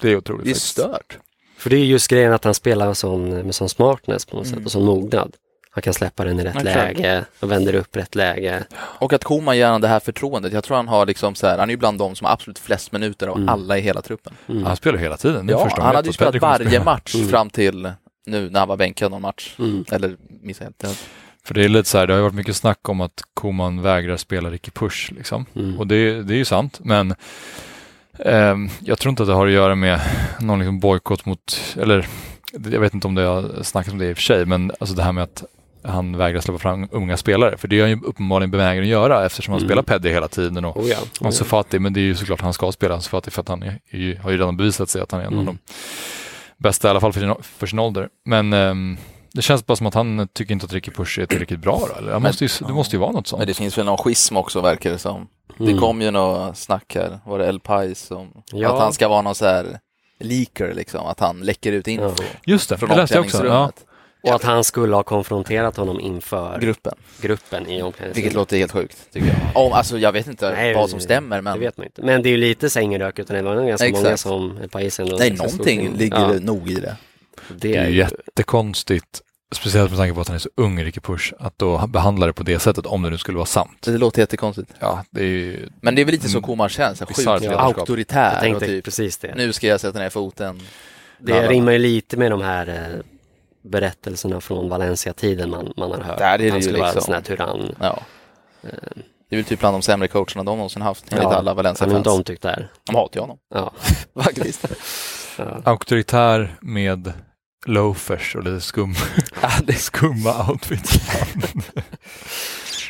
Det 0.00 0.10
är 0.10 0.16
otroligt 0.16 0.44
Det 0.44 0.50
är 0.50 0.54
faktiskt. 0.54 0.66
stört. 0.72 1.18
För 1.58 1.70
det 1.70 1.76
är 1.76 1.84
just 1.84 2.08
grejen 2.08 2.32
att 2.32 2.44
han 2.44 2.54
spelar 2.54 2.86
med 2.86 2.96
sån, 2.96 3.30
med 3.30 3.54
sån 3.54 3.68
smartness 3.68 4.24
på 4.26 4.36
något 4.36 4.46
Mm. 4.46 4.58
sätt 4.58 4.66
och 4.66 4.72
sån 4.72 4.84
mognad. 4.84 5.32
Han 5.70 5.82
kan 5.82 5.94
släppa 5.94 6.24
den 6.24 6.40
i 6.40 6.44
rätt 6.44 6.52
klart. 6.52 6.64
läge 6.64 7.24
och 7.40 7.52
vänder 7.52 7.74
upp 7.74 7.96
rätt 7.96 8.14
läge. 8.14 8.64
Och 8.74 9.12
att 9.12 9.24
Koman 9.24 9.56
ger 9.56 9.66
honom 9.66 9.80
det 9.80 9.88
här 9.88 10.00
förtroendet. 10.00 10.52
Jag 10.52 10.64
tror 10.64 10.76
han 10.76 10.88
har 10.88 11.06
liksom 11.06 11.34
så 11.34 11.46
här, 11.46 11.58
han 11.58 11.68
är 11.68 11.72
ju 11.72 11.76
bland 11.76 11.98
de 11.98 12.14
som 12.16 12.24
har 12.24 12.32
absolut 12.32 12.58
flest 12.58 12.92
minuter 12.92 13.26
av 13.28 13.36
Mm. 13.36 13.48
alla 13.48 13.78
i 13.78 13.80
hela 13.80 14.02
truppen. 14.02 14.32
Mm. 14.48 14.64
Han 14.64 14.76
spelar 14.76 14.98
hela 14.98 15.16
tiden. 15.16 15.48
Är 15.48 15.52
Ja, 15.52 15.68
han 15.76 15.94
hade 15.96 16.08
ju 16.08 16.12
spelat 16.12 16.34
varje 16.40 16.66
spela. 16.68 16.84
match 16.84 17.14
Mm. 17.14 17.28
fram 17.28 17.50
till 17.50 17.92
nu 18.26 18.50
när 18.50 18.58
han 18.60 18.68
var 18.68 18.76
bänkad 18.76 19.10
någon 19.10 19.22
match. 19.22 19.54
Mm. 19.58 19.84
Eller 19.92 20.16
missade 20.42 20.72
helt. 20.80 21.08
För 21.48 21.54
det 21.54 21.64
är 21.64 21.68
lite 21.68 21.88
så 21.88 21.98
här, 21.98 22.06
det 22.06 22.14
har 22.14 22.20
varit 22.20 22.34
mycket 22.34 22.56
snack 22.56 22.88
om 22.88 23.00
att 23.00 23.22
Koman 23.34 23.82
vägrar 23.82 24.16
spela 24.16 24.50
Ricky 24.50 24.70
Push 24.70 25.12
liksom. 25.16 25.46
Mm. 25.56 25.78
Och 25.78 25.86
det, 25.86 26.22
det 26.22 26.34
är 26.34 26.38
ju 26.38 26.44
sant, 26.44 26.80
men 26.82 27.14
ehm, 28.24 28.68
jag 28.80 28.98
tror 28.98 29.10
inte 29.10 29.22
att 29.22 29.28
det 29.28 29.34
har 29.34 29.46
att 29.46 29.52
göra 29.52 29.74
med 29.74 30.00
någon 30.40 30.58
liksom 30.58 30.80
bojkott 30.80 31.26
mot, 31.26 31.74
eller 31.80 32.06
jag 32.52 32.80
vet 32.80 32.94
inte 32.94 33.06
om 33.06 33.14
det 33.14 33.22
har 33.22 33.62
snackats 33.62 33.92
om 33.92 33.98
det 33.98 34.10
i 34.10 34.12
och 34.12 34.16
för 34.16 34.22
sig, 34.22 34.46
men 34.46 34.72
alltså 34.80 34.96
det 34.96 35.02
här 35.02 35.12
med 35.12 35.24
att 35.24 35.44
han 35.82 36.16
vägrar 36.16 36.40
släppa 36.40 36.58
fram 36.58 36.88
unga 36.92 37.16
spelare, 37.16 37.56
för 37.56 37.68
det 37.68 37.76
är 37.78 37.80
han 37.80 37.90
ju 37.90 38.00
uppenbarligen 38.04 38.50
benägen 38.50 38.82
att 38.82 38.88
göra 38.88 39.26
eftersom 39.26 39.52
han 39.52 39.60
Mm. 39.60 39.68
spelar 39.68 39.82
Peddi 39.82 40.10
hela 40.10 40.28
tiden 40.28 40.64
och 40.64 40.76
Oh 40.76 40.88
ja. 40.88 40.96
Oh 41.20 41.30
ja. 41.38 41.44
Fati, 41.44 41.78
men 41.78 41.92
det 41.92 42.00
är 42.00 42.02
ju 42.02 42.14
såklart 42.14 42.40
han 42.40 42.52
ska 42.52 42.72
spela 42.72 42.94
Ansu 42.94 43.08
Fati 43.10 43.30
för 43.30 43.40
att 43.42 43.48
han 43.48 43.62
är, 43.62 43.78
är 43.90 43.98
ju, 43.98 44.16
har 44.18 44.30
ju 44.30 44.36
redan 44.36 44.56
bevisat 44.56 44.88
sig 44.90 45.02
att 45.02 45.12
han 45.12 45.20
är 45.20 45.24
en 45.24 45.32
av 45.34 45.40
Mm. 45.42 45.46
de 45.46 45.58
bästa 46.56 46.88
i 46.88 46.90
alla 46.90 47.00
fall 47.00 47.12
för 47.12 47.20
sin, 47.20 47.34
för 47.42 47.66
sin 47.66 47.78
ålder. 47.78 48.08
Men 48.24 48.52
ehm, 48.52 48.96
det 49.32 49.42
känns 49.42 49.66
bara 49.66 49.76
som 49.76 49.86
att 49.86 49.94
han 49.94 50.28
tycker 50.32 50.52
inte 50.52 50.66
att 50.66 50.72
Ricky 50.72 50.90
Push 50.90 51.18
är 51.20 51.26
tillräckligt 51.26 51.60
bra 51.60 51.78
då, 51.90 51.94
eller? 51.98 52.12
Han 52.12 52.22
Men- 52.22 52.28
måste 52.28 52.44
ju, 52.44 52.50
det 52.66 52.72
måste 52.72 52.96
ju 52.96 53.00
vara 53.00 53.12
något 53.12 53.26
sånt. 53.26 53.38
Men 53.40 53.46
det 53.48 53.54
finns 53.54 53.78
väl 53.78 53.86
någon 53.86 53.98
schism 53.98 54.36
också 54.36 54.60
verkar 54.60 54.90
det 54.90 54.98
som. 54.98 55.28
Mm. 55.60 55.72
Det 55.74 55.78
kom 55.80 56.02
ju 56.02 56.10
något 56.10 56.56
snack 56.56 56.94
här, 56.94 57.18
var 57.26 57.38
det 57.38 57.46
El 57.48 57.60
Pais 57.60 57.98
som, 58.06 58.28
Ja. 58.52 58.72
att 58.74 58.80
han 58.80 58.92
ska 58.92 59.08
vara 59.08 59.22
någon 59.22 59.34
så 59.34 59.44
här 59.46 59.78
leaker 60.20 60.74
liksom, 60.74 61.06
att 61.06 61.20
han 61.20 61.40
läcker 61.40 61.72
ut 61.72 61.88
info 61.88 62.04
Ja. 62.18 62.24
Just 62.46 62.68
det, 62.68 62.78
från 62.78 62.88
det 62.88 62.96
läste 62.96 63.14
jag 63.16 63.24
också. 63.24 63.46
Ja. 63.46 63.72
Och 64.22 64.34
att 64.34 64.44
han 64.44 64.64
skulle 64.64 64.94
ha 64.96 65.02
konfronterat 65.02 65.76
honom 65.76 66.00
inför 66.00 66.58
Gruppen, 66.60 66.94
gruppen 67.20 67.66
i 67.70 67.92
vilket 68.14 68.32
låter 68.34 68.56
helt 68.58 68.72
sjukt 68.72 69.12
tycker 69.12 69.26
jag. 69.28 69.36
Om, 69.66 69.72
alltså 69.72 69.98
jag 69.98 70.12
vet 70.12 70.26
inte 70.26 70.50
Nej, 70.50 70.74
vad 70.74 70.90
som 70.90 70.98
det- 70.98 71.04
stämmer 71.04 71.36
Det 71.36 71.42
men 71.42 71.60
vet 71.60 71.76
man 71.76 71.86
inte. 71.86 72.02
Men 72.02 72.22
det 72.22 72.28
är 72.28 72.30
ju 72.30 72.36
lite 72.36 72.70
sängrök 72.70 73.18
utan 73.18 73.36
det 73.36 73.42
var 73.42 73.54
nog 73.54 73.68
ganska 73.68 73.86
Exakt. 73.86 74.04
många 74.04 74.16
som 74.16 74.58
El 74.62 74.68
Pais 74.68 75.00
ändå 75.00 75.16
nej, 75.16 75.30
någonting 75.32 75.96
ligger 75.96 76.20
ja, 76.20 76.26
det 76.28 76.40
nog 76.40 76.70
i 76.70 76.74
det. 76.74 76.96
Det 77.48 77.54
Det 77.68 77.76
är 77.76 77.80
är 77.82 77.86
ju 77.86 77.92
ju 77.92 77.98
jättekonstigt, 77.98 79.20
speciellt 79.54 79.90
med 79.90 79.98
tanke 79.98 80.14
på 80.14 80.20
att 80.20 80.28
han 80.28 80.34
är 80.34 80.38
så 80.38 80.48
ung, 80.56 80.84
Ricky 80.84 81.00
Push, 81.00 81.32
att 81.38 81.58
då 81.58 81.86
behandla 81.86 82.26
det 82.26 82.32
på 82.32 82.42
det 82.42 82.58
sättet 82.58 82.86
om 82.86 83.02
det 83.02 83.10
nu 83.10 83.18
skulle 83.18 83.36
vara 83.36 83.46
sant. 83.46 83.78
Det 83.84 83.98
låter 83.98 84.22
jättekonstigt. 84.22 84.70
Ja, 84.80 85.04
det 85.10 85.20
är 85.20 85.24
ju... 85.24 85.68
Men 85.80 85.94
det 85.94 86.00
är 86.02 86.04
väl 86.04 86.12
lite 86.12 86.28
så. 86.28 86.40
Koman 86.40 86.68
känns, 86.68 87.00
sjukt 87.00 87.18
ledarskap. 87.18 87.60
auktoritär 87.78 88.32
Jag 88.32 88.40
tänkte 88.40 88.66
typ, 88.66 88.84
precis 88.84 89.18
det. 89.18 89.34
nu 89.34 89.52
ska 89.52 89.66
jag 89.66 89.80
sätta 89.80 89.98
ner 89.98 90.10
foten. 90.10 90.60
Det 91.20 91.32
Alla. 91.32 91.48
rimmar 91.48 91.72
ju 91.72 91.78
lite 91.78 92.16
med 92.16 92.30
de 92.30 92.40
här 92.42 92.68
eh, 92.68 93.04
berättelserna 93.70 94.40
från 94.40 94.68
Valencia-tiden 94.68 95.50
man, 95.50 95.72
man 95.76 95.90
har 95.92 96.00
hört. 96.00 96.18
Där 96.18 96.34
är 96.34 96.38
det 96.38 96.48
han 96.50 96.58
ju 96.58 96.62
skulle 96.62 96.78
vara 96.78 96.88
en 96.88 96.94
liksom- 96.94 97.06
sån 97.06 97.14
här 97.14 97.20
tyrann. 97.22 97.74
Ja. 97.80 98.02
Det 99.30 99.36
är 99.36 99.36
väl 99.36 99.44
typ 99.44 99.60
bland 99.60 99.74
de 99.74 99.82
sämre 99.82 100.08
coacherna 100.08 100.44
de 100.44 100.44
någonsin 100.56 100.82
haft, 100.82 101.12
enligt 101.12 101.22
Ja, 101.22 101.28
alla 101.34 101.36
Han 101.36 101.46
är 101.46 101.50
inte 101.50 101.84
Valencia-fans. 101.84 102.06
omtyckt 102.06 102.42
där. 102.42 102.68
De 102.86 102.94
hatar 102.96 103.16
ju 103.16 103.20
honom, 103.20 103.38
Ja. 103.54 103.72
faktiskt. 104.22 104.64
Ja. 105.38 105.60
Auktoritär 105.64 106.56
med 106.60 107.12
loafers 107.66 108.36
och 108.36 108.44
lite 108.44 108.60
skum, 108.60 108.94
Ja, 109.42 109.74
skumma 109.76 110.50
outfits. 110.50 111.00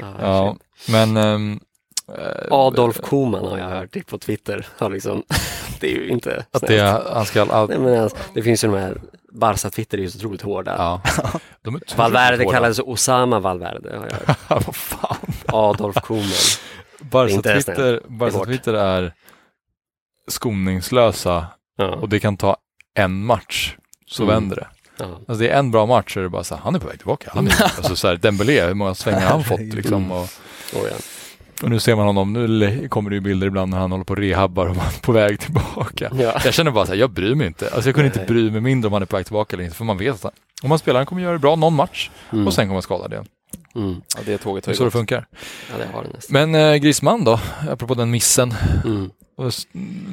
Ja, 0.01 0.15
ja, 0.21 0.57
men... 0.89 1.17
eh, 1.17 1.57
Adolf 2.51 3.01
Koman 3.01 3.45
har 3.45 3.59
jag 3.59 3.69
hört 3.69 4.07
på 4.07 4.19
Twitter. 4.19 4.67
Har 4.79 4.91
liksom, 4.91 5.23
det 5.81 5.87
är 5.87 5.95
ju 5.95 6.09
inte 6.09 6.47
Att 6.51 6.67
det, 6.67 7.03
han 7.13 7.27
ska 7.27 7.43
all, 7.53 7.69
Nej, 7.69 7.79
men 7.79 8.01
alltså, 8.01 8.19
det 8.35 8.43
finns 8.43 8.65
ju 8.65 8.69
de 8.69 8.79
här, 8.79 9.01
Barca-Twitter 9.33 9.99
är 9.99 10.03
ju 10.03 10.11
så 10.11 10.19
otroligt 10.19 10.43
hårda. 10.43 10.75
Ja. 10.79 11.01
De 11.63 11.75
är 11.75 11.97
Valverde 11.97 12.45
hårda. 12.45 12.55
kallades 12.55 12.79
Osama 12.79 13.41
Valverde. 13.41 13.97
Har 13.99 14.09
jag. 14.49 14.61
Vad 14.67 14.77
fan. 14.77 15.17
Adolf 15.47 15.97
Koman. 15.97 16.25
Barca 17.01 17.33
inte 17.35 17.49
ens 17.49 17.65
Twitter, 17.65 18.03
Barca. 18.09 18.45
Twitter 18.45 18.75
är 18.75 19.15
skoningslösa 20.29 21.47
Ja. 21.77 21.95
och 21.95 22.09
det 22.09 22.21
kan 22.21 22.37
ta 22.37 22.57
en 22.95 23.25
match 23.25 23.77
så 24.09 24.23
Mm. 24.23 24.35
vänder 24.35 24.57
det. 24.57 24.67
Ja. 24.99 25.05
Alltså 25.05 25.35
det 25.45 25.49
är 25.49 25.59
en 25.59 25.71
bra 25.71 25.87
match 25.87 26.15
så 26.15 26.19
är 26.21 26.25
det 26.25 26.29
bara 26.31 26.45
så 26.45 26.55
här, 26.55 26.62
han 26.62 26.75
är 26.75 26.79
på 26.79 26.87
väg 26.88 26.99
tillbaka. 26.99 27.31
Han 27.35 27.47
är, 27.47 27.62
alltså 27.62 27.97
så 27.97 28.09
här, 28.09 28.17
Dembélé, 28.17 28.67
hur 28.67 28.75
många 28.75 28.95
svängar 28.95 29.21
har 29.21 29.27
han 29.31 29.45
fått 29.45 29.61
liksom? 29.61 30.12
Och, 30.12 30.29
Oh, 30.75 30.83
ja. 30.91 30.97
och 31.62 31.71
nu 31.71 31.81
ser 31.81 31.95
man 31.97 32.07
honom, 32.07 32.33
nu 32.33 32.88
kommer 32.88 33.11
det 33.11 33.15
ju 33.17 33.21
bilder 33.21 33.47
ibland 33.47 33.71
när 33.71 33.79
han 33.79 33.91
håller 33.93 34.05
på 34.05 34.12
och 34.12 34.19
rehabbar 34.19 34.67
och 34.67 34.77
man 34.77 34.87
är 34.87 35.00
på 35.03 35.12
väg 35.12 35.41
tillbaka. 35.41 36.11
Ja. 36.19 36.41
Jag 36.45 36.54
känner 36.54 36.71
bara 36.71 36.87
så 36.87 36.93
här, 36.93 36.99
jag 36.99 37.11
bryr 37.11 37.35
mig 37.35 37.47
inte. 37.47 37.71
Alltså 37.75 37.89
jag 37.89 37.95
kunde 37.95 38.06
inte 38.06 38.19
Nej. 38.19 38.26
bry 38.28 38.50
mig 38.50 38.61
mindre 38.61 38.87
om 38.87 38.93
han 38.93 39.02
är 39.02 39.06
på 39.06 39.17
väg 39.17 39.26
tillbaka 39.26 39.56
eller 39.56 39.65
inte, 39.65 39.76
för 39.76 39.85
man 39.85 39.99
vet 39.99 40.15
att 40.15 40.23
han, 40.23 40.32
om 40.63 40.71
han 40.71 40.78
spelar, 40.78 40.99
han 41.00 41.06
kommer 41.06 41.23
göra 41.23 41.32
det 41.32 41.39
bra 41.39 41.56
någon 41.56 41.75
match 41.75 42.11
Mm. 42.32 42.47
och 42.47 42.54
sen 42.54 42.65
kommer 42.65 42.75
han 42.75 42.82
skadad 42.82 43.13
igen. 43.13 43.26
Mm. 43.75 44.00
Ja, 44.17 44.21
det 44.26 44.39
tåget 44.39 44.65
Det 44.65 44.69
har 44.69 44.73
är 44.73 44.76
så 44.76 44.82
det 44.82 44.84
ju 44.84 44.87
gått. 44.87 44.93
funkar. 44.93 45.26
Ja, 45.73 45.78
det 45.78 45.87
har 45.93 46.02
det 46.04 46.08
nästan. 46.15 46.50
Men 46.50 46.54
eh, 46.73 46.76
Griezmann 46.76 47.25
då, 47.25 47.41
apropå 47.71 47.95
den 47.95 48.11
missen. 48.11 48.54
Mm. 48.84 49.11
Och 49.37 49.52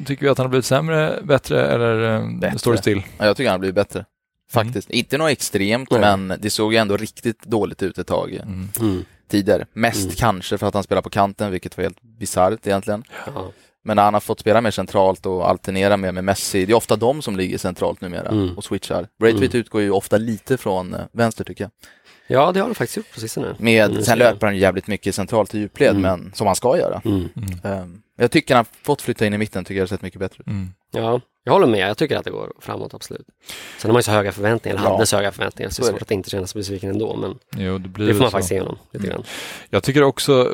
Tycker 0.06 0.22
vi 0.22 0.28
att 0.28 0.38
han 0.38 0.44
har 0.44 0.48
blivit 0.48 0.64
sämre, 0.66 1.20
bättre 1.22 1.66
eller 1.66 2.14
eh, 2.16 2.38
Bättre. 2.38 2.58
står 2.58 2.72
det 2.72 2.78
still? 2.78 3.02
Ja, 3.18 3.26
jag 3.26 3.36
tycker 3.36 3.48
han 3.50 3.54
har 3.54 3.58
blivit 3.58 3.74
bättre. 3.74 4.04
Faktiskt. 4.50 4.90
Inte 4.90 5.18
något 5.18 5.30
extremt, 5.30 5.90
men 5.90 6.34
det 6.38 6.50
såg 6.50 6.72
ju 6.72 6.78
ändå 6.78 6.96
riktigt 6.96 7.42
dåligt 7.42 7.82
ut 7.82 7.98
ett 7.98 8.06
tag 8.06 8.32
Mm. 8.32 8.68
Mm. 8.80 9.04
tidigare. 9.28 9.66
Mest 9.72 10.04
Mm. 10.04 10.14
kanske 10.16 10.58
för 10.58 10.66
att 10.66 10.74
han 10.74 10.82
spelar 10.82 11.02
på 11.02 11.10
kanten, 11.10 11.50
vilket 11.50 11.76
var 11.76 11.82
helt 11.82 12.02
bisarrt 12.02 12.66
egentligen. 12.66 13.04
Ja. 13.34 13.50
Men 13.84 13.96
när 13.96 14.02
han 14.02 14.14
har 14.14 14.20
fått 14.20 14.40
spela 14.40 14.60
mer 14.60 14.70
centralt 14.70 15.26
och 15.26 15.48
alternera 15.50 15.96
mer 15.96 16.12
med 16.12 16.24
Messi, 16.24 16.66
det 16.66 16.72
är 16.72 16.76
ofta 16.76 16.96
de 16.96 17.22
som 17.22 17.36
ligger 17.36 17.58
centralt 17.58 18.00
numera 18.00 18.28
Mm. 18.28 18.56
och 18.56 18.64
switchar. 18.64 19.08
Braithwaite 19.20 19.56
Mm. 19.56 19.60
utgår 19.60 19.80
ju 19.82 19.90
ofta 19.90 20.16
lite 20.16 20.56
från 20.56 20.94
eh, 20.94 21.00
vänster 21.12 21.44
tycker 21.44 21.64
jag. 21.64 21.70
Ja, 22.26 22.52
det 22.52 22.60
har 22.60 22.68
de 22.68 22.74
faktiskt 22.74 22.96
gjort 22.96 23.14
på 23.14 23.20
sistone. 23.20 23.54
Med, 23.58 23.90
Mm, 23.90 24.02
sen 24.02 24.18
löper 24.18 24.46
han 24.46 24.56
jävligt 24.56 24.86
mycket 24.86 25.14
centralt 25.14 25.54
i 25.54 25.58
djupled, 25.58 25.90
Mm. 25.96 26.02
men 26.02 26.32
som 26.34 26.46
han 26.46 26.56
ska 26.56 26.78
göra. 26.78 27.02
Mm. 27.04 27.28
Mm. 27.62 27.82
Um, 27.82 28.02
jag 28.18 28.30
tycker 28.30 28.54
han 28.56 28.64
fått 28.82 29.02
flytta 29.02 29.26
in 29.26 29.34
i 29.34 29.38
mitten, 29.38 29.64
tycker 29.64 29.74
jag 29.80 29.88
det 29.88 29.92
har 29.92 29.96
sett 29.96 30.02
mycket 30.02 30.20
bättre 30.20 30.36
ut. 30.40 30.46
Mm. 30.46 30.68
Ja, 30.92 31.20
jag 31.46 31.52
håller 31.52 31.66
med. 31.66 31.88
Jag 31.90 31.96
tycker 31.96 32.16
att 32.16 32.24
det 32.24 32.30
går 32.30 32.52
framåt, 32.60 32.94
absolut. 32.94 33.26
Sen 33.78 33.88
har 33.88 33.92
man 33.92 33.98
ju 33.98 34.02
så 34.02 34.10
höga 34.10 34.32
förväntningar, 34.32 34.76
eller 34.76 34.86
Ja. 34.86 34.92
hade 34.92 35.06
så 35.06 35.16
höga 35.16 35.32
förväntningar, 35.32 35.70
så 35.70 35.82
det 35.82 35.88
är 35.88 35.92
svårt 35.92 36.02
att 36.02 36.10
inte 36.10 36.30
känna 36.30 36.46
sig 36.46 36.58
besviken 36.60 36.90
ändå. 36.90 37.16
Men 37.16 37.38
Jo, 37.66 37.78
det 37.78 37.88
blir 37.88 38.06
det 38.06 38.14
får 38.14 38.20
man 38.20 38.30
så. 38.30 38.32
faktiskt 38.32 38.48
se 38.48 38.60
honom 38.60 38.76
lite 38.92 39.06
Mm. 39.06 39.16
grann. 39.16 39.24
Jag 39.70 39.82
tycker 39.82 40.02
också, 40.02 40.44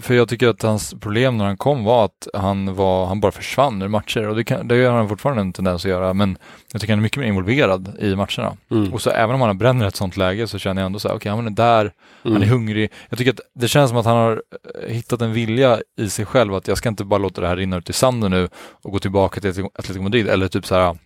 för 0.00 0.14
jag 0.14 0.28
tycker 0.28 0.48
att 0.48 0.62
hans 0.62 0.94
problem 1.00 1.38
när 1.38 1.44
han 1.44 1.56
kom 1.56 1.84
var 1.84 2.04
att 2.04 2.28
han, 2.34 2.74
var, 2.74 3.06
han 3.06 3.20
bara 3.20 3.32
försvann 3.32 3.82
ur 3.82 3.88
matcher 3.88 4.28
och 4.28 4.36
det, 4.36 4.44
kan, 4.44 4.68
det 4.68 4.84
har 4.84 4.96
han 4.96 5.08
fortfarande 5.08 5.40
en 5.42 5.52
tendens 5.52 5.84
att 5.84 5.90
göra 5.90 6.14
men 6.14 6.38
jag 6.72 6.80
tycker 6.80 6.92
han 6.92 6.98
är 7.00 7.02
mycket 7.02 7.18
mer 7.18 7.26
involverad 7.26 7.96
i 8.00 8.16
matcherna. 8.16 8.56
Mm. 8.70 8.92
Och 8.92 9.02
så 9.02 9.10
även 9.10 9.34
om 9.34 9.40
han 9.40 9.58
bränner 9.58 9.86
ett 9.86 9.96
sånt 9.96 10.16
läge 10.16 10.46
så 10.48 10.58
känner 10.58 10.82
jag 10.82 10.86
ändå 10.86 10.98
så 10.98 11.08
här, 11.08 11.16
okej 11.16 11.32
han 11.32 11.46
är 11.46 11.50
där, 11.50 11.92
han 12.22 12.32
är 12.32 12.36
Mm. 12.36 12.48
hungrig. 12.48 12.92
Jag 13.08 13.18
tycker 13.18 13.32
att 13.32 13.40
det 13.54 13.68
känns 13.68 13.88
som 13.90 13.98
att 13.98 14.06
han 14.06 14.16
har 14.16 14.42
eh, 14.82 14.94
hittat 14.94 15.22
en 15.22 15.32
vilja 15.32 15.80
i 15.98 16.10
sig 16.10 16.24
själv 16.26 16.54
att 16.54 16.68
jag 16.68 16.78
ska 16.78 16.88
inte 16.88 17.04
bara 17.04 17.18
låta 17.18 17.40
det 17.40 17.46
här 17.48 17.56
rinna 17.56 17.76
ut 17.76 17.90
i 17.90 17.92
sanden 17.92 18.30
nu 18.30 18.48
och 18.82 18.92
gå 18.92 18.98
tillbaka 18.98 19.40
till 19.40 19.50
Atletico 19.74 20.02
Madrid 20.02 20.28
eller 20.36 20.48
typ 20.48 20.66
så 20.66 20.74
här 20.74 20.98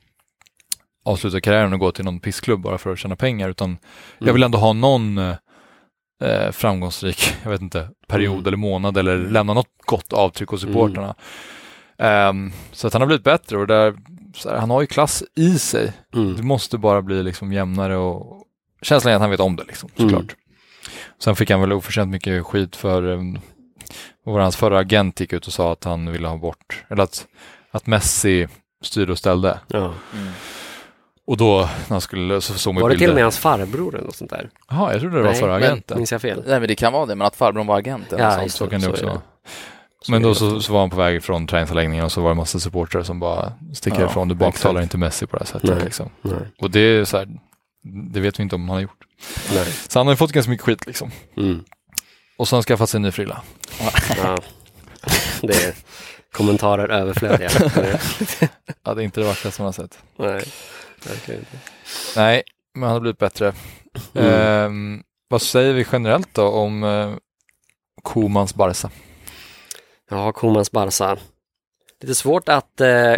avsluta 1.05 1.40
karriären 1.40 1.73
och 1.73 1.79
gå 1.79 1.93
till 1.93 2.05
någon 2.05 2.21
pissklubb 2.21 2.61
bara 2.61 2.79
för 2.79 2.93
att 2.93 2.99
tjäna 2.99 3.16
pengar 3.16 3.49
utan 3.49 3.79
jag 4.19 4.23
Mm. 4.23 4.35
vill 4.35 4.43
ändå 4.43 4.59
ha 4.59 4.73
någon 4.73 5.19
eh, 6.23 6.51
framgångsrik, 6.53 7.35
jag 7.43 7.51
vet 7.51 7.61
inte, 7.61 7.88
period 8.09 8.35
Mm. 8.35 8.47
eller 8.47 8.57
månad 8.57 8.97
eller 8.97 9.16
lämna 9.19 9.55
något 9.55 9.69
gott 9.87 10.12
avtryck 10.12 10.49
hos 10.49 10.61
supportrarna. 10.61 11.14
Ehm, 11.99 12.53
så 12.73 12.87
att 12.87 12.93
han 12.93 13.03
har 13.03 13.07
blivit 13.07 13.25
bättre 13.25 13.57
och 13.59 13.66
där, 13.66 13.97
här, 14.45 14.57
han 14.57 14.71
har 14.71 14.81
ju 14.81 14.87
klass 14.87 15.23
i 15.37 15.59
sig. 15.59 15.93
Det 16.12 16.19
Mm. 16.19 16.47
måste 16.47 16.79
bara 16.79 17.03
bli 17.03 17.23
liksom 17.23 17.53
jämnare 17.53 17.97
och 17.97 18.43
känslan 18.83 19.12
är 19.12 19.16
att 19.16 19.21
han 19.23 19.31
vet 19.31 19.40
om 19.40 19.57
det 19.57 19.64
liksom, 19.64 19.88
Mm. 19.99 20.11
såklart. 20.11 20.37
Sen 21.19 21.37
fick 21.37 21.51
han 21.51 21.61
väl 21.61 21.73
oförtjänt 21.73 22.11
mycket 22.11 22.47
skit 22.47 22.77
för, 22.77 23.03
um, 23.03 23.38
det, 24.25 24.31
hans 24.31 24.57
förra 24.57 24.79
agent 24.79 25.21
gick 25.21 25.33
ut 25.33 25.47
och 25.47 25.53
sa 25.53 25.73
att 25.73 25.85
han 25.85 26.12
ville 26.12 26.29
ha 26.29 26.37
bort, 26.37 26.85
eller 26.88 27.03
att, 27.03 27.27
att 27.71 27.87
Messi 27.87 28.49
styrde 28.85 29.12
och 29.12 29.19
ställde. 29.19 29.59
Ja. 29.69 29.79
Mm. 30.14 30.29
Och 31.27 31.37
då 31.37 31.59
när 31.61 31.88
han 31.88 32.01
skulle, 32.01 32.40
så 32.40 32.55
såg 32.55 32.75
man 32.75 32.83
Var 32.83 32.88
det 32.88 32.93
bilder. 32.95 33.05
till 33.07 33.11
och 33.11 33.14
med 33.14 33.25
hans 33.25 33.38
farbror 33.38 33.95
eller 33.95 34.05
något 34.07 34.16
sånt 34.16 34.31
där? 34.31 34.51
Jaha, 34.69 34.93
jag 34.93 35.01
trodde 35.01 35.16
det 35.16 35.23
var 35.23 35.31
Nej, 35.31 35.40
förra 35.40 35.53
men- 35.59 35.62
agenten. 35.62 35.97
Minns 35.97 36.12
jag 36.12 36.21
fel? 36.23 36.43
Nej 36.47 36.61
men 36.61 36.69
det 36.69 36.75
kan 36.75 36.93
vara 36.93 37.07
det, 37.07 37.14
men 37.14 37.27
att 37.27 37.37
farbrorn 37.37 37.66
var 37.66 37.79
agent 37.79 38.12
eller 38.12 38.25
Ja, 38.25 38.37
sånt. 38.38 38.53
Så 38.53 38.66
kan 38.66 38.81
det 38.81 38.87
så 38.87 38.90
också 38.93 39.07
vara. 39.07 39.21
Så 40.03 40.12
Men 40.12 40.23
då 40.23 40.35
så, 40.35 40.61
så 40.61 40.73
var 40.73 40.81
han 40.81 40.90
på 40.90 40.97
väg 40.97 41.23
från 41.25 41.47
träningsanläggningen 41.47 42.05
och 42.05 42.12
så 42.12 42.21
var 42.21 42.29
det 42.29 42.33
en 42.33 42.37
massa 42.37 42.59
supportrar 42.61 43.03
som 43.03 43.21
bara 43.21 43.53
sticker 43.75 44.01
Ja, 44.01 44.07
ifrån. 44.07 44.29
Du 44.29 44.35
baktalar 44.35 44.83
inte 44.83 44.99
Messi 44.99 45.27
på 45.27 45.37
det 45.37 45.43
här 45.45 45.47
sättet. 45.47 45.71
Nej. 45.77 45.85
Liksom. 45.85 46.11
Nej. 46.23 46.35
Och 46.59 46.71
det 46.71 46.81
är 46.81 47.05
så 47.05 47.16
här, 47.16 47.29
det 48.12 48.21
vet 48.21 48.38
vi 48.38 48.43
inte 48.43 48.55
om 48.55 48.69
han 48.69 48.75
har 48.77 48.83
gjort. 48.83 49.05
Nej. 49.55 49.66
Så 49.88 49.99
han 49.99 50.07
har 50.07 50.12
ju 50.12 50.16
fått 50.16 50.33
ganska 50.33 50.51
mycket 50.51 50.66
skit 50.66 50.87
liksom. 50.87 51.11
Mm. 51.37 51.64
Och 52.38 52.49
så 52.49 52.57
har 52.57 52.59
han 52.59 52.62
skaffat 52.64 52.88
sig 52.90 52.99
en 52.99 53.03
ny 53.03 53.11
frilla. 53.11 53.43
Ja. 54.25 54.37
Det 55.43 55.64
är 55.64 55.75
kommentarer 56.33 56.88
överflödiga. 56.88 57.51
Ja, 58.83 58.95
det 58.95 59.03
är 59.03 59.05
inte 59.05 59.21
det 59.21 59.35
som 59.35 59.53
man 59.59 59.66
har 59.66 59.73
sett. 59.73 59.99
Nej, 60.16 60.45
verkligen 61.09 61.40
inte. 61.40 61.59
Nej, 62.16 62.43
men 62.75 62.83
han 62.83 62.93
har 62.93 63.01
blivit 63.01 63.19
bättre. 63.19 63.53
Mm. 64.14 64.33
Ehm, 64.33 65.03
vad 65.29 65.43
säger 65.43 65.73
vi 65.73 65.87
generellt 65.93 66.35
då 66.35 66.49
om 66.49 66.85
eh, 66.85 67.14
Komans 68.03 68.55
Barca? 68.55 68.90
Ja, 70.11 70.33
Komans 70.33 70.73
Barca. 70.73 71.16
Lite 72.01 72.14
svårt 72.14 72.49
att 72.49 72.81
eh, 72.81 73.16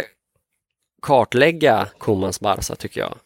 kartlägga 1.01 1.87
Komans 1.97 2.39
Barca 2.39 2.75
tycker 2.75 3.01
jag. 3.01 3.17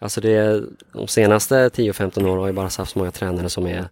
Alltså 0.00 0.20
det 0.20 0.30
är, 0.30 0.64
de 0.92 1.08
senaste 1.08 1.68
10-15 1.68 2.26
åren 2.26 2.38
har 2.38 2.46
ju 2.46 2.52
Barca 2.52 2.82
haft 2.82 2.92
så 2.92 2.98
många 2.98 3.10
tränare 3.10 3.48
som 3.48 3.66
är 3.66 3.88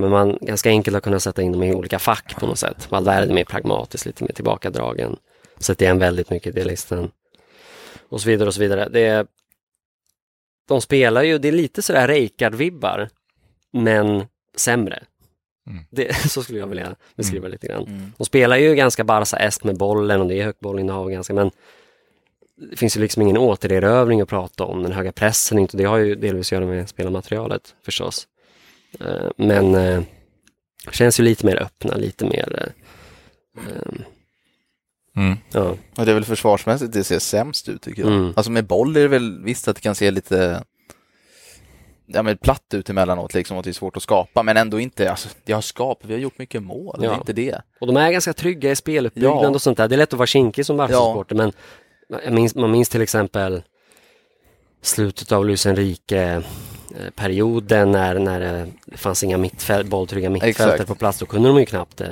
men 0.00 0.10
man 0.10 0.38
ganska 0.40 0.68
enkelt 0.68 0.94
har 0.94 1.00
kunnat 1.00 1.22
sätta 1.22 1.42
in 1.42 1.52
dem 1.52 1.62
i 1.62 1.74
olika 1.74 1.98
fack 1.98 2.34
på 2.40 2.46
något 2.46 2.58
sätt. 2.58 2.90
Valverde 2.90 3.32
är 3.32 3.34
mer 3.34 3.44
pragmatisk, 3.44 4.06
lite 4.06 4.24
mer 4.24 4.32
tillbakadragen. 4.32 5.16
Sätter 5.58 5.84
igen 5.84 5.98
väldigt 5.98 6.30
mycket 6.30 6.56
i 6.56 6.64
listan. 6.64 7.10
Och 8.08 8.20
så 8.20 8.28
vidare 8.28 8.46
och 8.46 8.54
så 8.54 8.60
vidare. 8.60 8.88
Det 8.88 9.00
är, 9.00 9.26
de 10.68 10.80
spelar 10.80 11.22
ju, 11.22 11.38
det 11.38 11.48
är 11.48 11.52
lite 11.52 11.82
sådär 11.82 12.08
Reykjard-vibbar. 12.08 13.08
Men 13.72 14.24
sämre. 14.56 15.02
Mm. 15.70 15.84
Det, 15.90 16.14
så 16.30 16.42
skulle 16.42 16.58
jag 16.58 16.66
vilja 16.66 16.96
beskriva 17.16 17.48
lite 17.48 17.66
grann. 17.66 17.86
Mm. 17.86 18.12
De 18.18 18.24
spelar 18.24 18.56
ju 18.56 18.74
ganska 18.74 19.04
Barca-est 19.04 19.64
med 19.64 19.78
bollen 19.78 20.20
och 20.20 20.28
det 20.28 20.40
är 20.40 20.44
högt 20.44 20.60
bollinnehav 20.60 21.10
ganska, 21.10 21.34
men 21.34 21.50
det 22.70 22.76
finns 22.76 22.96
ju 22.96 23.00
liksom 23.00 23.22
ingen 23.22 23.36
återerövring 23.36 24.20
att 24.20 24.28
prata 24.28 24.64
om. 24.64 24.82
Den 24.82 24.92
höga 24.92 25.12
pressen, 25.12 25.58
inte, 25.58 25.76
det 25.76 25.84
har 25.84 25.98
ju 25.98 26.14
delvis 26.14 26.48
att 26.48 26.52
göra 26.52 26.66
med 26.66 26.88
spelarmaterialet 26.88 27.74
förstås. 27.82 28.28
Eh, 29.00 29.30
Men 29.36 29.74
eh, 29.74 30.02
känns 30.90 31.20
ju 31.20 31.24
lite 31.24 31.46
mer 31.46 31.62
öppna, 31.62 31.94
lite 31.96 32.24
mer... 32.24 32.72
eh, 33.58 33.64
eh, 33.68 33.92
Mm. 35.16 35.38
Ja, 35.52 35.76
Och 35.96 36.04
det 36.06 36.10
är 36.10 36.14
väl 36.14 36.24
försvarsmässigt 36.24 36.92
det 36.92 37.04
ser 37.04 37.18
sämst 37.18 37.68
ut 37.68 37.82
tycker 37.82 38.02
jag. 38.02 38.12
Mm. 38.12 38.32
Alltså 38.36 38.50
med 38.50 38.64
boll 38.66 38.96
är 38.96 39.00
det 39.00 39.08
väl 39.08 39.42
visst 39.44 39.68
att 39.68 39.76
det 39.76 39.82
kan 39.82 39.94
se 39.94 40.10
lite 40.10 40.62
ja, 42.06 42.22
men 42.22 42.36
platt 42.38 42.74
ut 42.74 42.90
emellanåt 42.90 43.34
liksom 43.34 43.56
och 43.56 43.58
att 43.60 43.64
det 43.64 43.70
är 43.70 43.72
svårt 43.72 43.96
att 43.96 44.02
skapa 44.02 44.42
men 44.42 44.56
ändå 44.56 44.80
inte, 44.80 45.10
alltså 45.10 45.28
det 45.44 45.52
har 45.52 45.60
skap, 45.60 45.98
vi 46.04 46.12
har 46.12 46.20
gjort 46.20 46.38
mycket 46.38 46.62
mål, 46.62 46.96
det 47.00 47.06
är 47.06 47.10
Ja. 47.10 47.16
inte 47.18 47.32
det. 47.32 47.60
och 47.80 47.86
de 47.86 47.96
är 47.96 48.10
ganska 48.12 48.32
trygga 48.32 48.70
i 48.70 48.76
speluppbyggnad 48.76 49.44
Ja. 49.44 49.48
och 49.48 49.62
sånt 49.62 49.78
där. 49.78 49.88
Det 49.88 49.94
är 49.94 49.96
lätt 49.96 50.12
att 50.12 50.18
vara 50.18 50.26
kinkig 50.26 50.66
som 50.66 50.76
Barca-supporter, 50.76 51.34
men 51.36 51.52
jag 52.24 52.32
minns, 52.32 52.54
man 52.54 52.70
minns 52.70 52.88
till 52.88 53.02
exempel 53.02 53.62
slutet 54.82 55.32
av 55.32 55.46
Luis 55.46 55.66
Enrique-perioden 56.96 57.90
när, 57.92 58.18
när 58.18 58.40
det 58.40 58.96
fanns 58.96 59.24
inga 59.24 59.38
mittfält, 59.38 59.86
bolltrygga 59.86 60.30
mittfältare 60.30 60.72
Exakt. 60.72 60.88
på 60.88 60.94
plats. 60.94 61.18
Då 61.18 61.26
kunde 61.26 61.48
de 61.48 61.58
ju 61.58 61.66
knappt 61.66 62.00
eh, 62.00 62.06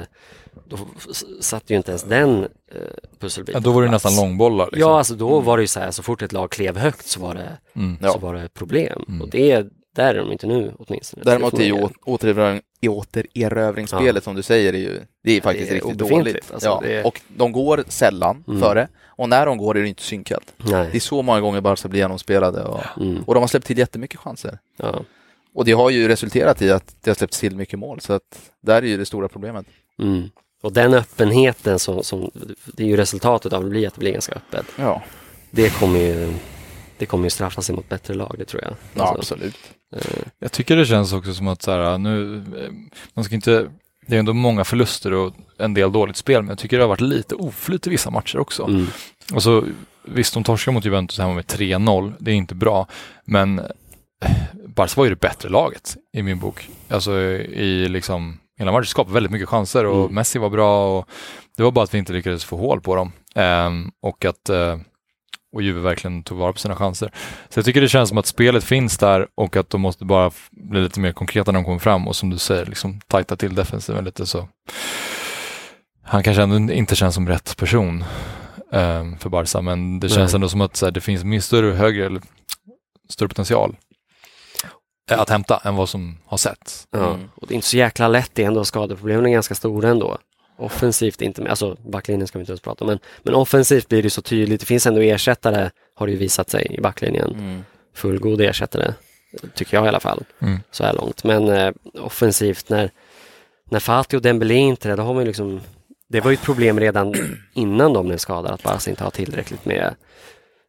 då 0.68 0.76
satt 1.40 1.70
ju 1.70 1.76
inte 1.76 1.90
ens 1.90 2.02
den 2.02 2.42
eh, 2.44 2.80
pusselbiten 3.18 3.60
Ja, 3.62 3.64
då 3.64 3.72
var 3.72 3.82
det 3.82 3.90
nästan 3.90 4.16
långbollar. 4.16 4.64
Liksom. 4.66 4.80
Ja, 4.80 4.98
alltså 4.98 5.14
då 5.14 5.40
var 5.40 5.56
det 5.56 5.62
ju 5.62 5.66
så 5.66 5.80
här, 5.80 5.90
så 5.90 6.02
fort 6.02 6.22
ett 6.22 6.32
lag 6.32 6.50
klev 6.50 6.76
högt 6.76 7.06
så 7.06 7.20
var 7.20 7.34
det, 7.34 7.48
Mm. 7.76 7.96
Ja. 8.02 8.12
så 8.12 8.18
var 8.18 8.34
det 8.34 8.48
problem. 8.54 9.04
Mm. 9.08 9.22
Och 9.22 9.28
det, 9.30 9.66
där 9.96 10.14
är 10.14 10.18
de 10.18 10.32
inte 10.32 10.46
nu 10.46 10.72
åtminstone. 10.78 11.22
Däremot 11.24 11.56
Det 11.56 11.62
är 11.62 11.66
ju 11.66 11.88
återerövring, 12.04 12.62
i 12.80 12.88
återerövringsspelet 12.88 14.24
som 14.24 14.34
du 14.36 14.42
säger 14.42 14.72
är 14.72 14.78
ju, 14.78 15.00
det 15.24 15.36
är 15.36 15.40
faktiskt 15.40 15.70
är 15.70 15.74
riktigt 15.74 15.98
dåligt. 15.98 16.50
alltså, 16.52 16.68
ja. 16.68 16.80
det 16.82 16.92
är- 16.94 17.06
Och 17.06 17.20
de 17.28 17.52
går 17.52 17.84
sällan 17.88 18.44
Mm. 18.48 18.60
före 18.60 18.88
och 19.20 19.28
när 19.28 19.46
de 19.46 19.58
går 19.58 19.76
är 19.78 19.82
det 19.82 19.88
inte 19.88 20.02
synkat. 20.02 20.42
Det 20.56 20.72
är 20.72 20.88
Nej. 20.90 21.00
så 21.00 21.22
många 21.22 21.40
gånger 21.40 21.60
Barca 21.60 21.88
blir 21.88 22.00
genomspelade 22.00 22.62
och, 22.64 22.80
Mm. 23.00 23.22
och 23.22 23.34
de 23.34 23.40
har 23.40 23.48
släppt 23.48 23.66
till 23.66 23.78
jättemycket 23.78 24.20
chanser. 24.20 24.58
Ja. 24.76 25.00
Och 25.54 25.64
det 25.64 25.72
har 25.72 25.90
ju 25.90 26.08
resulterat 26.08 26.62
i 26.62 26.70
att 26.70 26.94
det 27.00 27.10
har 27.10 27.14
släppts 27.14 27.40
till 27.40 27.56
mycket 27.56 27.78
mål 27.78 28.00
så 28.00 28.12
att 28.12 28.50
där 28.60 28.82
är 28.82 28.86
ju 28.86 28.96
det 28.96 29.06
stora 29.06 29.28
problemet. 29.28 29.66
Mm. 30.02 30.28
Och 30.62 30.72
den 30.72 30.94
öppenheten 30.94 31.78
som, 31.78 32.02
som, 32.04 32.30
det 32.66 32.82
är 32.82 32.86
ju 32.86 32.96
resultatet 32.96 33.52
av 33.52 33.64
det 33.64 33.70
blir 33.70 33.86
att 33.86 33.94
det 33.94 33.98
blir 34.00 34.12
ganska 34.12 34.32
öppet. 34.34 34.66
Ja, 34.76 35.02
Det 35.50 35.70
kommer 35.78 35.98
ju, 35.98 36.32
det 36.98 37.06
kommer 37.06 37.24
ju 37.24 37.30
straffa 37.30 37.62
sig 37.62 37.74
mot 37.74 37.88
bättre 37.88 38.14
lag, 38.14 38.34
det 38.38 38.44
tror 38.44 38.62
jag. 38.62 38.72
ja 38.94 39.02
Alltså, 39.02 39.34
absolut. 39.34 39.56
eh, 39.96 40.22
Jag 40.38 40.52
tycker 40.52 40.76
det 40.76 40.86
känns 40.86 41.12
också 41.12 41.34
som 41.34 41.48
att 41.48 41.62
så 41.62 41.70
här, 41.70 41.98
nu, 41.98 42.36
eh, 42.36 42.70
man 43.14 43.24
ska 43.24 43.34
inte, 43.34 43.70
det 44.10 44.16
är 44.16 44.20
ändå 44.20 44.32
många 44.34 44.64
förluster 44.64 45.12
och 45.12 45.32
en 45.58 45.74
del 45.74 45.92
dåligt 45.92 46.16
spel, 46.16 46.42
men 46.42 46.48
jag 46.48 46.58
tycker 46.58 46.76
det 46.76 46.82
har 46.82 46.88
varit 46.88 47.00
lite 47.00 47.34
oflyt 47.34 47.86
i 47.86 47.90
vissa 47.90 48.10
matcher 48.10 48.38
också. 48.38 48.64
mm. 48.64 48.86
Och 49.34 49.42
så, 49.42 49.64
visst, 50.04 50.34
de 50.34 50.44
torskar 50.44 50.72
mot 50.72 50.84
Juventus 50.84 51.18
hemma 51.18 51.34
med 51.34 51.44
3-0, 51.44 52.12
det 52.18 52.30
är 52.30 52.34
inte 52.34 52.54
bra, 52.54 52.86
men 53.24 53.58
eh, 53.58 53.64
Barca 54.66 54.92
var 54.96 55.04
ju 55.04 55.10
det 55.10 55.20
bättre 55.20 55.48
laget 55.48 55.96
i 56.12 56.22
min 56.22 56.38
bok. 56.38 56.68
Alltså 56.88 57.20
i 57.20 57.88
liksom, 57.88 58.38
hela 58.58 58.72
matchen 58.72 58.86
skapade 58.86 59.14
väldigt 59.14 59.32
mycket 59.32 59.48
chanser 59.48 59.86
och 59.86 60.00
Mm. 60.04 60.14
Messi 60.14 60.38
var 60.38 60.50
bra 60.50 60.98
och 60.98 61.08
det 61.56 61.62
var 61.62 61.70
bara 61.70 61.84
att 61.84 61.94
vi 61.94 61.98
inte 61.98 62.12
lyckades 62.12 62.44
få 62.44 62.56
hål 62.56 62.80
på 62.80 62.96
dem. 62.96 63.12
Ehm, 63.34 63.90
och 64.02 64.24
att 64.24 64.48
eh, 64.48 64.78
och 65.52 65.62
Juve 65.62 65.80
verkligen 65.80 66.22
tog 66.22 66.38
vara 66.38 66.52
på 66.52 66.58
sina 66.58 66.76
chanser. 66.76 67.12
Så 67.48 67.58
jag 67.58 67.64
tycker 67.64 67.80
det 67.80 67.88
känns 67.88 68.08
som 68.08 68.18
att 68.18 68.26
spelet 68.26 68.64
finns 68.64 68.98
där 68.98 69.26
och 69.34 69.56
att 69.56 69.70
de 69.70 69.80
måste 69.80 70.04
bara 70.04 70.30
bli 70.50 70.80
lite 70.80 71.00
mer 71.00 71.12
konkreta 71.12 71.52
när 71.52 71.58
de 71.58 71.64
kommer 71.64 71.78
fram 71.78 72.08
och 72.08 72.16
som 72.16 72.30
du 72.30 72.38
säger, 72.38 72.66
liksom 72.66 73.00
tajta 73.06 73.36
till 73.36 73.54
defensiven 73.54 74.04
lite 74.04 74.26
så. 74.26 74.48
Han 76.02 76.22
kanske 76.22 76.42
ändå 76.42 76.72
inte 76.72 76.96
känns 76.96 77.14
som 77.14 77.28
rätt 77.28 77.56
person 77.56 78.04
ehm, 78.72 79.18
för 79.18 79.28
Barca, 79.28 79.60
men 79.60 80.00
det 80.00 80.08
känns 80.08 80.32
Nej. 80.32 80.34
ändå 80.34 80.48
som 80.48 80.60
att 80.60 80.76
så 80.76 80.86
här, 80.86 80.92
det 80.92 81.00
finns 81.00 81.24
mer 81.24 81.40
större, 81.40 81.72
högre, 81.72 82.06
eller, 82.06 82.22
större 83.08 83.28
potential 83.28 83.76
eh, 85.10 85.20
att 85.20 85.30
hämta 85.30 85.60
än 85.64 85.76
vad 85.76 85.88
som 85.88 86.18
har 86.26 86.36
setts. 86.36 86.86
Ja. 86.90 87.14
Mm. 87.14 87.28
Och 87.34 87.46
det 87.46 87.54
är 87.54 87.56
inte 87.56 87.68
så 87.68 87.76
jäkla 87.76 88.08
lätt, 88.08 88.30
det 88.34 88.42
är 88.42 88.46
ändå 88.46 88.64
skadeproblemen 88.64 89.26
är 89.26 89.30
ganska 89.30 89.54
stora 89.54 89.88
ändå. 89.88 90.18
Offensivt 90.60 91.22
inte, 91.22 91.42
med- 91.42 91.50
alltså 91.50 91.76
backlinjen 91.86 92.26
ska 92.28 92.38
vi 92.38 92.42
inte 92.42 92.52
ens 92.52 92.60
prata 92.60 92.84
om, 92.84 92.88
men, 92.88 92.98
men 93.22 93.34
offensivt 93.34 93.88
blir 93.88 94.02
det 94.02 94.10
så 94.10 94.22
tydligt. 94.22 94.60
Det 94.60 94.66
finns 94.66 94.86
ändå 94.86 95.00
ersättare, 95.00 95.70
har 95.94 96.06
det 96.06 96.12
ju 96.12 96.18
visat 96.18 96.50
sig 96.50 96.66
i 96.70 96.80
backlinjen. 96.80 97.30
Mm. 97.30 97.64
Fullgod 97.94 98.40
ersättare, 98.40 98.94
tycker 99.54 99.76
jag 99.76 99.84
i 99.84 99.88
alla 99.88 100.00
fall, 100.00 100.24
Mm. 100.40 100.58
så 100.70 100.84
här 100.84 100.92
långt. 100.92 101.24
Men 101.24 101.48
eh, 101.48 101.72
offensivt, 102.00 102.68
när, 102.68 102.90
när 103.70 103.80
Fati 103.80 104.16
och 104.16 104.22
Dembélé 104.22 104.54
inte 104.54 104.88
är 104.88 104.90
det, 104.90 104.96
då 104.96 105.02
har 105.02 105.14
man 105.14 105.22
ju 105.22 105.26
liksom 105.26 105.60
det 106.08 106.20
var 106.20 106.30
ju 106.30 106.34
ett 106.34 106.42
problem 106.42 106.80
redan 106.80 107.14
innan 107.54 107.92
de 107.92 108.06
blev 108.06 108.16
skadade, 108.16 108.54
att 108.54 108.62
Barca 108.62 108.90
inte 108.90 109.04
har 109.04 109.10
tillräckligt 109.10 109.64
med 109.64 109.94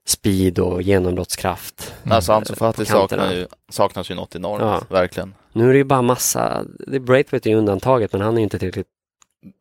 speed 0.08 0.60
och 0.60 0.82
genombrottskraft. 0.82 1.94
Mm. 2.04 2.16
Alltså 2.16 2.34
Ansu 2.34 2.56
Fati 2.56 2.86
På 2.86 2.92
kanterna. 2.92 3.22
saknar 3.24 3.38
ju, 3.38 3.48
saknas 3.70 4.12
ju 4.12 4.16
något 4.16 4.36
enormt, 4.36 4.62
Ja. 4.62 4.82
verkligen. 4.90 5.34
Nu 5.54 5.70
är 5.70 5.72
det 5.72 5.78
ju 5.78 5.84
bara 5.84 6.02
massa, 6.02 6.66
det 6.88 7.00
Braithwaite 7.00 7.50
är 7.50 7.52
ju 7.52 7.58
undantaget 7.58 8.12
men 8.14 8.22
han 8.22 8.34
är 8.34 8.38
ju 8.38 8.44
inte 8.44 8.60
tillräckligt 8.60 8.88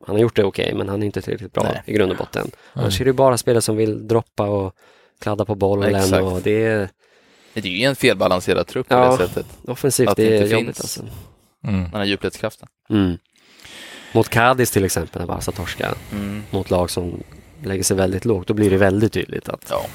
han 0.07 0.15
har 0.15 0.21
gjort 0.21 0.35
det 0.35 0.43
okej 0.43 0.73
men 0.75 0.89
han 0.89 1.01
är 1.01 1.05
inte 1.05 1.21
tillräckligt 1.21 1.53
bra 1.53 1.63
Nej. 1.63 1.81
i 1.85 1.93
grund 1.93 2.11
och 2.11 2.17
botten. 2.17 2.41
Nej. 2.45 2.53
Annars 2.83 3.01
är 3.01 3.05
det 3.05 3.09
ju 3.09 3.13
bara 3.13 3.37
spelare 3.37 3.61
som 3.61 3.75
vill 3.77 4.07
droppa 4.07 4.47
och 4.47 4.75
kladda 5.19 5.45
på 5.45 5.55
bollen 5.55 5.95
Exakt. 5.95 6.23
och 6.23 6.41
det 6.41 6.65
är 6.65 6.89
Det 7.53 7.59
är 7.59 7.65
ju 7.67 7.83
en 7.85 7.95
felbalanserad 7.95 8.67
trupp 8.67 8.87
på 8.87 8.93
Ja. 8.95 9.11
det 9.11 9.27
sättet, 9.27 9.45
offensivt, 9.67 10.09
Att 10.09 10.17
det 10.17 10.23
det 10.29 10.37
är 10.37 10.41
inte 10.41 10.53
jobbigt 10.53 10.65
finns. 10.67 10.79
alltså. 10.81 11.01
Mm. 11.67 11.81
den 11.83 11.93
här 11.93 12.03
djupledskraften. 12.05 12.67
Mm. 12.89 13.17
Mot 14.13 14.29
Cadiz 14.29 14.71
till 14.71 14.83
exempel 14.85 15.19
när 15.21 15.27
Barca 15.27 15.51
torskar 15.51 15.93
Mm. 16.11 16.43
mot 16.49 16.69
lag 16.69 16.89
som 16.89 17.23
lägger 17.63 17.83
sig 17.83 17.97
väldigt 17.97 18.25
lågt, 18.25 18.47
då 18.47 18.53
blir 18.53 18.69
det 18.69 18.77
väldigt 18.77 19.13
tydligt 19.13 19.49
att 19.49 19.67
Ja. 19.69 19.85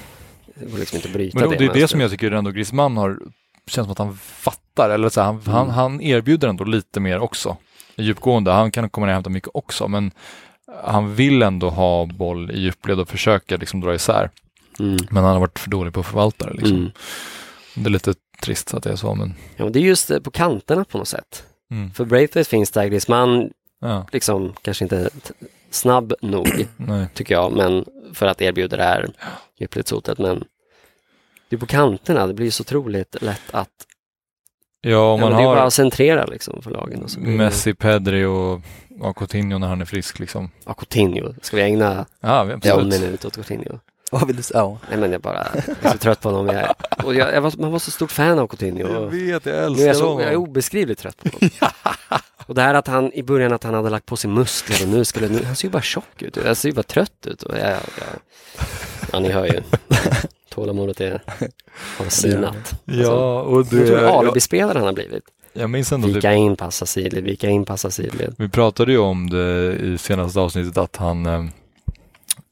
det 0.55 0.71
går 0.71 0.79
liksom 0.79 0.97
inte 0.97 1.09
att 1.09 1.15
bryta 1.15 1.39
Men 1.41 1.51
det, 1.51 1.57
det 1.57 1.65
är 1.65 1.75
det 1.75 1.89
som 1.89 2.01
jag 2.01 2.11
tycker 2.11 2.31
ändå 2.31 2.51
Griezmann 2.51 2.97
har, 2.97 3.19
känns 3.67 3.85
som 3.85 3.93
att 3.93 3.99
han 3.99 4.17
fattar, 4.17 4.91
eller 4.91 5.09
så 5.09 5.21
här, 5.21 5.27
han, 5.27 5.35
Mm. 5.41 5.53
han, 5.55 5.71
han 5.71 6.01
erbjuder 6.01 6.49
ändå 6.49 6.65
lite 6.65 7.01
mer 7.01 7.19
också. 7.19 7.57
Djupgående, 7.99 8.51
han 8.51 8.71
kan 8.71 8.91
komma 8.91 9.07
ner 9.07 9.13
och 9.13 9.15
hämta 9.15 9.31
mycket 9.31 9.51
också, 9.55 9.89
men 9.89 10.11
han 10.83 11.15
vill 11.15 11.43
ändå 11.43 11.71
ha 11.71 12.07
boll 12.07 12.51
i 12.51 12.61
djupled 12.61 13.01
och 13.01 13.09
försöka 13.09 13.57
liksom 13.57 13.81
dra 13.81 13.95
isär. 13.95 14.31
Mm. 14.79 14.97
Men 15.11 15.25
han 15.25 15.33
har 15.33 15.41
varit 15.41 15.59
för 15.59 15.71
dålig 15.71 15.93
på 15.93 16.01
att 16.01 16.07
förvalta 16.07 16.47
det. 16.47 16.53
Liksom. 16.53 16.77
Mm. 16.77 16.91
Det 17.75 17.89
är 17.89 17.91
lite 17.91 18.15
trist 18.43 18.75
att 18.75 18.83
det 18.83 18.91
är 18.91 18.97
så, 18.97 19.15
men 19.15 19.35
Ja, 19.57 19.65
men 19.65 19.73
det 19.73 19.79
är 19.79 19.83
just 19.83 20.11
eh, 20.11 20.21
på 20.21 20.31
kanterna 20.31 20.85
på 20.85 20.99
något 20.99 21.09
sätt. 21.09 21.45
mm. 21.71 21.91
För 21.91 22.05
Braithwaite 22.05 22.51
finns 22.51 22.71
där, 22.71 22.87
Griezmann 22.87 23.51
ja, 23.81 24.07
liksom 24.13 24.53
kanske 24.63 24.85
inte 24.85 25.11
snabb 25.71 26.13
nog 26.23 26.67
tycker 27.15 27.35
jag, 27.35 27.53
men 27.53 27.85
för 28.15 28.27
att 28.27 28.43
erbjuda 28.43 28.77
det 28.77 28.83
här 28.83 29.09
djupledshotet. 29.59 30.19
Men 30.19 30.45
det 31.49 31.57
är 31.57 31.61
på 31.61 31.67
kanterna, 31.67 32.27
det 32.27 32.35
blir 32.35 32.51
så 32.51 32.61
otroligt 32.61 33.23
lätt 33.23 33.51
att 33.51 33.71
Ja, 34.91 35.13
om 35.13 35.21
ja, 35.21 35.27
man 35.27 35.31
men 35.33 35.39
det 35.39 35.43
är 35.43 35.47
bara 35.47 35.61
har 35.61 35.67
att 35.67 35.75
centrera 35.75 36.27
liksom 36.27 36.63
för 36.63 36.71
lagen. 36.71 37.03
Och 37.03 37.11
så 37.11 37.21
det- 37.21 37.27
Messi, 37.27 37.75
Pedri 37.75 38.25
och, 38.25 38.61
och 39.01 39.17
Coutinho 39.17 39.59
när 39.59 39.67
han 39.69 39.81
är 39.81 39.85
frisk 39.85 40.19
liksom. 40.19 40.51
Ja, 40.67 40.75
Coutinho, 40.75 41.35
ska 41.43 41.57
vi 41.57 41.63
ägna 41.63 42.07
Ja, 42.21 42.53
absolut. 42.53 43.01
minut 43.01 43.25
åt 43.25 43.35
Coutinho? 43.35 43.79
Vad 44.11 44.27
vill 44.27 44.37
du 44.37 44.43
säga? 44.43 44.79
Nej 44.91 44.99
men 44.99 45.13
jag 45.13 45.21
bara 45.21 45.47
jag 45.55 45.85
är 45.85 45.91
så 45.93 45.99
trött 45.99 46.21
på 46.21 46.31
honom. 46.31 46.57
Jag, 46.57 46.75
och 47.05 47.15
jag, 47.15 47.35
jag 47.35 47.41
var, 47.41 47.53
man 47.59 47.73
var 47.73 47.79
så 47.79 47.91
stort 47.91 48.13
fan 48.13 48.39
av 48.39 48.47
Coutinho. 48.47 48.97
Och 48.97 49.15
vet, 49.15 49.47
jag 49.47 49.73
nu 49.73 49.83
är 49.83 49.87
jag, 49.87 49.97
så, 49.97 50.21
jag 50.21 50.33
är 50.33 50.37
obeskrivligt 50.37 51.01
trött 51.01 51.17
på 51.23 51.29
honom. 51.29 51.51
Och 52.47 52.55
det 52.55 52.63
här 52.63 52.75
att 52.75 52.87
han 52.87 53.13
i 53.13 53.23
början 53.23 53.53
att 53.53 53.65
han 53.65 53.75
hade 53.75 53.91
lagt 53.91 54.07
på 54.07 54.17
sig 54.17 54.31
muskler 54.31 54.83
och 54.83 54.89
nu 54.95 55.05
skulle, 55.05 55.29
nu, 55.29 55.45
han 55.45 55.57
ser 55.57 55.69
ju 55.69 55.73
bara 55.73 55.83
tjock 55.83 56.23
ut. 56.23 56.39
Han 56.45 56.57
ser 56.57 56.69
ju 56.69 56.75
bara 56.75 56.83
trött 56.83 57.27
ut. 57.27 57.43
Och 57.43 57.55
jag, 57.59 57.69
jag, 57.71 57.79
ja, 59.13 59.19
ni 59.21 59.31
hör 59.33 59.45
ju. 59.45 59.63
Tålamodet 60.57 61.01
är, 61.01 61.23
har 61.99 62.09
sinat. 62.11 62.75
Ja, 62.85 63.41
och 63.41 63.59
Jag 63.61 63.69
tror 63.71 63.89
jag, 63.89 64.05
alibispelare 64.05 64.79
han 64.79 64.87
har 64.87 64.93
blivit. 64.93 65.25
jag 65.53 65.71
minns 65.71 65.93
ändå 65.93 66.09
Vika 66.09 66.31
det, 66.31 66.37
in, 66.37 66.57
passa 66.57 66.87
sidled, 66.87 67.25
vika 67.25 67.49
in, 67.49 67.65
passa 67.65 67.91
sidled. 67.91 68.35
vi 68.39 68.49
pratade 68.49 68.93
ju 68.93 68.99
om 68.99 69.31
det 69.31 69.73
i 69.77 69.99
senaste 69.99 70.41
avsnittet 70.41 70.77
att 70.79 70.97
han 70.97 71.27
eh, 71.27 71.45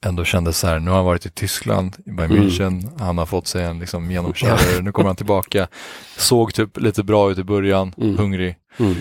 ändå 0.07 0.25
kände 0.25 0.53
så 0.53 0.67
här, 0.67 0.79
nu 0.79 0.91
har 0.91 0.97
han 0.97 1.07
varit 1.07 1.27
i 1.27 1.31
Tyskland, 1.31 1.97
i 2.07 2.11
Bayern 2.11 2.33
Mm. 2.33 2.49
München, 2.49 2.91
han 2.99 3.19
har 3.19 3.27
fått 3.27 3.47
sig 3.47 3.65
en 3.65 3.79
liksom 3.79 4.11
genomkörare, 4.11 4.81
nu 4.83 4.93
kommer 4.93 5.09
han 5.09 5.17
tillbaka, 5.17 5.69
såg 6.17 6.55
typ 6.55 6.81
lite 6.81 7.03
bra 7.03 7.31
ut 7.31 7.39
i 7.39 7.45
början, 7.45 7.95
Mm. 7.99 8.19
hungrig. 8.19 8.57
Mm. 8.79 8.95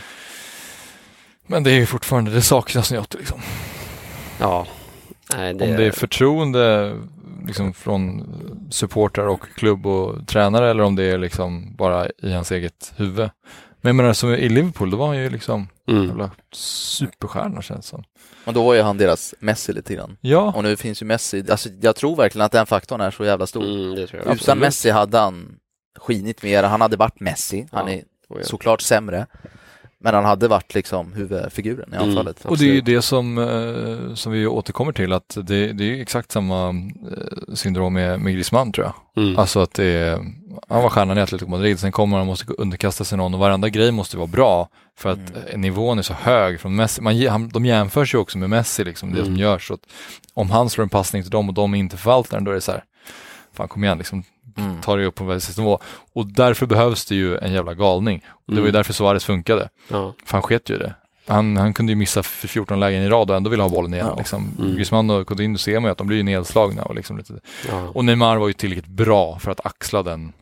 Men 1.48 1.64
det 1.64 1.72
är 1.72 1.76
ju 1.76 1.86
fortfarande, 1.86 2.32
det 2.32 2.42
saknas 2.42 2.92
något 2.92 3.14
liksom. 3.14 3.40
Ja, 4.40 4.68
nej, 5.36 5.54
det, 5.54 5.66
Om 5.66 5.72
det 5.78 5.86
är 5.86 5.92
förtroende 5.92 6.96
liksom 7.48 7.74
från 7.74 8.26
supportrar 8.72 9.28
och 9.28 9.42
klubb 9.56 9.86
och 9.86 10.28
tränare 10.28 10.70
eller 10.70 10.84
om 10.84 10.96
det 10.96 11.04
är 11.04 11.18
liksom 11.18 11.76
bara 11.76 12.08
i 12.18 12.34
hans 12.34 12.52
eget 12.52 12.94
huvud. 12.98 13.30
Men 13.82 13.90
jag 13.90 13.96
menar, 13.96 14.14
som 14.14 14.34
i 14.34 14.50
Liverpool, 14.50 14.92
då 14.92 14.98
var 14.98 15.08
han 15.08 15.18
ju 15.18 15.30
liksom 15.30 15.68
mm. 15.88 16.08
jävla 16.08 16.32
superstjärna 16.54 17.62
känns 17.62 17.86
som. 17.86 18.04
Men 18.46 18.54
då 18.54 18.64
var 18.64 18.74
ju 18.74 18.82
han 18.82 18.98
deras 18.98 19.36
Messi 19.40 19.74
lite 19.74 19.94
grann. 19.96 20.18
Ja, 20.22 20.54
Och 20.56 20.64
nu 20.64 20.76
finns 20.76 21.02
ju 21.02 21.06
Messi, 21.06 21.46
alltså 21.50 21.70
jag 21.82 21.96
tror 21.96 22.16
verkligen 22.16 22.46
att 22.46 22.52
den 22.52 22.66
faktorn 22.66 23.02
är 23.02 23.12
så 23.12 23.26
jävla 23.26 23.48
stor. 23.48 23.64
Mm, 23.64 23.96
det 23.96 24.08
tror 24.08 24.20
jag. 24.20 24.22
Utan 24.22 24.32
Absolut. 24.34 24.62
Messi 24.62 24.90
hade 24.90 25.18
han 25.18 25.56
skinit 26.00 26.44
mer, 26.44 26.64
han 26.64 26.82
hade 26.82 26.98
varit 26.98 27.20
Messi, 27.20 27.68
han 27.72 27.88
Ja. 27.88 27.94
är 28.40 28.44
såklart 28.44 28.82
sämre. 28.82 29.28
Men 30.06 30.14
han 30.14 30.26
hade 30.26 30.48
varit 30.48 30.74
liksom 30.76 31.14
huvudfiguren 31.14 31.90
i 31.94 31.96
Mm. 31.96 32.10
anfallet. 32.10 32.46
Och 32.46 32.58
det 32.58 32.66
är 32.66 32.74
ju 32.74 32.82
det 32.82 33.02
som, 33.02 33.38
eh, 33.38 34.16
som 34.16 34.32
vi 34.32 34.48
återkommer 34.48 34.92
till, 34.92 35.14
att 35.14 35.38
det, 35.42 35.74
det 35.74 35.84
är 35.84 35.88
ju 35.96 36.02
exakt 36.02 36.32
samma 36.32 36.70
eh, 36.70 37.54
syndrom 37.54 37.94
med, 37.94 38.20
med 38.20 38.34
Griezmann 38.34 38.72
tror 38.72 38.86
jag. 38.88 39.24
Mm. 39.24 39.40
Alltså 39.40 39.60
att 39.60 39.74
det 39.74 39.86
är, 39.86 40.12
han 40.70 40.82
var 40.84 40.90
stjärnan 40.90 41.18
i 41.18 41.22
Atletico 41.22 41.50
Madrid, 41.52 41.80
sen 41.80 41.92
kommer 41.92 42.18
han 42.18 42.26
måste 42.28 42.54
underkasta 42.54 43.04
sig 43.04 43.18
någon 43.18 43.34
och 43.34 43.40
varenda 43.40 43.70
grej 43.70 43.92
måste 43.92 44.18
vara 44.18 44.28
bra 44.28 44.70
för 44.98 45.10
att 45.10 45.18
Mm. 45.30 45.42
eh, 45.48 45.58
nivån 45.60 45.98
är 46.00 46.02
så 46.04 46.14
hög 46.14 46.60
från 46.60 46.76
Messi. 46.76 47.02
Man, 47.02 47.28
han, 47.28 47.50
de 47.50 47.66
jämförs 47.66 48.14
ju 48.14 48.18
också 48.18 48.38
med 48.38 48.50
Messi, 48.50 48.84
liksom, 48.84 49.12
det 49.12 49.20
Mm. 49.20 49.26
som 49.26 49.38
görs. 49.38 49.68
Så 49.68 49.74
att 49.74 49.82
om 50.34 50.50
han 50.52 50.70
slår 50.70 50.84
en 50.84 50.90
passning 50.90 51.22
till 51.24 51.32
dem 51.32 51.48
och 51.50 51.54
de 51.56 51.76
inte 51.76 51.98
förvaltar 51.98 52.38
den, 52.38 52.44
då 52.44 52.52
är 52.52 52.56
det 52.56 52.62
så 52.62 52.72
här, 52.72 52.84
fan 53.54 53.68
kom 53.68 53.84
igen, 53.84 53.98
liksom, 53.98 54.24
Mm. 54.58 54.82
ta 54.82 54.96
det 54.96 55.06
upp 55.06 55.16
på 55.16 55.24
en 55.24 55.28
väldigt 55.28 55.58
nivå. 55.58 55.80
Och 56.14 56.26
därför 56.28 56.66
behövs 56.66 57.06
det 57.06 57.16
ju 57.16 57.38
en 57.38 57.54
jävla 57.54 57.74
galning. 57.74 58.26
Och 58.30 58.42
det 58.54 58.62
var 58.62 58.68
ju 58.68 58.70
Mm. 58.70 58.74
därför 58.74 58.94
Suarez 58.94 59.26
funkade, 59.26 59.70
Ja. 59.90 60.14
för 60.26 60.32
han 60.38 60.42
sket 60.42 60.70
ju 60.70 60.78
det. 60.78 60.94
Han, 61.28 61.58
han 61.58 61.74
kunde 61.74 61.92
ju 61.92 61.96
missa 61.96 62.24
14 62.24 62.80
lägen 62.80 63.04
i 63.04 63.10
rad 63.10 63.30
och 63.30 63.36
ändå 63.38 63.50
ville 63.50 63.64
ha 63.64 63.70
bollen 63.70 63.94
igen. 63.94 64.08
Ja. 64.10 64.16
Liksom. 64.18 64.52
Mm. 64.60 64.76
Griezmann 64.76 65.10
och 65.10 65.28
Coutinho 65.28 65.58
ser 65.58 65.74
man 65.80 65.84
ju 65.84 65.92
att 65.92 65.98
de 65.98 66.08
blir 66.08 66.18
ju 66.18 66.24
nedslagna. 66.24 66.84
Och, 66.84 66.96
liksom 66.96 67.18
lite. 67.18 67.34
Ja. 67.70 67.88
och 67.94 68.06
Neymar 68.06 68.38
var 68.38 68.48
ju 68.48 68.54
tillräckligt 68.54 68.88
bra 68.88 69.40
för 69.40 69.52
att 69.52 69.66
axla 69.66 70.04
den 70.04 70.34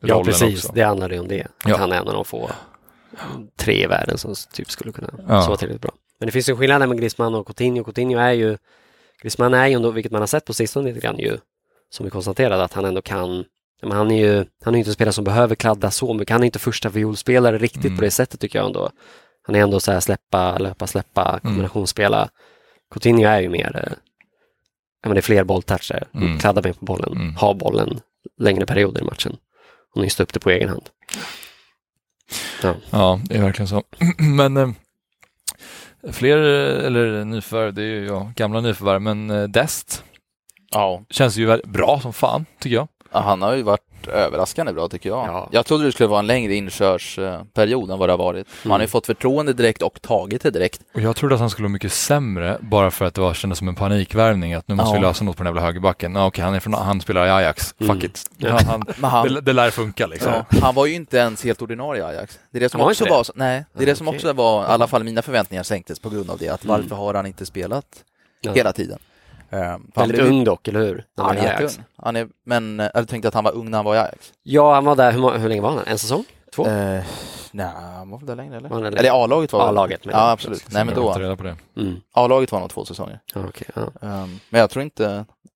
ja, 0.00 0.14
rollen 0.14 0.24
precis. 0.26 0.64
också. 0.64 0.72
Det 0.74 0.82
handlar 0.82 1.10
ju 1.10 1.18
om 1.18 1.28
det. 1.28 1.42
Att 1.42 1.48
Ja. 1.70 1.76
han 1.76 1.92
är 1.92 1.96
en 1.96 2.08
av 2.08 2.14
de 2.14 2.24
få 2.24 2.50
tre 3.56 3.84
i 3.84 3.86
världen 3.86 4.18
som 4.18 4.34
typ 4.52 4.70
skulle 4.70 4.92
kunna 4.92 5.08
Ja. 5.28 5.46
vara 5.46 5.56
tillräckligt 5.56 5.82
bra. 5.82 5.92
Men 6.18 6.26
det 6.26 6.32
finns 6.32 6.48
ju 6.48 6.52
en 6.52 6.58
skillnad 6.58 6.88
med 6.88 6.98
Griezmann 6.98 7.34
och 7.34 7.46
Coutinho. 7.46 7.84
Coutinho 7.84 8.18
är 8.20 8.32
ju, 8.32 8.56
Griezmann 9.22 9.54
är 9.54 9.66
ju 9.66 9.74
ändå, 9.74 9.90
vilket 9.90 10.12
man 10.12 10.20
har 10.22 10.26
sett 10.26 10.44
på 10.44 10.54
sistone 10.54 10.88
lite 10.88 11.00
grann 11.00 11.18
ju, 11.18 11.38
som 11.92 12.04
vi 12.04 12.10
konstaterade, 12.10 12.64
att 12.64 12.72
han 12.72 12.84
ändå 12.84 13.02
kan 13.02 13.44
ja, 13.80 13.88
men 13.88 13.96
han 13.96 14.10
är 14.10 14.26
ju 14.26 14.44
han 14.64 14.74
är 14.74 14.78
inte 14.78 14.90
en 14.90 14.94
spelare 14.94 15.12
som 15.12 15.24
behöver 15.24 15.54
kladda 15.54 15.90
så 15.90 16.14
mycket. 16.14 16.32
Han 16.32 16.42
är 16.42 16.46
inte 16.46 16.58
första 16.58 16.90
fiolspelare 16.90 17.58
riktigt 17.58 17.84
Mm. 17.84 17.96
på 17.96 18.04
det 18.04 18.10
sättet 18.10 18.40
tycker 18.40 18.58
jag 18.58 18.66
ändå. 18.66 18.90
Han 19.46 19.56
är 19.56 19.60
ändå 19.60 19.80
så 19.80 19.92
här 19.92 20.00
släppa, 20.00 20.58
löpa, 20.58 20.86
släppa, 20.86 21.40
kombinationsspela. 21.42 22.28
Coutinho 22.90 23.24
är 23.28 23.40
ju 23.40 23.48
mer, 23.48 23.76
eh, 23.86 23.92
ja, 25.02 25.08
men 25.08 25.14
det 25.14 25.20
är 25.20 25.22
fler 25.22 25.44
bolltoucher, 25.44 26.04
Mm. 26.14 26.38
kladda 26.38 26.62
mer 26.62 26.72
på 26.72 26.84
bollen, 26.84 27.12
Mm. 27.12 27.36
ha 27.36 27.54
bollen 27.54 28.00
längre 28.38 28.66
perioder 28.66 29.00
i 29.00 29.04
matchen 29.04 29.36
och 29.94 30.02
nysta 30.02 30.22
upp 30.22 30.32
det 30.32 30.40
på 30.40 30.50
egen 30.50 30.68
hand. 30.68 30.88
Ja, 32.90 33.20
det 33.24 33.36
är 33.36 33.42
verkligen 33.42 33.68
så. 33.68 33.82
men 34.18 34.56
eh, 34.56 34.70
fler, 36.12 36.36
eh, 36.38 36.86
eller 36.86 37.24
nyförvärv, 37.24 37.74
det 37.74 37.82
är 37.82 37.86
ju 37.86 38.06
ja, 38.06 38.32
gamla 38.36 38.60
nyförvärv, 38.60 39.02
men 39.02 39.30
eh, 39.30 39.42
Dest 39.48 40.04
Ja, 40.72 41.02
känns 41.10 41.36
ju 41.36 41.46
väldigt 41.46 41.68
bra 41.68 42.00
som 42.00 42.12
fan, 42.12 42.46
tycker 42.60 42.76
jag. 42.76 42.88
Ja, 43.12 43.20
han 43.20 43.42
har 43.42 43.54
ju 43.54 43.62
varit 43.62 43.80
överraskande 44.08 44.72
bra 44.72 44.88
tycker 44.88 45.08
jag. 45.08 45.26
Ja. 45.28 45.48
Jag 45.52 45.66
trodde 45.66 45.84
det 45.84 45.92
skulle 45.92 46.08
vara 46.08 46.18
en 46.18 46.26
längre 46.26 46.54
inkörsperiod 46.54 47.90
än 47.90 47.98
vad 47.98 48.08
det 48.08 48.12
har 48.12 48.18
varit. 48.18 48.46
Han 48.62 48.70
har 48.72 48.78
ju 48.78 48.82
Mm. 48.82 48.88
fått 48.88 49.06
förtroende 49.06 49.52
direkt 49.52 49.82
och 49.82 50.02
tagit 50.02 50.42
det 50.42 50.50
direkt. 50.50 50.80
Och 50.94 51.00
jag 51.00 51.16
trodde 51.16 51.34
att 51.34 51.40
han 51.40 51.50
skulle 51.50 51.64
vara 51.66 51.72
mycket 51.72 51.92
sämre 51.92 52.58
bara 52.60 52.90
för 52.90 53.04
att 53.04 53.14
det 53.14 53.20
var, 53.20 53.34
kändes 53.34 53.58
som 53.58 53.68
en 53.68 53.74
panikvärvning 53.74 54.54
att 54.54 54.68
nu 54.68 54.74
måste 54.74 54.90
Ja. 54.96 55.00
vi 55.00 55.06
lösa 55.06 55.24
något 55.24 55.36
på 55.36 55.42
den 55.42 55.50
jävla 55.50 55.60
högerbacken. 55.66 56.14
Ja, 56.14 56.26
okej, 56.26 56.44
han, 56.44 56.54
är 56.54 56.60
från, 56.60 56.74
han 56.74 57.00
spelar 57.00 57.26
i 57.26 57.30
Ajax, 57.30 57.74
fuck 57.78 57.90
Mm. 57.90 58.04
it. 58.04 58.30
Ja. 58.36 58.50
Han, 58.50 58.64
han, 59.00 59.10
han, 59.10 59.28
det, 59.28 59.40
det 59.40 59.52
lär 59.52 59.70
funka 59.70 60.06
liksom. 60.06 60.32
ja, 60.32 60.58
han 60.62 60.74
var 60.74 60.86
ju 60.86 60.94
inte 60.94 61.16
ens 61.16 61.44
helt 61.44 61.62
ordinarie 61.62 62.00
i 62.02 62.04
Ajax. 62.04 62.38
Det 62.50 62.58
är 62.58 62.60
det 62.60 62.68
som 62.68 62.80
Han 62.80 62.84
var 62.86 62.92
också 62.92 63.04
var, 63.08 63.24
så- 63.24 63.32
nej, 63.36 63.64
det 63.72 63.82
är 63.82 63.86
det 63.86 63.96
som 63.96 64.08
Okej. 64.08 64.16
också 64.18 64.32
var, 64.32 64.62
i 64.62 64.66
alla 64.66 64.86
fall 64.86 65.04
mina 65.04 65.22
förväntningar 65.22 65.62
sänktes 65.62 65.98
på 66.00 66.10
grund 66.10 66.30
av 66.30 66.38
det. 66.38 66.48
Att 66.48 66.64
Mm. 66.64 66.76
varför 66.82 66.96
har 66.96 67.14
han 67.14 67.26
inte 67.26 67.46
spelat 67.46 67.84
Ja. 68.40 68.52
hela 68.52 68.72
tiden? 68.72 68.98
Eh, 69.52 69.58
han 69.62 69.90
Väldigt 69.94 70.16
blev 70.20 70.30
ung 70.32 70.44
dock, 70.44 70.68
eller 70.68 70.80
hur? 70.80 71.04
Han 71.16 71.26
man 71.26 71.36
är 71.36 71.42
jätteung. 71.42 71.84
Han 71.96 72.16
är, 72.16 72.28
men 72.46 72.80
eh, 72.80 72.88
jag 72.94 73.08
tänkte 73.08 73.28
att 73.28 73.34
han 73.34 73.44
var 73.44 73.52
ung 73.52 73.70
när 73.70 73.78
han 73.78 73.84
var 73.84 73.94
i 73.94 73.98
Ajax. 73.98 74.32
Ja, 74.42 74.74
han 74.74 74.84
var 74.84 74.96
där, 74.96 75.12
hur, 75.12 75.38
hur 75.38 75.48
länge 75.48 75.60
var 75.60 75.70
han? 75.70 75.78
En 75.86 75.98
säsong? 75.98 76.24
Två? 76.54 76.66
Eh, 76.66 77.04
nej, 77.52 77.66
han 77.74 78.10
var 78.10 78.18
väl 78.18 78.26
där 78.26 78.36
längre 78.36 78.56
eller? 78.56 78.68
Var 78.68 78.82
han 78.82 78.94
Eller 78.94 79.24
A-laget 79.24 79.52
var 79.52 79.60
väl- 79.60 79.68
A-laget, 79.68 80.00
Ja, 80.04 80.30
absolut. 80.30 80.64
Nej, 80.70 80.84
men 80.84 80.94
då, 80.94 81.08
inte 81.08 81.20
reda 81.20 81.36
på 81.36 81.42
det. 81.42 81.56
Mm. 81.76 81.96
A-laget 82.12 82.52
var 82.52 82.60
nog 82.60 82.70
två 82.70 82.84
säsonger. 82.84 83.18
Okej, 83.34 83.68
ja. 83.74 83.82
Um, 84.00 84.40
men 84.50 84.60
jag 84.60 84.70
tror 84.70 84.82
inte, 84.82 85.06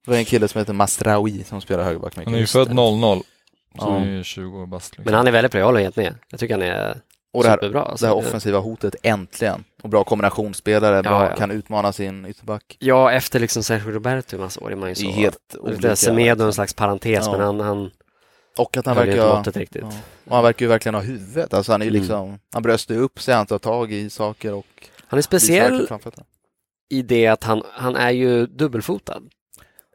det 0.04 0.10
var 0.10 0.16
en 0.16 0.24
kille 0.24 0.48
som 0.48 0.58
heter 0.58 0.72
Masraoui 0.72 1.44
som 1.44 1.60
spelar 1.60 1.84
högerback. 1.84 2.12
Han 2.16 2.34
är 2.34 2.38
ju 2.38 2.46
född 2.46 2.68
det. 2.68 2.74
00, 2.74 3.18
så 3.18 3.24
Ja. 3.78 3.92
han 3.92 4.02
är 4.02 4.06
ju 4.06 4.24
20 4.24 4.58
år 4.62 4.66
bast. 4.66 4.90
Liksom. 4.92 5.04
Men 5.04 5.14
han 5.14 5.26
är 5.26 5.32
väldigt 5.32 5.52
bra, 5.52 5.58
jag 5.58 5.66
håller 5.66 5.80
helt 5.80 5.96
med. 5.96 6.14
Jag 6.30 6.40
tycker 6.40 6.54
han 6.54 6.62
är 6.62 6.96
Och 7.32 7.42
det 7.42 7.48
här, 7.48 7.56
superbra. 7.56 7.80
det 7.84 7.90
Alltså. 7.90 8.06
här 8.06 8.14
offensiva 8.14 8.58
hotet, 8.58 8.94
äntligen. 9.02 9.64
Och 9.82 9.88
bra 9.88 10.04
kombinationsspelare, 10.04 11.02
bra, 11.02 11.12
Ja, 11.24 11.30
ja. 11.30 11.36
kan 11.36 11.50
utmana 11.50 11.92
sin 11.92 12.26
ytterback. 12.26 12.76
Ja, 12.80 13.12
efter 13.12 13.40
liksom 13.40 13.62
Sergio 13.62 13.90
Roberto 13.90 14.36
i 14.36 14.38
massa 14.38 14.60
år 14.60 14.72
är 14.72 14.76
man 14.76 14.88
ju 14.88 14.94
Det 14.94 15.00
så... 15.00 15.06
är 15.06 15.12
helt 15.12 15.56
olika. 15.60 15.96
Semedo 15.96 16.44
en 16.44 16.52
slags 16.52 16.74
parentes, 16.74 17.26
Ja. 17.26 17.32
men 17.32 17.40
han, 17.40 17.60
han 17.60 17.90
Och 18.58 18.76
att 18.76 18.86
han 18.86 18.96
verkar, 18.96 19.16
ja, 19.16 19.42
han 20.28 20.42
verkar 20.42 20.64
ju 20.66 20.68
verkligen 20.68 20.94
ha 20.94 21.02
huvudet. 21.02 21.54
Alltså 21.54 21.72
han 21.72 21.82
är 21.82 21.86
Mm. 21.86 22.00
liksom, 22.00 22.38
han 22.52 22.62
bröstar 22.62 22.94
upp 22.94 23.20
sig, 23.20 23.34
han 23.34 23.46
tar 23.46 23.58
tag 23.58 23.92
i 23.92 24.10
saker 24.10 24.52
och 24.54 24.66
Han 25.06 25.18
är 25.18 25.22
speciell 25.22 25.88
i 26.88 27.02
det 27.02 27.26
att 27.26 27.44
han, 27.44 27.62
han 27.72 27.96
är 27.96 28.10
ju 28.10 28.46
dubbelfotad. 28.46 29.22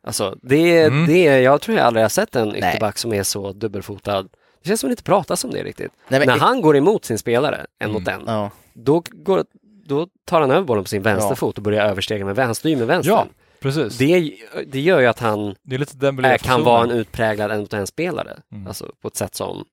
Alltså, 0.03 0.37
det, 0.41 0.81
Mm. 0.83 1.05
det, 1.05 1.23
jag 1.23 1.61
tror 1.61 1.77
jag 1.77 1.85
aldrig 1.87 2.03
har 2.03 2.09
sett 2.09 2.35
en 2.35 2.47
Nej. 2.49 2.57
ytterback 2.57 2.97
som 2.97 3.13
är 3.13 3.23
så 3.23 3.51
dubbelfotad. 3.53 4.25
Det 4.63 4.67
känns 4.67 4.79
som 4.79 4.89
det 4.89 4.91
inte 4.91 5.03
pratas 5.03 5.43
om 5.43 5.51
det 5.51 5.63
riktigt. 5.63 5.91
Nej, 6.07 6.19
men, 6.19 6.27
När 6.29 6.37
han 6.37 6.61
går 6.61 6.77
emot 6.77 7.05
sin 7.05 7.17
spelare, 7.17 7.65
en 7.79 7.89
Mm. 7.89 8.01
mot 8.01 8.07
en, 8.07 8.21
ja, 8.25 8.51
då, 8.73 9.03
går, 9.11 9.45
då 9.85 10.07
tar 10.25 10.41
han 10.41 10.51
över 10.51 10.61
bollen 10.63 10.83
på 10.83 10.87
sin 10.89 11.01
vänsterfot 11.01 11.57
och 11.57 11.63
börjar 11.63 11.85
överstega 11.85 12.25
med 12.25 12.35
vänster. 12.35 12.45
Han 12.45 12.55
styr 12.55 12.75
med 12.75 12.87
vänster. 12.87 13.11
Ja, 13.11 13.27
precis. 13.59 13.97
Det, 13.97 14.33
Det, 14.67 14.79
gör 14.79 14.99
ju 14.99 15.05
att 15.07 15.19
han 15.19 15.55
är 15.71 15.77
lite 15.77 15.97
Dembélé 15.97 16.27
är, 16.29 16.37
för 16.37 16.45
kan 16.45 16.63
vara 16.63 16.83
en 16.83 16.91
utpräglad 16.91 17.51
en 17.51 17.59
mot 17.59 17.73
en 17.73 17.87
spelare. 17.87 18.37
Mm. 18.51 18.67
Alltså 18.67 18.91
på 19.01 19.07
ett 19.07 19.15
sätt 19.15 19.35
som, 19.35 19.65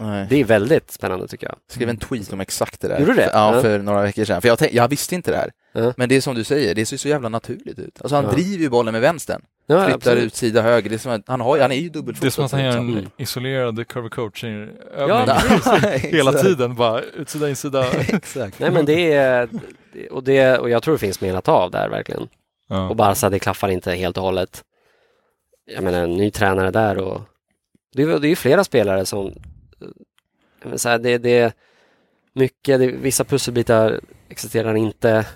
nej. 0.00 0.26
det 0.30 0.40
är 0.40 0.44
väldigt 0.44 0.90
spännande 0.90 1.28
tycker 1.28 1.46
jag. 1.46 1.56
Jag 1.66 1.74
skrev 1.74 1.88
en 1.88 1.96
tweet 1.96 2.32
om 2.32 2.40
exakt 2.40 2.80
det 2.80 2.88
där. 2.88 2.98
Gjorde 3.00 3.12
du 3.12 3.16
det? 3.16 3.30
Ja, 3.32 3.54
Ja. 3.56 3.62
för 3.62 3.78
några 3.78 4.02
veckor 4.02 4.24
sedan. 4.24 4.40
För 4.42 4.48
jag, 4.48 4.58
tänk, 4.58 4.72
jag 4.72 4.88
visste 4.88 5.14
inte 5.14 5.30
det 5.30 5.36
här. 5.36 5.50
Ja. 5.72 5.92
Men 5.96 6.08
det 6.08 6.16
är 6.16 6.20
som 6.20 6.34
du 6.34 6.44
säger, 6.44 6.74
det 6.74 6.86
ser 6.86 6.96
så 6.96 7.08
jävla 7.08 7.28
naturligt 7.28 7.78
ut. 7.78 8.00
Alltså 8.00 8.14
han 8.16 8.24
Ja. 8.24 8.30
driver 8.32 8.62
ju 8.62 8.70
bollen 8.70 8.92
med 8.92 9.00
vänstern. 9.00 9.42
Ja, 9.68 9.80
Flyttar 9.84 9.94
absolut. 9.96 10.24
ut 10.24 10.34
sida 10.34 10.62
höger. 10.62 10.90
Det 10.90 10.96
är 10.96 10.98
som 10.98 11.12
att, 11.12 11.28
han, 11.28 11.40
har, 11.40 11.58
han 11.58 11.72
är 11.72 11.76
ju 11.76 11.88
dubbelfotad. 11.88 12.24
Det 12.24 12.28
är 12.28 12.30
som 12.30 12.44
att 12.44 12.52
han 12.52 12.64
gör 12.64 12.76
en 12.76 12.88
Mm. 12.88 13.10
isolerad 13.16 13.88
cover 13.88 14.08
coaching 14.08 14.68
Ja, 14.96 15.02
övning 15.02 15.34
hela 16.10 16.30
exakt. 16.30 16.44
tiden, 16.46 16.74
bara 16.74 17.00
utsida, 17.02 17.48
insida. 17.48 17.90
Exakt. 18.08 18.58
Nej 18.58 18.70
men 18.70 18.84
det 18.84 19.12
är, 19.12 19.48
och, 20.10 20.22
det, 20.24 20.58
och 20.58 20.70
jag 20.70 20.82
tror 20.82 20.94
det 20.94 20.98
finns 20.98 21.20
mer 21.20 21.34
att 21.34 21.44
ta 21.44 21.52
av 21.52 21.70
där 21.70 21.88
verkligen. 21.88 22.28
Ja. 22.68 22.88
Och 22.88 22.96
Barca, 22.96 23.30
det 23.30 23.38
klaffar 23.38 23.68
inte 23.68 23.92
helt 23.92 24.16
och 24.16 24.22
hållet. 24.22 24.64
Jag 25.74 25.84
menar 25.84 26.02
en 26.02 26.14
ny 26.16 26.30
tränare 26.30 26.70
där 26.70 26.98
och 26.98 27.20
det 27.94 28.02
är, 28.02 28.06
det 28.06 28.26
är 28.26 28.30
ju 28.30 28.36
flera 28.36 28.64
spelare 28.64 29.06
som, 29.06 29.32
jag 30.60 30.64
menar, 30.64 30.76
så 30.76 30.88
här, 30.88 30.98
det, 30.98 31.18
det 31.18 31.38
är 31.38 31.52
mycket, 32.32 32.80
det, 32.80 32.86
vissa 32.86 33.24
pusselbitar 33.24 34.00
existerar 34.28 34.74
inte, 34.74 35.26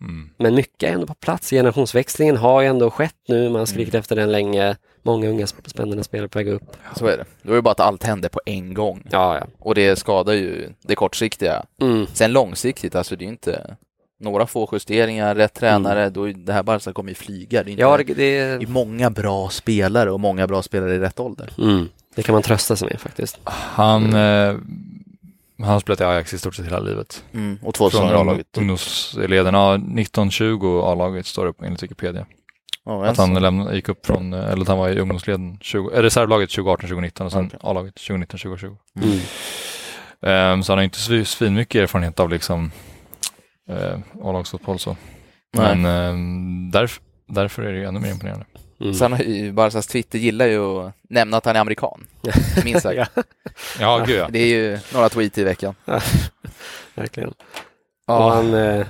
Mm. 0.00 0.30
men 0.36 0.54
mycket 0.54 0.88
är 0.90 0.94
ändå 0.94 1.06
på 1.06 1.14
plats. 1.14 1.50
Generationsväxlingen 1.50 2.36
har 2.36 2.60
ju 2.60 2.66
ändå 2.66 2.90
skett 2.90 3.14
nu, 3.28 3.48
man 3.50 3.58
har 3.58 3.66
skrikit 3.66 3.94
Mm. 3.94 4.00
efter 4.00 4.16
den 4.16 4.32
länge. 4.32 4.76
Många 5.02 5.28
unga 5.28 5.44
sp- 5.44 5.68
spännande 5.68 6.04
spelare 6.04 6.28
på 6.28 6.38
väg 6.38 6.48
upp. 6.48 6.76
Så 6.96 7.06
är 7.06 7.16
det. 7.16 7.24
Då 7.42 7.52
är 7.52 7.56
det 7.56 7.62
bara 7.62 7.70
att 7.70 7.80
allt 7.80 8.02
händer 8.04 8.28
på 8.28 8.40
en 8.46 8.74
gång. 8.74 9.02
Ja, 9.10 9.38
ja. 9.38 9.46
Och 9.58 9.74
det 9.74 9.96
skadar 9.98 10.32
ju 10.32 10.68
det 10.82 10.94
kortsiktiga. 10.94 11.62
Mm. 11.82 12.06
Sen 12.12 12.32
långsiktigt, 12.32 12.94
alltså 12.94 13.16
det 13.16 13.22
är 13.22 13.26
ju 13.26 13.30
inte 13.32 13.76
några 14.20 14.46
få 14.46 14.68
justeringar, 14.72 15.34
rätt 15.34 15.54
tränare, 15.54 16.10
då 16.10 16.28
är 16.28 16.32
det 16.32 16.52
här 16.52 16.62
Barca 16.62 16.92
kommer 16.92 17.08
ju 17.10 17.14
flyga. 17.14 17.62
Det 17.64 17.68
är, 17.68 17.72
inte, 17.72 17.82
Ja, 17.82 17.96
det, 17.96 18.04
det 18.04 18.14
det, 18.14 18.38
är 18.38 18.66
många 18.66 19.10
bra 19.10 19.48
spelare 19.48 20.10
och 20.10 20.20
många 20.20 20.46
bra 20.46 20.62
spelare 20.62 20.94
i 20.94 20.98
rätt 20.98 21.20
ålder. 21.20 21.50
mm. 21.58 21.88
det 22.14 22.22
kan 22.22 22.32
man 22.32 22.42
trösta 22.42 22.76
sig 22.76 22.88
med 22.88 23.00
faktiskt. 23.00 23.38
Han, 23.44 24.14
eh, 24.14 24.54
han 25.62 25.72
har 25.72 25.80
spelat 25.80 26.00
i 26.00 26.04
Ajax 26.04 26.34
i 26.34 26.38
stort 26.38 26.54
sett 26.54 26.66
hela 26.66 26.80
livet. 26.80 27.24
Mm. 27.34 27.58
Och 27.62 27.74
två 27.74 27.84
Från 27.84 28.00
säsonger 28.00 28.14
i 28.14 28.16
A-laget. 28.16 28.56
ungdomsleden, 28.58 29.54
ja 29.54 29.74
1920 29.74 30.80
A-laget 30.84 31.26
står 31.26 31.46
det 31.46 31.52
på 31.52 31.64
enligt 31.64 31.82
Wikipedia. 31.82 32.26
Ja, 32.84 33.04
Att 33.06 33.16
han 33.16 33.34
lämnade, 33.34 33.76
gick 33.76 33.88
upp 33.88 34.06
från, 34.06 34.32
eller 34.32 34.62
att 34.62 34.68
han 34.68 34.78
var 34.78 34.88
i 34.88 34.98
ungdomsleden, 35.00 35.58
20, 35.60 35.90
eh, 35.90 36.02
reservlaget 36.02 36.50
2018-2019 36.50 37.24
och 37.24 37.32
sen 37.32 37.46
Okej. 37.46 37.58
A-laget 37.62 37.94
2019-2020. 37.96 38.76
Mm. 38.96 39.18
Um, 40.22 40.62
så 40.62 40.72
han 40.72 40.78
har 40.78 40.82
inte 40.84 40.98
svi- 40.98 41.24
svinmycket 41.24 41.82
erfarenhet 41.82 42.20
av 42.20 42.30
liksom 42.30 42.70
uh, 43.70 43.98
A-lagsfotboll 44.22 44.78
så. 44.78 44.96
Nej. 45.56 45.76
Men 45.76 45.84
ehm, 46.10 46.70
därf, 46.70 47.00
därför 47.28 47.62
är 47.62 47.72
det 47.72 47.78
ju 47.78 47.84
ännu 47.84 48.00
mer 48.00 48.10
imponerande. 48.10 48.44
Mm. 48.80 48.94
Sen 48.94 49.12
har 49.12 49.18
ju 49.20 49.52
Barcas 49.52 49.86
Twitter 49.86 50.18
gillar 50.18 50.46
ju 50.46 50.58
att 50.64 50.92
nämna 51.08 51.36
att 51.36 51.44
han 51.44 51.56
är 51.56 51.60
amerikan. 51.60 52.06
Minst 52.64 52.82
sagt. 52.82 52.96
ja, 53.14 53.22
Ja, 53.80 54.04
gud 54.06 54.16
ja. 54.18 54.28
Det 54.30 54.38
är 54.38 54.46
ju 54.46 54.78
några 54.94 55.08
tweet 55.08 55.38
i 55.38 55.44
veckan. 55.44 55.74
verkligen. 56.94 57.28
Och 57.28 57.36
Ja, 58.06 58.34
han, 58.34 58.54
eh, 58.54 58.86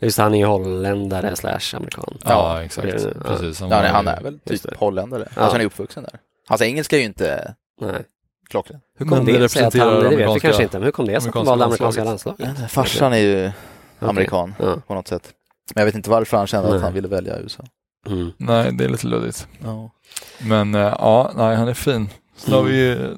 just 0.00 0.18
han 0.18 0.34
är 0.34 0.38
ju 0.38 0.44
holländare 0.44 1.36
slash 1.36 1.60
amerikan. 1.76 2.18
Ja, 2.24 2.30
Ja, 2.30 2.62
exakt. 2.64 2.86
det 2.88 2.94
är 2.94 2.98
det. 2.98 3.14
Ja. 3.24 3.30
Precis. 3.36 3.60
ja, 3.60 3.66
nej, 3.68 3.90
han 3.90 4.08
är 4.08 4.20
väl 4.22 4.38
typ 4.38 4.76
holländare. 4.76 5.28
Ja. 5.34 5.40
Alltså 5.42 5.54
han 5.54 5.60
är 5.60 5.64
uppvuxen 5.64 6.02
där. 6.02 6.20
Hans 6.48 6.62
engelska 6.62 6.96
är 6.96 7.00
ju 7.00 7.06
inte 7.06 7.54
Nej. 7.80 8.02
klockren. 8.50 8.80
Hur 8.98 9.06
kom 9.06 9.16
Men 9.18 9.26
det, 9.26 9.38
det 9.38 9.48
sig 9.48 9.64
att 9.64 9.74
han, 9.74 9.88
representerar 9.88 10.10
det 10.10 10.26
vet 10.26 10.36
vi 10.36 10.40
kanske 10.40 10.62
inte, 10.62 10.78
men 10.78 10.84
hur 10.84 10.92
kom 10.92 11.06
det 11.06 11.20
sig 11.20 11.28
att 11.28 11.34
han 11.34 11.48
amerikanska 11.48 11.50
valde 11.50 11.64
amerikanska 11.64 12.04
landslaget. 12.04 12.40
landslaget? 12.40 12.72
Farsan 12.72 13.12
är 13.12 13.18
ju 13.18 13.50
amerikan 13.98 14.54
Ja. 14.58 14.76
på 14.86 14.94
något 14.94 15.08
sätt. 15.08 15.32
Men 15.74 15.80
jag 15.80 15.86
vet 15.86 15.94
inte 15.94 16.10
varför 16.10 16.36
han 16.36 16.46
kände 16.46 16.68
Nej. 16.68 16.76
att 16.76 16.82
han 16.82 16.92
ville 16.94 17.08
välja 17.08 17.38
USA. 17.38 17.64
Mm. 18.08 18.32
Nej, 18.36 18.72
det 18.72 18.84
är 18.84 18.88
lite 18.88 19.06
luddigt. 19.06 19.46
Ja. 19.64 19.90
Men 20.38 20.74
eh, 20.74 20.80
ja, 20.98 21.30
nej, 21.36 21.56
han 21.56 21.68
är 21.68 21.74
fin. 21.74 22.08
Sen 22.36 22.52
har 22.54 22.60
Mm. 22.60 22.72
vi 22.72 22.78
ju 22.78 23.16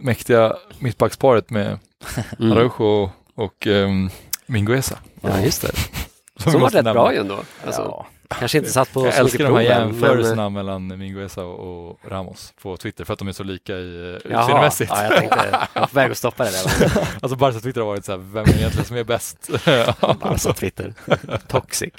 mäktiga 0.00 0.56
mittbacksparet 0.78 1.50
med 1.50 1.78
Mm. 2.38 2.52
Araujo 2.52 2.84
och 2.84 3.10
och 3.34 3.66
um, 3.66 4.10
Mingueza. 4.46 4.98
Ja, 5.20 5.40
just 5.40 5.62
det. 5.62 5.70
Som 6.36 6.52
Som 6.52 6.60
var 6.60 6.70
rätt 6.70 6.84
bra 6.84 7.12
ju 7.12 7.18
ändå. 7.18 7.38
Alltså, 7.66 7.82
ja. 7.82 8.06
Kanske 8.38 8.58
inte 8.58 8.70
satt 8.70 8.92
på 8.92 9.06
Jag 9.06 9.16
älskar 9.16 9.44
de 9.44 9.54
här 9.54 9.60
jämförelserna 9.62 10.48
mellan 10.48 10.98
Mingueza 10.98 11.44
och 11.44 11.98
Ramos 12.08 12.52
på 12.62 12.76
Twitter 12.76 13.04
för 13.04 13.12
att 13.12 13.18
de 13.18 13.28
är 13.28 13.32
så 13.32 13.42
lika 13.44 13.76
i 13.76 14.18
Jaha, 14.24 14.40
utseendemässigt. 14.42 14.90
ja, 14.94 15.02
jag 15.04 15.16
tänkte, 15.16 15.58
jag 15.74 15.80
var 15.80 15.86
på 15.88 15.94
väg 15.94 16.10
att 16.10 16.18
stoppa 16.18 16.44
det 16.44 16.50
där. 16.50 17.08
Alltså 17.22 17.36
Barca 17.36 17.60
Twitter 17.60 17.80
har 17.80 17.88
varit 17.88 18.04
så 18.04 18.12
här, 18.12 18.18
vem 18.18 18.44
är 18.44 18.56
egentligen 18.56 18.84
som 18.86 18.96
är 18.96 19.04
bäst? 19.04 19.50
Bara 20.20 20.38
så 20.38 20.52
Twitter. 20.52 20.94
Toxic. 21.48 21.92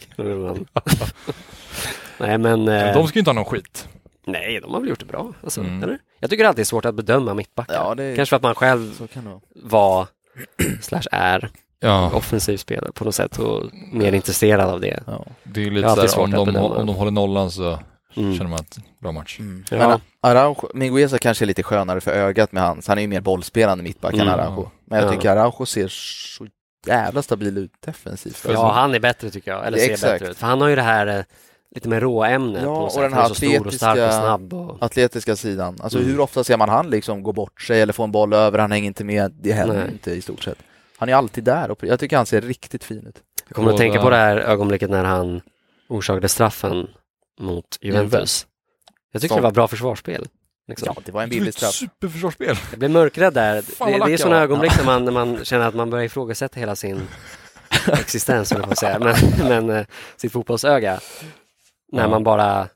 Nej 2.17 2.37
men, 2.37 2.67
eh, 2.67 2.93
de 2.93 3.07
ska 3.07 3.15
ju 3.17 3.19
inte 3.19 3.29
ha 3.31 3.35
någon 3.35 3.45
skit. 3.45 3.87
nej 4.27 4.59
de 4.61 4.73
har 4.73 4.79
väl 4.79 4.89
gjort 4.89 4.99
det 4.99 5.05
bra. 5.05 5.33
Alltså, 5.43 5.61
Mm. 5.61 5.83
eller? 5.83 5.99
Jag 6.19 6.29
tycker 6.29 6.45
alltid 6.45 6.57
det 6.57 6.61
är 6.61 6.65
svårt 6.65 6.85
att 6.85 6.95
bedöma 6.95 7.33
mittbackar. 7.33 7.73
ja, 7.73 7.95
det 7.95 8.15
Kanske 8.15 8.29
för 8.29 8.35
att 8.35 8.43
man 8.43 8.55
själv 8.55 8.93
så 8.93 9.07
kan 9.07 9.23
det 9.23 9.29
vara. 9.29 9.41
var, 9.55 10.07
slash 10.81 11.03
är, 11.11 11.49
Ja, 11.79 12.11
offensiv 12.13 12.57
spelare 12.57 12.91
på 12.91 13.05
något 13.05 13.15
sätt 13.15 13.39
och 13.39 13.63
mer 13.91 14.11
intresserad 14.13 14.69
av 14.69 14.81
det. 14.81 15.03
Ja. 15.07 15.25
det 15.43 15.61
är 15.61 15.65
Det 15.65 15.71
lite 15.71 15.87
alltid 15.87 16.09
så 16.09 16.15
här, 16.15 16.23
om 16.23 16.31
svårt 16.31 16.39
att 16.39 16.45
de, 16.45 16.53
bedöma. 16.53 16.75
om 16.75 16.85
de 16.87 16.95
håller 16.95 17.11
nollan 17.11 17.51
så 17.51 17.79
Mm. 18.17 18.37
känner 18.37 18.49
man 18.49 18.59
att 18.59 18.77
bra 19.01 19.11
match. 19.11 19.39
Mm. 19.39 19.63
Ja. 19.71 19.77
Men 19.77 19.99
Araujo, 20.21 20.69
Mingueza 20.73 21.17
kanske 21.17 21.45
är 21.45 21.47
lite 21.47 21.63
skönare 21.63 22.01
för 22.01 22.11
ögat 22.11 22.51
med 22.51 22.63
hans. 22.63 22.87
Han 22.87 22.97
är 22.97 23.01
ju 23.01 23.07
mer 23.07 23.21
bollspelande 23.21 23.83
mittback 23.83 24.13
än 24.13 24.21
Mm. 24.21 24.33
Araujo. 24.33 24.69
Men 24.85 24.99
jag 24.99 25.07
Ja. 25.07 25.11
tycker 25.15 25.29
Araujo 25.29 25.65
ser 25.65 25.87
så 25.87 26.47
jävla 26.87 27.21
stabil 27.21 27.57
ut 27.57 27.71
defensivt. 27.85 28.45
Ja, 28.49 28.71
han 28.71 28.95
är 28.95 28.99
bättre 28.99 29.29
tycker 29.29 29.51
jag, 29.51 29.67
eller 29.67 29.77
ser 29.77 29.91
exakt. 29.91 30.13
bättre 30.13 30.31
ut. 30.31 30.37
För 30.37 30.47
han 30.47 30.61
har 30.61 30.67
ju 30.67 30.75
det 30.75 30.81
här 30.81 31.07
eh, 31.07 31.23
lite 31.75 31.89
mer 31.89 32.01
råämne 32.01 32.59
Ja, 32.59 32.65
på 32.65 32.71
något 32.81 32.95
och 32.95 33.01
den 33.01 33.13
här 33.13 33.27
så 33.27 33.35
stor 33.35 33.67
och 33.67 33.73
stark 33.73 33.97
och 33.97 34.03
atletiska- 34.03 34.19
snabb. 34.19 34.53
Och... 34.53 34.77
Atletiska 34.83 35.35
sidan. 35.35 35.77
Alltså 35.81 35.97
Mm. 35.99 36.11
hur 36.11 36.19
ofta 36.19 36.43
ser 36.43 36.57
man 36.57 36.69
han 36.69 36.89
liksom 36.89 37.23
gå 37.23 37.31
bort 37.33 37.61
sig 37.61 37.81
eller 37.81 37.93
få 37.93 38.03
en 38.03 38.11
boll 38.11 38.33
över, 38.33 38.59
han 38.59 38.71
hänger 38.71 38.87
inte 38.87 39.03
med. 39.03 39.31
Det 39.41 39.51
händer 39.53 39.75
Nej. 39.75 39.91
inte 39.91 40.11
i 40.11 40.21
stort 40.21 40.43
sett. 40.43 40.57
Han 40.97 41.09
är 41.09 41.13
alltid 41.15 41.43
där 41.43 41.71
och 41.71 41.83
jag 41.83 41.99
tycker 41.99 42.17
han 42.17 42.25
ser 42.25 42.41
riktigt 42.41 42.83
fin 42.83 43.07
ut. 43.07 43.15
Jag 43.47 43.55
kommer 43.55 43.69
att 43.69 43.73
Båda- 43.73 43.83
tänka 43.83 44.01
på 44.01 44.09
det 44.09 44.15
här 44.15 44.37
ögonblicket 44.37 44.89
när 44.89 45.03
han 45.03 45.41
orsakade 45.89 46.27
straffen 46.29 46.87
mot 47.39 47.65
Juventus. 47.81 48.47
Jag 49.11 49.21
tyckte 49.21 49.33
Som- 49.33 49.41
det 49.41 49.47
var 49.47 49.51
bra 49.51 49.67
försvarsspel. 49.67 50.27
Liksom. 50.67 50.87
Ja, 50.95 51.01
det 51.05 51.11
var 51.11 51.23
en 51.23 51.29
billig 51.29 51.53
straff. 51.53 51.71
superförsvarsspel. 51.73 52.55
Jag 52.69 52.79
blev 52.79 52.91
mörkrädd 52.91 53.33
där. 53.33 53.61
Fan, 53.61 53.91
det, 53.91 54.05
det 54.05 54.13
är 54.13 54.17
sådana 54.17 54.35
jag 54.35 54.43
ögonblick 54.43 54.77
när 54.77 54.85
man, 54.85 55.05
när 55.05 55.11
man 55.11 55.45
känner 55.45 55.67
att 55.67 55.75
man 55.75 55.89
börjar 55.89 56.05
ifrågasätta 56.05 56.59
hela 56.59 56.75
sin 56.75 57.01
existens, 57.87 58.51
eller 58.51 58.61
vad 58.61 58.69
man 58.69 58.75
säga. 58.75 58.99
Men, 58.99 59.15
men 59.49 59.69
eh, 59.77 59.85
sitt 60.17 60.31
fotbollsöga. 60.31 60.99
När 61.93 62.01
Ja. 62.03 62.09
man 62.09 62.23
bara... 62.23 62.67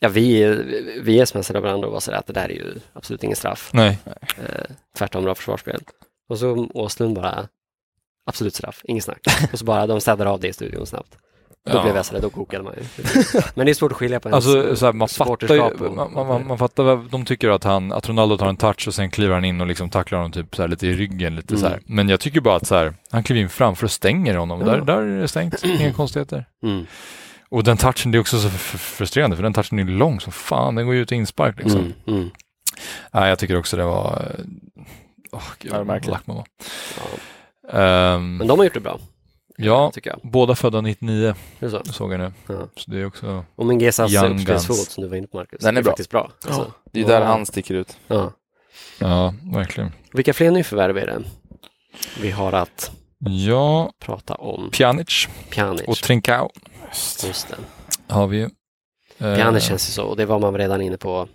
Ja, 0.00 0.08
vi, 0.08 0.44
vi 1.02 1.26
smsade 1.26 1.60
varandra 1.60 1.86
och 1.86 1.92
var 1.92 2.00
sådär 2.00 2.18
att 2.18 2.26
det 2.26 2.32
där 2.32 2.44
är 2.44 2.54
ju 2.54 2.74
absolut 2.92 3.24
ingen 3.24 3.36
straff. 3.36 3.70
Nej, 3.72 3.98
Eh, 4.38 4.64
tvärtom 4.98 5.24
bra 5.24 5.34
försvarsspel. 5.34 5.80
Och 6.28 6.38
så 6.38 6.68
Åslund 6.74 7.14
bara, 7.16 7.48
absolut 8.26 8.54
straff, 8.54 8.80
ingen 8.84 9.02
snack. 9.02 9.20
Och 9.52 9.58
så 9.58 9.64
bara, 9.64 9.86
de 9.86 10.00
städade 10.00 10.30
av 10.30 10.40
det 10.40 10.48
i 10.48 10.52
studion 10.52 10.86
snabbt. 10.86 11.18
Då 11.70 11.76
Ja. 11.78 11.82
blev 11.82 11.96
jag 11.96 12.06
sådär, 12.06 12.20
då 12.20 12.30
kokade 12.30 12.64
man 12.64 12.74
ju. 12.76 12.82
Men 13.54 13.66
det 13.66 13.72
är 13.72 13.74
svårt 13.74 13.92
att 13.92 13.98
skilja 13.98 14.20
på 14.20 14.28
alltså 14.28 14.76
så 14.76 14.86
här, 14.86 14.92
man 14.92 15.08
fattar 15.08 15.54
ju, 15.54 15.60
och- 15.60 15.94
man, 15.96 16.12
man, 16.28 16.46
man 16.46 16.58
fattar 16.58 16.82
vad 16.82 17.10
de 17.10 17.24
tycker 17.24 17.48
att 17.48 17.64
han, 17.64 17.92
att 17.92 18.08
Ronaldo 18.08 18.36
tar 18.38 18.48
en 18.48 18.56
touch 18.56 18.88
och 18.88 18.94
sen 18.94 19.10
kliver 19.10 19.34
han 19.34 19.44
in 19.44 19.60
och 19.60 19.66
liksom 19.66 19.90
tacklar 19.90 20.18
honom 20.18 20.32
typ 20.32 20.56
så 20.56 20.62
här 20.62 20.68
lite 20.68 20.86
i 20.86 20.92
ryggen 20.92 21.36
lite 21.36 21.54
Mm. 21.54 21.60
så 21.62 21.68
här. 21.68 21.80
Men 21.86 22.08
jag 22.08 22.20
tycker 22.20 22.40
bara 22.40 22.56
att 22.56 22.66
så 22.66 22.74
här, 22.74 22.94
han 23.10 23.22
kliver 23.22 23.40
in 23.42 23.48
framför 23.48 23.84
och 23.84 23.90
stänger 23.90 24.34
honom. 24.36 24.60
Ja. 24.60 24.66
Där, 24.66 24.80
där 24.80 24.98
är 25.02 25.20
det 25.20 25.28
stängt, 25.28 25.64
inga 25.64 25.92
konstigheter. 25.92 26.44
Mm. 26.62 26.86
Och 27.50 27.64
den 27.64 27.76
touchen, 27.76 28.12
det 28.12 28.18
är 28.18 28.20
också 28.20 28.38
så 28.40 28.48
frustrerande 28.50 29.36
för 29.36 29.42
den 29.42 29.52
touchen 29.52 29.78
är 29.78 29.84
lång 29.84 30.20
som 30.20 30.32
fan, 30.32 30.74
den 30.74 30.86
går 30.86 30.94
ju 30.94 31.00
ut 31.00 31.12
i 31.12 31.14
inspark 31.14 31.58
liksom. 31.58 31.80
Mm. 31.80 31.92
Mm. 32.06 32.30
Nej, 33.12 33.28
jag 33.28 33.38
tycker 33.38 33.56
också 33.58 33.76
det 33.76 33.84
var, 33.84 34.36
åh 35.32 35.42
gud, 35.58 35.72
Ja, 35.72 35.82
verkligen. 35.82 36.12
lack 36.12 36.26
man 36.26 36.36
var. 36.36 36.46
Ja. 36.98 37.78
Ehm, 37.78 38.36
Men 38.36 38.46
de 38.46 38.58
har 38.58 38.64
gjort 38.64 38.74
det 38.74 38.80
bra, 38.80 38.98
ja, 39.56 39.90
tycker 39.94 40.10
jag. 40.10 40.20
båda 40.22 40.54
födda 40.54 40.80
99 40.80 41.34
Det 41.58 41.66
är 41.66 41.70
så. 41.70 41.84
såg 41.84 42.12
jag 42.12 42.20
nu. 42.20 42.32
Ja. 42.48 42.68
Så 42.76 42.90
det 42.90 43.00
är 43.00 43.06
också, 43.06 43.44
Och 43.56 43.66
min 43.66 43.78
Gesas 43.80 44.14
uppspelsfot 44.22 44.76
som 44.76 45.02
du 45.02 45.08
var 45.08 45.16
inne 45.16 45.26
på 45.26 45.36
Marcus, 45.36 45.60
Den 45.60 45.76
är 45.76 45.82
bra. 45.82 45.90
faktiskt 45.92 46.10
bra. 46.10 46.30
Alltså, 46.46 46.72
Det 46.92 47.00
är 47.00 47.06
där 47.06 47.20
han 47.24 47.46
sticker 47.46 47.74
ut. 47.74 47.96
ja. 48.06 48.32
ja, 48.98 49.34
verkligen. 49.54 49.92
Vilka 50.12 50.32
fler 50.34 50.50
nyförvärv 50.50 50.98
är 50.98 51.06
det 51.06 51.22
vi 52.20 52.30
har 52.30 52.52
att 52.52 52.90
Ja, 53.18 53.92
prata 53.98 54.34
om? 54.34 54.70
Pjanic 54.70 55.28
Pjanic, 55.50 55.82
och 55.86 55.96
Trincao 55.96 56.50
just 57.24 57.48
det. 57.48 57.56
har 58.14 58.26
vi 58.26 58.36
ju. 58.36 58.50
Eh, 59.18 59.34
Pjanic 59.34 59.64
känns 59.64 59.88
ju 59.88 59.92
så, 59.92 60.04
och 60.04 60.16
det 60.16 60.26
var 60.26 60.38
man 60.38 60.58
redan 60.58 60.82
inne 60.82 60.96
på 60.96 61.28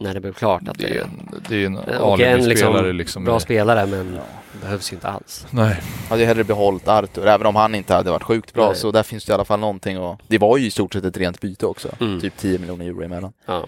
när 0.00 0.14
det 0.14 0.20
blev 0.20 0.32
klart 0.32 0.68
att 0.68 0.78
det 0.78 0.84
är 0.84 0.94
det 0.94 1.00
en, 1.00 1.42
det 1.48 1.62
är 1.62 1.66
en 1.66 1.76
Och 1.76 2.20
en 2.20 2.34
alibi-spelare 2.34 2.82
liksom 2.82 2.96
liksom. 2.96 3.24
bra 3.24 3.40
spelare 3.40 3.86
men 3.86 4.18
behövs 4.60 4.92
ju 4.92 4.94
inte 4.94 5.08
alls. 5.08 5.46
Nej, 5.50 5.76
hade 6.08 6.22
ju 6.22 6.26
hellre 6.26 6.44
behållit 6.44 6.88
Artur, 6.88 7.26
även 7.26 7.46
om 7.46 7.56
han 7.56 7.74
inte 7.74 7.94
hade 7.94 8.10
varit 8.10 8.22
sjukt 8.22 8.54
bra. 8.54 8.66
Nej. 8.66 8.76
Så 8.76 8.90
där 8.90 9.02
finns 9.02 9.24
det 9.24 9.30
i 9.30 9.34
alla 9.34 9.44
fall 9.44 9.60
någonting 9.60 9.98
och 9.98 10.20
Det 10.28 10.38
var 10.38 10.56
ju 10.56 10.66
i 10.66 10.70
stort 10.70 10.92
sett 10.92 11.04
ett 11.04 11.16
rent 11.16 11.40
byte 11.40 11.66
också. 11.66 11.88
Mm. 12.00 12.20
Typ 12.20 12.36
10 12.36 12.58
miljoner 12.58 12.84
euro 12.86 13.02
emellan. 13.02 13.32
Ja. 13.46 13.66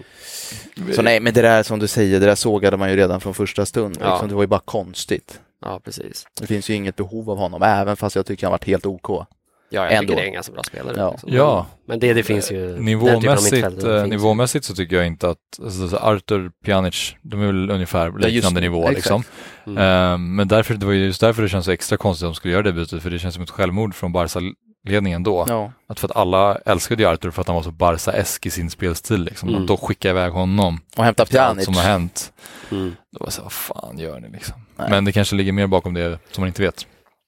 Så 0.93 1.01
nej, 1.01 1.19
men 1.19 1.33
det 1.33 1.41
där 1.41 1.63
som 1.63 1.79
du 1.79 1.87
säger, 1.87 2.19
det 2.19 2.25
där 2.25 2.35
sågade 2.35 2.77
man 2.77 2.89
ju 2.89 2.95
redan 2.95 3.21
från 3.21 3.33
första 3.33 3.65
stund. 3.65 3.97
Ja. 4.01 4.11
Liksom, 4.11 4.29
det 4.29 4.35
var 4.35 4.43
ju 4.43 4.47
bara 4.47 4.59
konstigt. 4.59 5.39
Ja, 5.61 5.79
precis. 5.83 6.27
Det 6.39 6.47
finns 6.47 6.69
ju 6.69 6.73
inget 6.73 6.95
behov 6.95 7.29
av 7.29 7.37
honom, 7.37 7.63
även 7.63 7.95
fast 7.97 8.15
jag 8.15 8.25
tycker 8.25 8.47
han 8.47 8.51
varit 8.51 8.65
helt 8.67 8.85
OK. 8.85 9.27
Ja, 9.73 9.83
jag 9.83 9.93
Ändå. 9.93 10.01
tycker 10.01 10.15
det 10.15 10.21
är 10.25 10.27
en 10.27 10.33
ganska 10.33 10.53
bra 10.53 10.63
spelare. 10.63 10.93
Ja. 10.97 11.11
liksom. 11.11 11.29
Ja. 11.33 11.65
Men 11.87 11.99
det, 11.99 12.13
det 12.13 12.23
finns 12.23 12.51
ju... 12.51 12.79
Nivåmässigt, 12.81 13.83
eh, 13.83 14.05
nivåmässigt 14.05 14.65
så 14.65 14.75
tycker 14.75 14.95
jag 14.95 15.07
inte 15.07 15.29
att 15.29 15.37
alltså, 15.63 15.87
så 15.87 15.97
Arthur, 15.97 16.51
Pjanic, 16.65 17.15
de 17.21 17.41
är 17.41 17.45
väl 17.45 17.71
ungefär 17.71 18.05
Ja, 18.19 18.27
liknande 18.27 18.59
det. 18.59 18.67
nivå 18.69 18.81
Exakt. 18.89 18.95
liksom. 18.95 19.23
Mm. 19.67 19.77
Eh, 20.13 20.17
men 20.17 20.47
därför, 20.47 20.73
det 20.73 20.85
var 20.85 20.93
ju 20.93 21.05
just 21.05 21.21
därför 21.21 21.41
det 21.41 21.49
känns 21.49 21.65
så 21.65 21.71
extra 21.71 21.97
konstigt 21.97 22.25
att 22.25 22.29
de 22.29 22.35
skulle 22.35 22.51
göra 22.53 22.63
det 22.63 22.73
bytet, 22.73 23.03
för 23.03 23.09
det 23.09 23.19
känns 23.19 23.33
som 23.33 23.43
ett 23.43 23.49
självmord 23.49 23.95
från 23.95 24.11
Barca-ledningen 24.13 25.23
då. 25.23 25.45
Ja. 25.47 25.71
Att 25.87 25.99
för 25.99 26.07
att 26.07 26.15
alla 26.15 26.55
älskade 26.65 27.03
ju 27.03 27.09
Arthur 27.09 27.31
för 27.31 27.41
att 27.41 27.47
han 27.47 27.55
var 27.55 27.63
så 27.63 27.71
Barca-esk 27.71 28.45
i 28.45 28.49
sin 28.49 28.69
spelstil 28.69 29.23
liksom. 29.23 29.49
Mm. 29.49 29.61
Att 29.61 29.67
då 29.67 29.77
skicka 29.77 30.09
iväg 30.09 30.31
honom, 30.31 30.79
Och 30.97 31.03
hämta 31.03 31.23
allt 31.23 31.31
Pjanic. 31.31 31.65
som 31.65 31.75
har 31.75 31.83
hänt. 31.83 32.33
Mm. 32.71 32.95
Då 33.11 33.17
var 33.19 33.25
det 33.25 33.31
så, 33.31 33.41
vad 33.43 33.51
fan 33.51 33.97
gör 33.99 34.19
ni 34.19 34.29
liksom? 34.29 34.60
Nej. 34.81 34.89
Men 34.89 35.05
det 35.05 35.11
kanske 35.11 35.35
ligger 35.35 35.51
mer 35.51 35.67
bakom 35.67 35.93
det 35.93 36.19
som 36.31 36.41
man 36.41 36.47
inte 36.47 36.61
vet. 36.61 36.87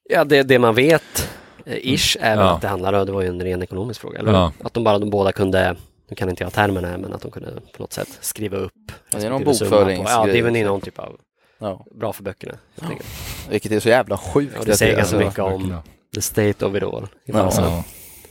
Ja, 0.09 0.23
det, 0.23 0.43
det 0.43 0.59
man 0.59 0.75
vet, 0.75 1.29
eh, 1.65 1.77
ish, 1.93 2.17
är 2.19 2.35
väl 2.35 2.45
Ja. 2.45 2.51
att 2.55 2.61
det 2.61 2.67
handlar 2.67 2.93
om, 2.93 3.05
det 3.05 3.11
var 3.11 3.21
ju 3.21 3.27
en 3.27 3.41
ren 3.41 3.63
ekonomisk 3.63 4.01
fråga, 4.01 4.19
eller 4.19 4.31
Ja. 4.31 4.51
Att 4.63 4.73
de 4.73 4.83
bara, 4.83 4.99
de 4.99 5.09
båda 5.09 5.31
kunde, 5.31 5.75
nu 6.09 6.15
kan 6.15 6.29
inte 6.29 6.43
jag 6.43 6.53
termerna 6.53 6.87
här, 6.87 6.97
men 6.97 7.13
att 7.13 7.21
de 7.21 7.31
kunde 7.31 7.51
på 7.75 7.81
något 7.83 7.93
sätt 7.93 8.17
skriva 8.21 8.57
upp. 8.57 8.71
Ja, 9.11 9.19
det 9.19 9.25
är 9.25 9.29
någon 9.29 9.43
på- 9.43 9.51
Ja, 9.51 9.59
bokföringsgrej 9.59 10.33
det 10.33 10.39
är 10.39 10.43
väl 10.43 10.63
någon 10.65 10.81
typ 10.81 10.99
av, 10.99 11.19
Ja. 11.59 11.85
bra 11.99 12.13
för 12.13 12.23
böckerna. 12.23 12.53
enkelt. 12.81 13.09
Vilket 13.49 13.71
är 13.71 13.79
så 13.79 13.89
jävla 13.89 14.17
sjukt. 14.17 14.53
Ja, 14.59 14.63
det 14.65 14.77
säger 14.77 14.97
ganska 14.97 15.17
mycket 15.17 15.39
om 15.39 15.75
the 16.15 16.21
state 16.21 16.65
of 16.65 16.75
it 16.75 16.83
all. 16.83 17.07
Ja. 17.25 17.51
Ja. 17.57 17.83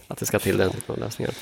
Att 0.08 0.18
det 0.18 0.26
ska 0.26 0.38
till 0.38 0.56
den 0.56 0.70
typen 0.70 0.94
av 0.94 1.00
lösningar. 1.00 1.32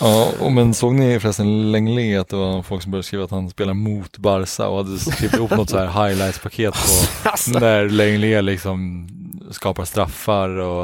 Ja, 0.00 0.28
och 0.40 0.52
men 0.52 0.74
såg 0.74 0.94
ni 0.94 1.20
förresten 1.20 1.72
Lenglet 1.72 2.20
att 2.20 2.28
det 2.28 2.36
var 2.36 2.62
folk 2.62 2.82
som 2.82 2.90
började 2.90 3.06
skriva 3.06 3.24
att 3.24 3.30
han 3.30 3.50
spelar 3.50 3.74
mot 3.74 4.18
Barca 4.18 4.68
och 4.68 4.76
hade 4.84 4.98
skrivit 4.98 5.34
ihop 5.36 5.50
något 5.50 5.70
så 5.70 5.78
här 5.78 5.86
highlights-paket 6.08 6.74
på 6.74 7.28
Alltså, 7.28 7.58
när 7.58 7.88
Lenglet 7.88 8.44
liksom 8.44 9.08
skapar 9.50 9.84
straffar 9.84 10.48
och 10.48 10.82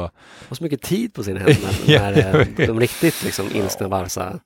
har 0.49 0.55
så 0.55 0.63
mycket 0.63 0.81
tid 0.81 1.13
på 1.13 1.23
sina 1.23 1.39
händer. 1.39 1.57
Ja, 1.85 1.99
när, 2.01 2.39
eh, 2.59 2.67
de 2.67 2.79
riktigt 2.79 3.23
liksom 3.23 3.45
ilskna 3.55 3.89
Barca. 3.89 4.39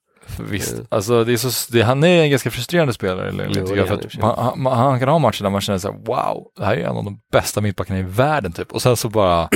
visst, 0.50 0.74
Mm. 0.74 0.86
alltså 0.90 1.24
det 1.24 1.34
är 1.34 1.38
så, 1.38 1.72
det, 1.72 1.82
han 1.82 2.04
är 2.04 2.24
en 2.24 2.30
ganska 2.30 2.52
frustrerande 2.52 2.94
spelare 2.94 3.32
Lenglet 3.32 3.64
Jo, 3.70 3.76
jag, 3.76 3.88
för 3.88 4.00
han 4.22 4.32
att 4.32 4.38
han, 4.38 4.66
han, 4.66 4.78
han 4.78 5.00
kan 5.00 5.10
ha 5.10 5.20
matcher 5.20 5.44
där 5.44 5.50
man 5.50 5.62
känner 5.62 5.80
så 5.80 5.92
här, 5.92 5.98
wow, 6.06 6.44
det 6.58 6.66
här 6.66 6.74
är 6.78 6.82
en 6.82 6.98
av 6.98 7.04
de 7.04 7.20
bästa 7.32 7.62
mittbackarna 7.62 8.00
i 8.00 8.04
världen 8.04 8.52
typ 8.52 8.72
och 8.72 8.82
sen 8.82 8.98
så 8.98 9.10
bara 9.10 9.50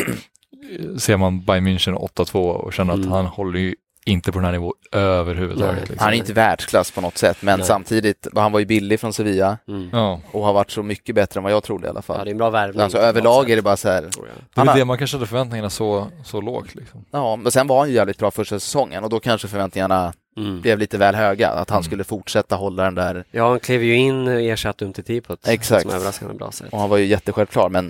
ser 0.97 1.17
man 1.17 1.45
Bayern 1.45 1.67
München 1.67 1.95
8-2 2.15 2.35
och 2.37 2.73
känner 2.73 2.93
att 2.93 2.99
Mm. 2.99 3.11
han 3.11 3.25
håller 3.25 3.59
ju 3.59 3.75
inte 4.05 4.31
på 4.31 4.37
den 4.37 4.45
här 4.45 4.51
nivån 4.51 4.73
överhuvudtaget. 4.91 5.71
Nej. 5.73 5.81
Liksom. 5.81 5.97
Han 5.99 6.13
är 6.13 6.17
inte 6.17 6.33
världsklass 6.33 6.91
på 6.91 7.01
något 7.01 7.17
sätt, 7.17 7.37
men 7.41 7.59
Nej. 7.59 7.67
samtidigt, 7.67 8.27
han 8.35 8.51
var 8.51 8.59
ju 8.59 8.65
billig 8.65 8.99
från 8.99 9.13
Sevilla 9.13 9.57
Mm. 9.67 9.89
Ja, 9.91 10.19
och 10.31 10.43
har 10.45 10.53
varit 10.53 10.71
så 10.71 10.83
mycket 10.83 11.15
bättre 11.15 11.37
än 11.39 11.43
vad 11.43 11.51
jag 11.51 11.63
trodde 11.63 11.87
i 11.87 11.89
alla 11.89 11.97
Ja, 11.97 12.01
fall. 12.01 12.25
det 12.25 12.29
är 12.29 12.31
en 12.31 12.37
bra 12.37 12.49
värvning. 12.49 12.81
Alltså 12.81 12.97
överlag 12.97 13.49
är 13.49 13.55
det 13.55 13.61
bara 13.61 13.77
så 13.77 13.89
här, 13.89 14.01
jag. 14.03 14.11
det 14.55 14.61
är 14.61 14.65
har- 14.65 14.77
det 14.77 14.85
man 14.85 14.97
kanske 14.97 15.17
hade 15.17 15.27
förväntningarna 15.27 15.69
så, 15.69 16.07
så 16.23 16.41
lågt 16.41 16.75
liksom. 16.75 17.05
ja, 17.11 17.35
men 17.35 17.51
sen 17.51 17.67
var 17.67 17.79
han 17.79 17.89
ju 17.89 17.95
jävligt 17.95 18.17
bra 18.17 18.31
första 18.31 18.59
säsongen 18.59 19.03
och 19.03 19.09
då 19.09 19.19
kanske 19.19 19.47
förväntningarna 19.47 20.13
Mm. 20.37 20.61
blev 20.61 20.79
lite 20.79 20.97
väl 20.97 21.15
höga, 21.15 21.49
att 21.49 21.69
han 21.69 21.77
Mm. 21.77 21.83
skulle 21.83 22.03
fortsätta 22.03 22.55
hålla 22.55 22.83
den 22.83 22.95
där 22.95 23.23
Ja, 23.31 23.49
han 23.49 23.59
klev 23.59 23.83
ju 23.83 23.95
in 23.95 24.27
och 24.27 24.41
ersatte 24.41 24.85
Umtiti 24.85 25.21
på 25.21 25.33
ett 25.33 25.47
Exakt. 25.47 25.81
som 25.81 25.91
överraskande 25.91 26.33
bra 26.35 26.51
sätt. 26.51 26.67
och 26.71 26.79
han 26.79 26.89
var 26.89 26.97
ju 26.97 27.05
jättesjälvklar, 27.05 27.69
men 27.69 27.85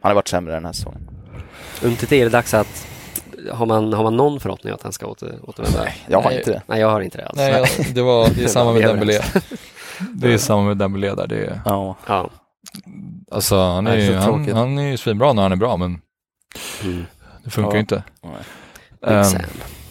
han 0.00 0.10
har 0.10 0.14
varit 0.14 0.28
sämre 0.28 0.54
den 0.54 0.64
här 0.64 0.72
säsongen. 0.72 1.08
Umtiti, 1.82 2.20
är 2.20 2.24
det 2.24 2.30
dags 2.30 2.54
att 2.54 2.86
har 3.52 3.66
man, 3.66 3.92
har 3.92 4.02
man 4.02 4.16
någon 4.16 4.40
förhoppning 4.40 4.72
att 4.72 4.82
han 4.82 4.92
ska 4.92 5.06
åter, 5.06 5.38
återvända? 5.42 5.82
Nej. 5.82 5.94
Jag 6.08 6.20
har 6.22 6.30
Nej. 6.30 6.38
inte 6.38 6.62
det. 6.66 6.78
jag 6.78 6.90
har 6.90 7.00
inte 7.00 7.18
det 7.18 7.26
alls. 7.26 7.36
Nej, 7.36 7.52
jag, 7.78 7.94
det, 7.94 8.02
var, 8.02 8.28
det 8.34 8.42
är 8.44 8.48
samma 8.58 8.72
med 8.72 8.82
Dembélé. 8.82 9.20
Det 10.14 10.32
är 10.34 10.38
samma 10.38 10.62
med 10.62 10.76
Dembélé 10.76 11.14
där. 11.14 11.26
Det 11.26 11.36
är, 11.46 11.60
Ja, 11.64 11.96
Ja. 12.06 12.30
alltså 13.30 13.56
han 13.56 13.86
är, 13.86 13.90
Nej, 13.90 14.06
ju, 14.06 14.14
han, 14.14 14.52
han 14.52 14.78
är 14.78 14.82
ju 14.90 14.96
svinbra 14.96 15.32
när 15.32 15.42
han 15.42 15.52
är 15.52 15.56
bra, 15.56 15.76
men 15.76 16.00
Mm. 16.84 17.04
det 17.44 17.50
funkar 17.50 17.70
Ja. 17.70 17.74
ju 17.74 17.80
inte. 17.80 18.02
Nej. 19.02 19.24
Sam. 19.24 19.40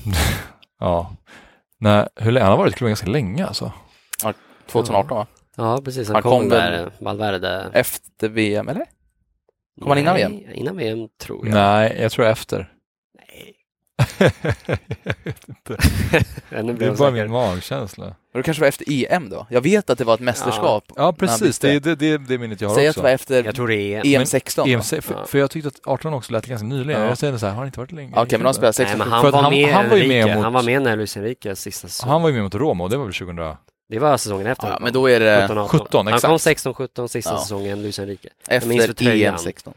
ja. 0.79 1.11
Nej, 1.79 2.07
hur 2.15 2.31
länge, 2.31 2.43
han 2.43 2.51
har 2.51 2.57
varit 2.57 2.73
i 2.73 2.77
klubben 2.77 2.89
ganska 2.89 3.07
länge 3.09 3.45
alltså. 3.45 3.71
2018 4.71 5.17
va? 5.17 5.27
Ja, 5.57 5.81
precis. 5.85 6.07
Han, 6.07 6.15
Han 6.15 6.23
kom, 6.23 6.39
kom 6.39 6.49
där, 6.49 6.89
Valverde. 6.99 7.69
Efter 7.73 8.29
VM, 8.29 8.67
eller? 8.69 8.85
Kom 9.81 9.89
han 9.89 9.97
innan 9.97 10.15
VM? 10.15 10.31
Nej, 10.31 10.51
Innan 10.55 10.77
VM 10.77 11.07
tror 11.21 11.47
jag. 11.47 11.53
Nej, 11.53 11.97
jag 12.01 12.11
tror 12.11 12.25
efter. 12.25 12.71
Nej. 13.97 14.31
jag 15.07 15.15
vet 15.23 15.49
inte. 15.49 15.77
Det 16.49 16.85
är 16.85 16.97
bara 16.97 17.11
min 17.11 17.31
magkänsla. 17.31 18.05
Och 18.05 18.13
det 18.39 18.43
kanske 18.43 18.61
var 18.61 18.67
efter 18.67 18.85
EM 19.13 19.29
då? 19.29 19.47
Jag 19.49 19.61
vet 19.61 19.89
att 19.89 19.97
det 19.97 20.03
var 20.03 20.13
ett 20.13 20.19
mästerskap. 20.19 20.83
Ja, 20.95 21.13
precis. 21.13 21.61
bytte. 21.61 21.67
Det 21.67 21.91
är 21.91 21.95
det, 21.95 22.17
det, 22.17 22.17
det 22.27 22.37
minnet 22.37 22.61
jag 22.61 22.69
har 22.69 22.75
Säg 22.75 22.87
att 22.87 22.91
också. 22.91 22.99
det 23.01 23.03
var 23.03 23.09
efter 23.13 23.43
Jag 23.43 23.55
tror 23.55 23.67
det 23.67 23.75
är 23.75 24.05
EM. 24.05 24.21
EM 24.21 24.25
16 24.25 24.69
EM, 24.69 24.81
för, 24.81 25.01
Ja. 25.09 25.25
för 25.27 25.37
jag 25.37 25.51
tyckte 25.51 25.67
att 25.67 25.79
18 25.87 26.13
också 26.13 26.33
lät 26.33 26.45
ganska 26.45 26.67
nyligen. 26.67 27.01
Ja. 27.01 27.07
Jag 27.07 27.17
säger 27.17 27.37
så 27.37 27.45
här, 27.45 27.53
har 27.53 27.57
han 27.59 27.67
inte 27.67 27.79
varit 27.79 27.91
länge? 27.91 28.13
Okej, 28.15 28.37
men 28.39 28.43
de 28.45 28.53
spelade 28.53 28.73
Nej, 28.79 28.87
16 28.87 28.97
men 28.97 29.07
För 29.07 29.15
han 29.15 29.25
att 29.27 29.33
var, 29.33 29.41
han- 29.41 29.51
med 29.53 29.73
han 29.73 29.89
var 29.89 29.97
ju 29.97 30.07
med 30.07 30.17
Enrique. 30.21 30.35
mot- 30.35 30.43
Han 30.43 30.53
var 30.53 30.63
med 30.63 30.81
när 30.81 30.95
Luis 30.95 31.17
Enriques 31.17 31.61
sista 31.61 31.87
säsong. 31.87 32.09
Han 32.09 32.21
var 32.21 32.29
ju 32.29 32.35
med 32.35 32.43
mot 32.43 32.55
Roma 32.55 32.83
och 32.83 32.89
det 32.89 32.97
var 32.97 33.05
väl 33.05 33.13
2000... 33.13 33.55
Det 33.89 33.99
var 33.99 34.17
säsongen 34.17 34.47
efter. 34.47 34.67
Ja, 34.67 34.77
men 34.81 34.93
då 34.93 35.09
är 35.09 35.19
det 35.19 35.47
17, 35.49 35.67
17, 35.67 36.05
Han 36.07 36.15
exakt. 36.15 36.29
kom 36.29 36.39
16, 36.39 36.73
17 36.73 37.09
sista 37.09 37.31
Ja. 37.31 37.37
säsongen, 37.39 37.81
Luis 37.81 37.99
Enrique. 37.99 38.29
för 38.47 38.53
efter. 38.55 39.15
EM 39.15 39.37
16. 39.37 39.73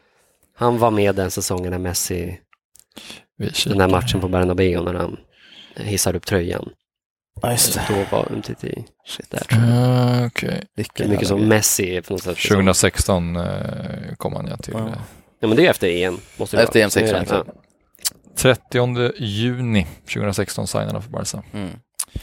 Han 0.57 0.79
var 0.79 0.91
med 0.91 1.15
den 1.15 1.31
säsongen 1.31 1.71
när 1.71 1.79
Messi, 1.79 2.39
den 3.67 3.79
där 3.79 3.89
matchen 3.89 4.21
på 4.21 4.29
Bernabéu 4.29 4.83
när 4.85 4.95
han 4.95 5.17
hissade 5.77 6.19
upp 6.19 6.27
tröjan. 6.27 6.69
Ja, 7.43 7.51
just 7.51 7.75
det. 7.75 7.83
Då 7.89 8.17
var 8.17 8.27
i, 8.65 8.85
Shit. 9.07 9.31
där 9.31 9.39
tror 9.39 9.63
jag. 9.63 9.71
Uh. 9.73 10.31
Det 10.41 10.47
är 10.49 10.65
Vilken 10.77 11.11
mycket 11.11 11.29
som. 11.29 11.49
Messi 11.49 11.97
är 11.97 12.01
på 12.01 12.13
något 12.13 12.23
sätt. 12.23 12.35
liksom- 12.37 12.57
2016 12.57 13.37
eh, 13.37 14.15
kom 14.17 14.33
han 14.37 14.47
ja 14.47 14.57
till. 14.57 14.75
Ja. 14.77 14.87
eh, 14.89 14.95
Ja 15.41 15.49
men 15.49 15.57
det 15.57 15.67
är 15.67 15.71
efter 15.71 15.89
EM. 15.89 16.19
Måste 16.37 16.57
det 16.57 16.63
Efter 16.63 16.79
vara. 16.79 16.85
EM 16.85 16.91
16, 16.91 17.17
Ja. 17.17 17.23
exakt. 17.23 17.49
30 18.37 19.13
juni 19.19 19.87
2016 20.07 20.67
signade 20.67 20.93
han 20.93 21.03
för 21.03 21.11
Barca. 21.11 21.43
Mm. 21.53 21.71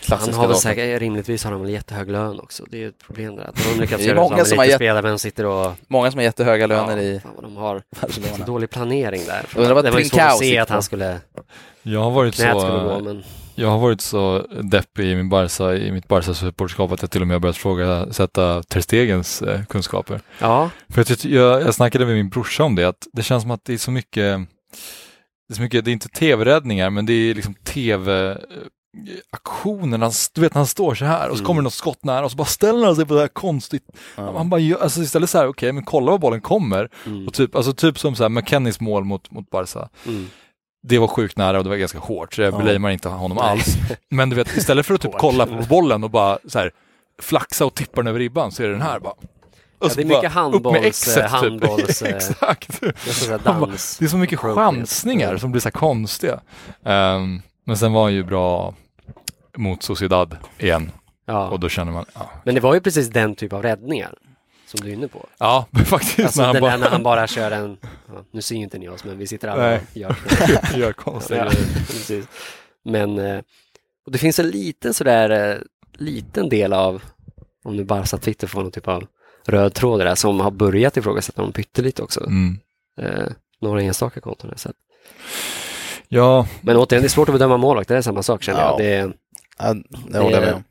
Han 0.09 0.33
har 0.33 0.47
väl 0.47 0.57
säkert, 0.57 1.01
rimligtvis 1.01 1.43
har 1.43 1.51
han 1.51 1.61
väl 1.61 1.69
jättehög 1.71 2.11
lön 2.11 2.39
också. 2.39 2.63
Det 2.69 2.77
är 2.77 2.81
ju 2.81 2.87
ett 2.87 2.99
problem 3.05 3.35
där. 3.35 3.43
Att 3.43 3.55
de 3.73 3.81
lyckats 3.81 4.03
Det 4.03 4.09
är 4.09 4.15
många 4.15 4.37
så 4.37 4.45
som 4.45 4.57
har 4.57 4.65
gett- 4.65 4.75
spelare 4.75 5.01
men 5.01 5.19
sitter 5.19 5.45
och... 5.45 5.71
Många 5.87 6.11
som 6.11 6.17
har 6.17 6.23
jättehöga 6.23 6.67
löner 6.67 6.97
ja, 6.97 7.03
i 7.03 7.19
fan 7.19 7.31
vad 7.35 7.43
de 7.43 7.57
har 7.57 7.79
så 7.79 8.01
Barcelona. 8.21 8.45
dålig 8.45 8.69
planering 8.69 9.21
där. 9.27 9.45
Undrar 9.55 9.73
vad 9.73 9.85
det 9.85 9.91
var 9.91 9.99
ju 9.99 10.05
svårt 10.05 10.19
att 10.21 10.37
se 10.37 10.57
att 10.57 10.69
han 10.69 10.83
skulle, 10.83 11.19
Jag 11.83 11.99
har 12.03 12.11
varit 12.11 12.35
knät 12.35 12.59
skulle 12.59 12.83
gå 12.83 12.97
så, 12.97 13.03
men... 13.03 13.23
jag 13.55 13.67
har 13.69 13.79
varit 13.79 14.01
så 14.01 14.47
deppig 14.63 15.05
i 15.05 15.15
min 15.15 15.29
Barca, 15.29 15.73
i 15.75 15.91
mitt 15.91 16.07
Barca-supporterskap 16.07 16.91
att 16.91 17.01
jag 17.01 17.11
till 17.11 17.21
och 17.21 17.27
med 17.27 17.35
har 17.35 17.39
börjat 17.39 17.57
frågasätta 17.57 18.63
Ter 18.63 18.81
Stegens 18.81 19.41
eh, 19.41 19.65
kunskaper. 19.65 20.19
Ja, 20.39 20.69
För 20.89 21.05
jag, 21.07 21.31
jag, 21.31 21.61
jag 21.61 21.73
snackade 21.73 22.05
med 22.05 22.15
min 22.15 22.29
brorsa 22.29 22.63
om 22.63 22.75
det, 22.75 22.87
att 22.87 23.07
det 23.13 23.23
känns 23.23 23.41
som 23.41 23.51
att 23.51 23.65
det 23.65 23.73
är 23.73 23.77
så 23.77 23.91
mycket, 23.91 24.39
det 25.47 25.53
är, 25.53 25.55
så 25.55 25.61
mycket, 25.61 25.85
det 25.85 25.91
är 25.91 25.93
inte 25.93 26.09
tv-räddningar, 26.09 26.89
men 26.89 27.05
det 27.05 27.13
är 27.13 27.33
liksom 27.35 27.53
tv 27.53 28.37
aktionen, 29.29 30.01
han, 30.01 30.11
du 30.33 30.41
vet 30.41 30.53
när 30.53 30.59
han 30.59 30.67
står 30.67 30.95
så 30.95 31.05
här 31.05 31.29
och 31.29 31.37
så 31.37 31.41
Mm. 31.41 31.45
kommer 31.47 31.61
det 31.61 31.63
något 31.63 31.73
skott 31.73 32.03
nära 32.03 32.25
och 32.25 32.31
så 32.31 32.37
bara 32.37 32.45
ställer 32.45 32.85
han 32.85 32.95
sig 32.95 33.05
på 33.05 33.13
det 33.13 33.19
här 33.19 33.27
konstigt, 33.27 33.83
Ja. 34.15 34.33
han 34.37 34.49
bara 34.49 34.59
gör, 34.59 34.79
alltså 34.83 35.01
istället 35.01 35.29
så 35.29 35.37
här, 35.37 35.47
okej 35.47 35.71
men 35.71 35.83
kolla 35.83 36.11
var 36.11 36.17
bollen 36.17 36.41
kommer, 36.41 36.89
mm, 37.05 37.27
och 37.27 37.33
typ, 37.33 37.55
alltså 37.55 37.73
typ 37.73 37.99
som 37.99 38.15
så 38.15 38.23
här 38.23 38.29
McKennys 38.29 38.79
mål 38.79 39.03
mot, 39.03 39.31
mot 39.31 39.49
Barca, 39.49 39.89
mm. 40.05 40.29
det 40.87 40.97
var 40.99 41.07
sjukt 41.07 41.37
nära 41.37 41.57
och 41.57 41.63
det 41.63 41.69
var 41.69 41.77
ganska 41.77 41.99
hårt, 41.99 42.33
så 42.33 42.41
jag 42.41 42.53
Ja. 42.53 42.57
blamear 42.57 42.91
inte 42.91 43.09
honom 43.09 43.37
alls. 43.37 43.75
Men 44.09 44.29
du 44.29 44.35
vet, 44.35 44.57
istället 44.57 44.85
för 44.85 44.93
att 44.93 45.01
typ 45.01 45.17
kolla 45.17 45.45
på 45.45 45.63
bollen 45.69 46.03
och 46.03 46.09
bara 46.09 46.37
så 46.47 46.59
här 46.59 46.71
flaxa 47.21 47.65
och 47.65 47.73
tippa 47.73 48.01
den 48.01 48.07
över 48.07 48.19
ribban 48.19 48.51
så 48.51 48.63
är 48.63 48.67
det 48.67 48.73
den 48.73 48.81
här 48.81 48.99
bara. 48.99 49.13
Ja, 49.79 49.87
det 49.95 50.01
är 50.01 50.05
bara 50.05 50.17
mycket 50.17 50.31
handbolls- 50.31 50.83
exet, 50.85 51.15
typ. 51.15 51.31
handbolls, 51.31 52.01
eh, 52.01 52.09
Exakt. 52.15 52.79
Såhär 53.07 53.39
Han 53.45 53.59
bara-. 53.59 53.71
Det 53.99 54.05
är 54.05 54.07
så 54.07 54.17
mycket 54.17 54.39
chansningar 54.39 55.37
som 55.37 55.51
blir 55.51 55.61
så 55.61 55.65
här 55.67 55.71
konstiga. 55.71 56.39
Ehm, 56.85 57.41
men 57.65 57.77
sen 57.77 57.93
var 57.93 58.03
han 58.03 58.13
ju 58.13 58.23
bra 58.23 58.73
mot 59.57 59.83
Sociedad 59.83 60.37
igen 60.57 60.91
Ja. 61.25 61.49
och 61.49 61.59
då 61.59 61.69
känner 61.69 61.91
man, 61.91 62.05
ja, 62.13 62.29
Men 62.43 62.55
det 62.55 62.61
var 62.61 62.73
ju 62.73 62.81
precis 62.81 63.09
den 63.09 63.35
typ 63.35 63.53
av 63.53 63.61
räddningar 63.63 64.13
som 64.65 64.79
du 64.79 64.89
är 64.89 64.93
inne 64.93 65.07
på. 65.07 65.27
ja 65.39 65.65
faktiskt 65.85 66.19
Alltså 66.19 66.41
när 66.41 66.47
han 66.53 66.61
bara 66.61 66.77
när 66.77 66.89
han 66.89 67.03
bara 67.03 67.27
kör 67.27 67.51
en, 67.51 67.77
ja, 68.07 68.23
nu 68.31 68.41
ser 68.41 68.55
ju 68.55 68.61
inte 68.61 68.77
ni 68.77 68.89
oss 68.89 69.03
men 69.03 69.17
vi 69.17 69.27
sitter 69.27 69.47
alla 69.47 69.63
Nej. 69.63 69.81
och 69.91 69.97
gör 69.97 70.15
gör 70.77 70.93
konstiga 70.93 71.51
Ja. 72.09 72.21
Men 72.83 73.19
eh, 73.19 73.41
och 74.05 74.11
det 74.11 74.17
finns 74.17 74.39
en 74.39 74.49
liten 74.49 74.93
sådär, 74.93 75.29
eh, 75.51 75.57
liten 75.97 76.49
del 76.49 76.73
av, 76.73 77.03
om 77.63 77.75
nu 77.75 77.83
Barca 77.83 78.17
Twitter 78.17 78.47
får 78.47 78.61
någon 78.61 78.71
typ 78.71 78.87
av 78.87 79.07
röd 79.47 79.73
tråd 79.73 79.99
där, 79.99 80.15
som 80.15 80.39
har 80.39 80.51
börjat 80.51 80.97
ifrågasätta 80.97 81.41
dem 81.41 81.51
pyttelite 81.51 82.03
också. 82.03 82.23
Mm. 82.25 82.59
Eh, 83.01 83.27
några 83.61 83.81
enstaka 83.81 84.19
konton 84.21 84.47
har 84.49 84.53
jag 84.53 84.59
sett. 84.59 84.75
Ja, 86.07 86.47
Men 86.61 86.77
återigen, 86.77 87.01
det 87.03 87.07
är 87.07 87.09
svårt 87.09 87.29
att 87.29 87.35
bedöma 87.35 87.57
målvakt, 87.57 87.87
det 87.89 87.97
är 87.97 88.01
samma 88.01 88.23
sak 88.23 88.43
känner 88.43 88.59
Ja. 88.59 88.67
jag. 88.69 88.79
Det 88.79 89.13
Ja, 89.59 89.73
det 90.09 90.17
håller 90.19 90.35
jag 90.35 90.45
med 90.45 90.53
om. 90.53 90.63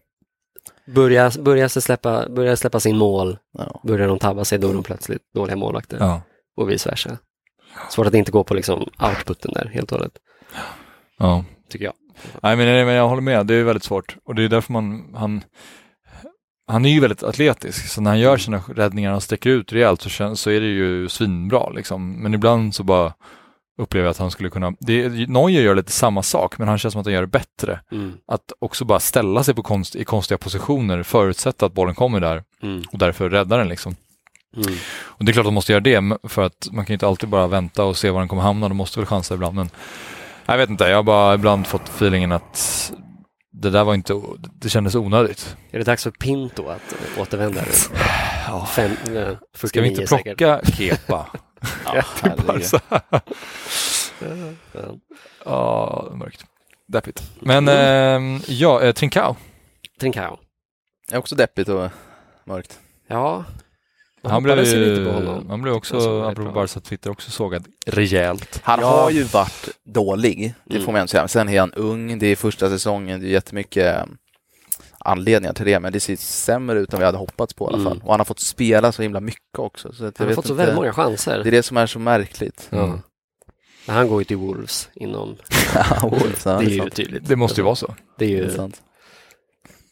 börjar, 0.94 1.42
börjar, 1.42 1.68
släppa, 1.68 2.28
börjar 2.28 2.56
släppa 2.56 2.80
sin 2.80 2.96
mål, 2.98 3.38
Ja. 3.58 3.80
börjar 3.84 4.08
de 4.08 4.18
tabba 4.18 4.44
sig, 4.44 4.58
då 4.58 4.70
är 4.70 4.74
de 4.74 4.82
plötsligt 4.82 5.22
dåliga 5.34 5.56
målvakter. 5.56 5.96
ja, 6.00 6.22
Och 6.56 6.70
vice 6.70 6.88
versa. 6.90 7.18
Svårt 7.90 8.06
att 8.06 8.14
inte 8.14 8.32
gå 8.32 8.44
på 8.44 8.54
liksom 8.54 8.88
outputen 9.02 9.52
där 9.52 9.70
helt 9.74 9.92
och 9.92 9.98
hållet, 9.98 10.12
ja. 11.18 11.44
tycker 11.70 11.84
jag. 11.84 11.94
Nej 12.42 12.56
men, 12.56 12.86
men 12.86 12.94
jag 12.94 13.08
håller 13.08 13.22
med, 13.22 13.46
det 13.46 13.54
är 13.54 13.64
väldigt 13.64 13.84
svårt. 13.84 14.16
Och 14.24 14.34
det 14.34 14.42
är 14.42 14.48
därför 14.48 14.72
man, 14.72 15.14
han, 15.14 15.42
han 16.66 16.84
är 16.84 16.90
ju 16.90 17.00
väldigt 17.00 17.22
atletisk, 17.22 17.88
så 17.88 18.00
när 18.00 18.10
han 18.10 18.20
gör 18.20 18.36
sina 18.36 18.58
räddningar 18.58 19.14
och 19.14 19.22
sticker 19.22 19.50
ut 19.50 19.72
rejält 19.72 20.02
så, 20.02 20.08
känns, 20.08 20.40
så 20.40 20.50
är 20.50 20.60
det 20.60 20.66
ju 20.66 21.08
svinbra 21.08 21.70
liksom. 21.70 22.22
Men 22.22 22.34
ibland 22.34 22.74
så 22.74 22.82
bara 22.82 23.12
upplever 23.78 24.06
jag 24.06 24.10
att 24.10 24.18
han 24.18 24.30
skulle 24.30 24.50
kunna, 24.50 24.72
det, 24.80 25.08
Neuer 25.28 25.62
gör 25.62 25.74
lite 25.74 25.92
samma 25.92 26.22
sak, 26.22 26.58
men 26.58 26.68
han 26.68 26.78
känns 26.78 26.92
som 26.92 27.00
att 27.00 27.06
han 27.06 27.14
gör 27.14 27.20
det 27.20 27.26
bättre. 27.26 27.80
Mm. 27.92 28.12
Att 28.26 28.52
också 28.58 28.84
bara 28.84 29.00
ställa 29.00 29.44
sig 29.44 29.54
på 29.54 29.62
konst, 29.62 29.96
i 29.96 30.04
konstiga 30.04 30.38
positioner, 30.38 31.02
förutsätta 31.02 31.66
att 31.66 31.72
bollen 31.74 31.94
kommer 31.94 32.20
där 32.20 32.42
Mm. 32.62 32.82
och 32.92 32.98
därför 32.98 33.30
rädda 33.30 33.56
den 33.56 33.68
liksom. 33.68 33.96
Mm. 34.56 34.74
Och 35.00 35.24
det 35.24 35.30
är 35.30 35.32
klart 35.32 35.42
att 35.42 35.46
de 35.46 35.54
måste 35.54 35.72
göra 35.72 35.80
det, 35.80 36.18
för 36.28 36.42
att 36.42 36.68
man 36.72 36.84
kan 36.84 36.92
ju 36.92 36.94
inte 36.94 37.06
alltid 37.06 37.28
bara 37.28 37.46
vänta 37.46 37.84
och 37.84 37.96
se 37.96 38.10
var 38.10 38.20
den 38.20 38.28
kommer 38.28 38.42
hamna, 38.42 38.68
de 38.68 38.76
måste 38.76 38.98
väl 39.00 39.06
chansa 39.06 39.34
ibland. 39.34 39.54
Men 39.56 39.70
jag 40.46 40.56
vet 40.58 40.70
inte, 40.70 40.84
jag 40.84 40.96
har 40.96 41.02
bara 41.02 41.34
ibland 41.34 41.66
fått 41.66 41.88
feelingen 41.88 42.32
att 42.32 42.92
det 43.52 43.70
där 43.70 43.84
var 43.84 43.94
inte, 43.94 44.20
det 44.60 44.68
kändes 44.68 44.94
onödigt. 44.94 45.56
Är 45.70 45.78
det 45.78 45.84
dags 45.84 46.02
för 46.02 46.10
Pinto 46.10 46.68
att 46.68 46.94
återvända? 47.18 47.60
Ja. 48.48 48.66
Fem, 48.66 48.90
eh, 49.16 49.28
Ska 49.64 49.80
vi 49.80 49.88
inte 49.88 50.02
49 50.02 50.06
säkert. 50.06 50.38
plocka 50.38 50.60
Kepa? 50.76 51.26
Ja, 51.84 52.02
herregud. 52.22 52.50
Alltså, 52.50 52.80
Ja. 54.72 54.94
Ja, 55.44 56.08
mörkt. 56.14 56.44
Deppigt. 56.88 57.22
Men 57.40 57.68
ehm, 57.68 58.40
ja, 58.46 58.82
eh, 58.82 58.92
Trincao. 58.92 59.36
Trincao. 60.00 60.38
Det 61.08 61.14
är 61.14 61.18
också 61.18 61.34
deppigt 61.34 61.68
och 61.68 61.90
mörkt. 62.46 62.78
Ja. 63.08 63.44
Han 64.22 64.42
blev 64.42 64.56
lite 64.56 65.04
på 65.04 65.10
honom. 65.12 65.46
han 65.50 65.62
blev 65.62 65.74
också, 65.74 66.20
det 66.20 66.28
apropå. 66.28 66.52
Barca 66.52 66.80
Twitter, 66.80 67.10
också 67.10 67.30
sågad 67.30 67.66
rejält. 67.86 68.60
Han 68.64 68.80
Ja. 68.80 68.86
har 68.86 69.10
ju 69.10 69.22
varit 69.22 69.68
dålig, 69.84 70.54
det 70.64 70.74
Mm. 70.74 70.84
får 70.84 70.92
man 70.92 71.00
ändå 71.00 71.08
säga. 71.08 71.28
Sen 71.28 71.48
är 71.48 71.60
han 71.60 71.72
ung, 71.72 72.18
det 72.18 72.26
är 72.26 72.36
första 72.36 72.68
säsongen, 72.68 73.20
det 73.20 73.26
är 73.26 73.30
jättemycket 73.30 73.96
eh, 73.96 74.04
anledningar 75.04 75.52
till 75.54 75.66
det, 75.66 75.80
men 75.80 75.92
det 75.92 76.00
ser 76.00 76.16
sämre 76.16 76.78
ut 76.78 76.92
än 76.92 76.98
vi 76.98 77.04
hade 77.04 77.18
hoppats 77.18 77.54
på 77.54 77.64
i 77.64 77.68
alla 77.68 77.76
Mm. 77.78 77.88
fall. 77.88 78.00
Och 78.04 78.10
han 78.10 78.20
har 78.20 78.24
fått 78.24 78.40
spela 78.40 78.92
så 78.92 79.02
himla 79.02 79.20
mycket 79.20 79.58
också. 79.58 79.92
Så 79.92 80.04
Han 80.04 80.12
har 80.18 80.26
vet 80.26 80.34
fått 80.34 80.46
så 80.46 80.52
inte. 80.52 80.58
väldigt 80.58 80.76
många 80.76 80.92
chanser. 80.92 81.40
Det 81.42 81.48
är 81.48 81.50
det 81.50 81.62
som 81.62 81.76
är 81.76 81.86
så 81.86 81.98
märkligt. 81.98 82.68
Mm. 82.72 83.00
Men 83.86 83.96
han 83.96 84.08
går 84.08 84.20
ju 84.20 84.24
till 84.24 84.36
Wolves 84.36 84.88
inom... 84.94 85.36
Ja, 85.74 86.08
Wolves, 86.08 86.46
ja, 86.46 86.58
det 86.58 86.64
är 86.64 86.68
ju 86.70 86.78
sant. 86.78 86.94
tydligt. 86.94 87.28
Det 87.28 87.36
måste 87.36 87.60
ju 87.60 87.64
vara 87.64 87.74
så. 87.74 87.94
Det 88.18 88.24
är 88.24 88.28
Det 88.28 88.34
ju... 88.34 88.44
är 88.44 88.50
sant. 88.56 88.82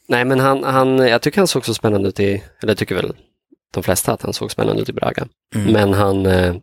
Nej 0.08 0.24
men 0.24 0.40
han, 0.40 0.64
han, 0.64 0.98
jag 0.98 1.22
tycker 1.22 1.38
han 1.40 1.48
såg 1.48 1.64
så 1.66 1.74
spännande 1.74 2.08
ut 2.08 2.20
i, 2.20 2.42
eller 2.62 2.74
tycker 2.74 2.94
väl 2.94 3.16
de 3.70 3.82
flesta 3.82 4.12
att 4.12 4.22
han 4.22 4.32
såg 4.32 4.50
spännande 4.50 4.82
ut 4.82 4.88
i 4.88 4.92
Braga. 4.92 5.28
Mm. 5.54 5.72
Men 5.72 5.92
han, 5.94 6.26
eh, 6.26 6.54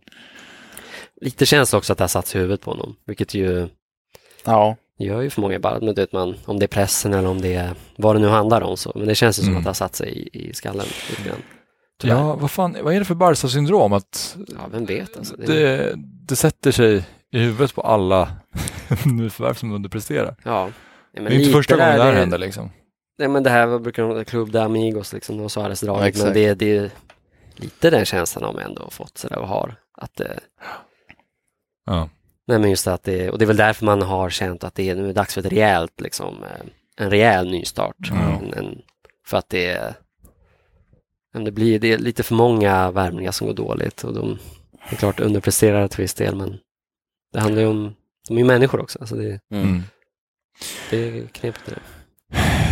lite 1.22 1.46
känns 1.46 1.72
det 1.72 1.78
också 1.78 1.94
att 1.94 1.98
det 1.98 2.04
har 2.04 2.08
satts 2.10 2.36
i 2.36 2.38
huvudet 2.40 2.62
på 2.62 2.72
honom, 2.72 2.96
vilket 3.06 3.34
ju 3.34 3.68
Ja, 4.46 4.76
gör 5.00 5.22
ju 5.22 5.30
för 5.30 5.42
många 5.42 5.60
bara, 5.60 5.80
men 5.80 5.94
vet 5.94 6.12
man, 6.12 6.36
om 6.46 6.60
det 6.60 6.66
är 6.66 6.68
pressen 6.68 7.14
eller 7.14 7.30
om 7.30 7.42
det 7.42 7.54
är 7.54 7.74
vad 7.96 8.16
det 8.16 8.20
nu 8.20 8.28
handlar 8.28 8.62
om 8.62 8.78
så, 8.78 8.92
men 8.96 9.08
det 9.08 9.16
känns 9.16 9.40
ju 9.40 9.44
som 9.44 9.50
Mm. 9.50 9.58
att 9.58 9.64
det 9.64 9.70
har 9.70 9.74
satt 9.74 9.96
sig 9.96 10.10
i, 10.34 10.50
i 10.50 10.54
skallen 10.54 10.86
lite 11.10 11.24
grann. 11.30 11.38
Tyvärr. 12.02 12.16
Ja, 12.16 12.36
vad 12.36 12.52
fan, 12.52 12.78
vad 12.84 12.94
är 12.94 13.00
det 13.00 13.06
för 13.06 13.16
Barca-syndrom? 13.16 13.94
Att 13.94 14.38
Ja, 14.48 14.68
vem 14.72 14.86
vet 14.86 15.18
alltså. 15.18 15.36
Det, 15.36 15.46
det, 15.46 15.94
det 16.28 16.36
sätter 16.36 16.72
sig 16.72 17.04
i 17.32 17.40
huvudet 17.40 17.76
på 17.76 17.82
alla 17.82 18.32
nyförvärv 19.06 19.54
som 19.54 19.72
underpresterar. 19.72 20.36
ja. 20.44 20.70
Ja, 21.14 21.22
men 21.22 21.32
det 21.32 21.36
är 21.38 21.40
inte 21.40 21.52
första 21.54 21.76
gången 21.78 21.98
det 21.98 22.04
här 22.04 22.14
händer 22.14 22.38
liksom. 22.38 22.70
Nej 23.20 23.28
men 23.28 23.44
det 23.44 23.50
här 23.50 23.66
vad 23.66 23.82
brukar 23.82 24.04
de, 24.04 24.26
Club 24.26 24.52
de 24.52 24.60
Amigos 24.60 25.14
liksom, 25.14 25.40
och 25.40 25.52
Suarez 25.52 25.84
Ja, 25.84 25.88
draget, 25.88 26.02
men 26.18 26.28
exakt. 26.28 26.34
det, 26.34 26.54
det 26.54 26.78
är 26.78 26.92
lite 27.56 27.90
den 27.90 28.06
känslan 28.06 28.44
har 28.44 28.54
man 28.54 28.62
ändå 28.62 28.90
fått 28.90 29.18
sådär 29.18 29.38
och 29.38 29.48
har. 29.48 29.76
Att 29.98 30.16
det, 30.16 30.40
Ja. 31.86 32.10
Nej 32.50 32.60
men 32.60 32.70
just 32.70 32.88
att 32.88 33.04
det, 33.04 33.30
och 33.30 33.38
det 33.38 33.46
är 33.46 33.48
väl 33.48 33.58
därför 33.58 33.86
man 33.86 34.02
har 34.02 34.30
känt 34.30 34.64
att 34.64 34.76
det 34.76 34.90
är, 34.90 34.96
nu 34.96 35.10
är 35.10 35.14
dags 35.14 35.34
för 35.34 35.42
ett 35.42 35.52
rejält, 35.52 36.02
liksom, 36.02 36.44
eh, 36.44 36.66
en 36.98 37.10
rejäl 37.10 37.52
nystart. 37.52 38.12
Mm. 38.12 38.24
En, 38.24 38.54
en, 38.54 38.82
för 39.28 39.38
att 39.38 39.50
det 39.50 39.96
det 41.46 41.52
blir 41.52 41.80
det 41.80 41.94
är 41.94 41.98
lite 41.98 42.24
för 42.24 42.36
många 42.36 42.92
värvningar 42.92 43.32
som 43.32 43.48
går 43.48 43.54
dåligt 43.54 44.04
och 44.04 44.14
de 44.14 44.38
är 44.90 44.96
klart 44.96 45.20
underpresterar 45.20 45.88
till 45.88 46.02
viss 46.02 46.14
del 46.14 46.36
men 46.36 46.58
det 47.34 47.40
handlar 47.40 47.62
ju 47.62 47.68
om, 47.68 47.96
de 48.28 48.38
är 48.38 48.42
ju 48.42 48.46
människor 48.46 48.82
också, 48.82 49.00
alltså 49.00 49.16
det, 49.16 49.40
mm. 49.52 49.84
Det 50.90 50.98
är 50.98 51.28
knepigt 51.28 51.66
det. 51.66 51.80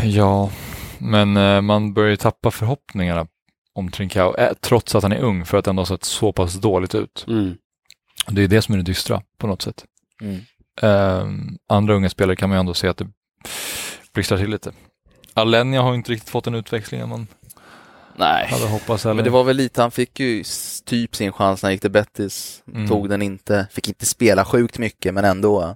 Ja, 0.07 0.51
men 0.97 1.37
eh, 1.37 1.61
man 1.61 1.93
börjar 1.93 2.09
ju 2.09 2.17
tappa 2.17 2.51
förhoppningarna 2.51 3.27
om 3.73 3.91
Trincao, 3.91 4.35
eh, 4.35 4.53
trots 4.61 4.95
att 4.95 5.03
han 5.03 5.11
är 5.11 5.19
ung, 5.19 5.45
för 5.45 5.57
att 5.57 5.67
ändå 5.67 5.81
ha 5.81 5.85
sett 5.85 6.03
så 6.03 6.31
pass 6.31 6.53
dåligt 6.53 6.95
ut. 6.95 7.25
Mm. 7.27 7.57
Det 8.27 8.43
är 8.43 8.47
det 8.47 8.61
som 8.61 8.73
är 8.73 8.77
det 8.77 8.83
dystra 8.83 9.21
på 9.37 9.47
något 9.47 9.61
sätt. 9.61 9.85
Mm. 10.21 10.39
Ehm, 10.81 11.57
andra 11.67 11.93
unga 11.93 12.09
spelare 12.09 12.35
kan 12.35 12.49
man 12.49 12.55
ju 12.57 12.59
ändå 12.59 12.73
se 12.73 12.87
att 12.87 12.97
det 12.97 13.07
blixtrar 14.13 14.37
till 14.37 14.49
lite. 14.49 14.71
Alenia 15.33 15.81
har 15.81 15.89
ju 15.91 15.95
inte 15.95 16.11
riktigt 16.11 16.29
fått 16.29 16.47
en 16.47 16.55
utväxling 16.55 17.09
man 17.09 17.27
Nej, 18.15 18.47
hade 18.47 18.67
hoppats. 18.67 19.05
Eller? 19.05 19.13
men 19.15 19.23
det 19.23 19.29
var 19.29 19.43
väl 19.43 19.55
lite, 19.55 19.81
han 19.81 19.91
fick 19.91 20.19
ju 20.19 20.43
typ 20.85 21.15
sin 21.15 21.31
chans 21.31 21.61
när 21.63 21.67
han 21.67 21.73
gick 21.73 21.81
till 21.81 21.91
Bettis, 21.91 22.63
Mm. 22.73 22.87
tog 22.87 23.09
den 23.09 23.21
inte, 23.21 23.67
fick 23.71 23.87
inte 23.87 24.05
spela 24.05 24.45
sjukt 24.45 24.77
mycket 24.77 25.13
men 25.13 25.25
ändå 25.25 25.75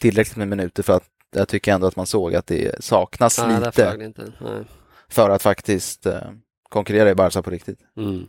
tillräckligt 0.00 0.36
med 0.36 0.48
minuter 0.48 0.82
för 0.82 0.92
att 0.96 1.04
jag 1.36 1.48
tycker 1.48 1.72
ändå 1.74 1.86
att 1.86 1.96
man 1.96 2.06
såg 2.06 2.34
att 2.34 2.46
det 2.46 2.84
saknas 2.84 3.38
Nej, 3.38 3.60
lite 3.60 3.96
det 3.96 4.04
inte. 4.04 4.32
Nej. 4.40 4.64
för 5.08 5.30
att 5.30 5.42
faktiskt 5.42 6.06
eh, 6.06 6.20
konkurrera 6.68 7.10
i 7.10 7.14
Barca 7.14 7.42
på 7.42 7.50
riktigt. 7.50 7.78
Mm. 7.96 8.26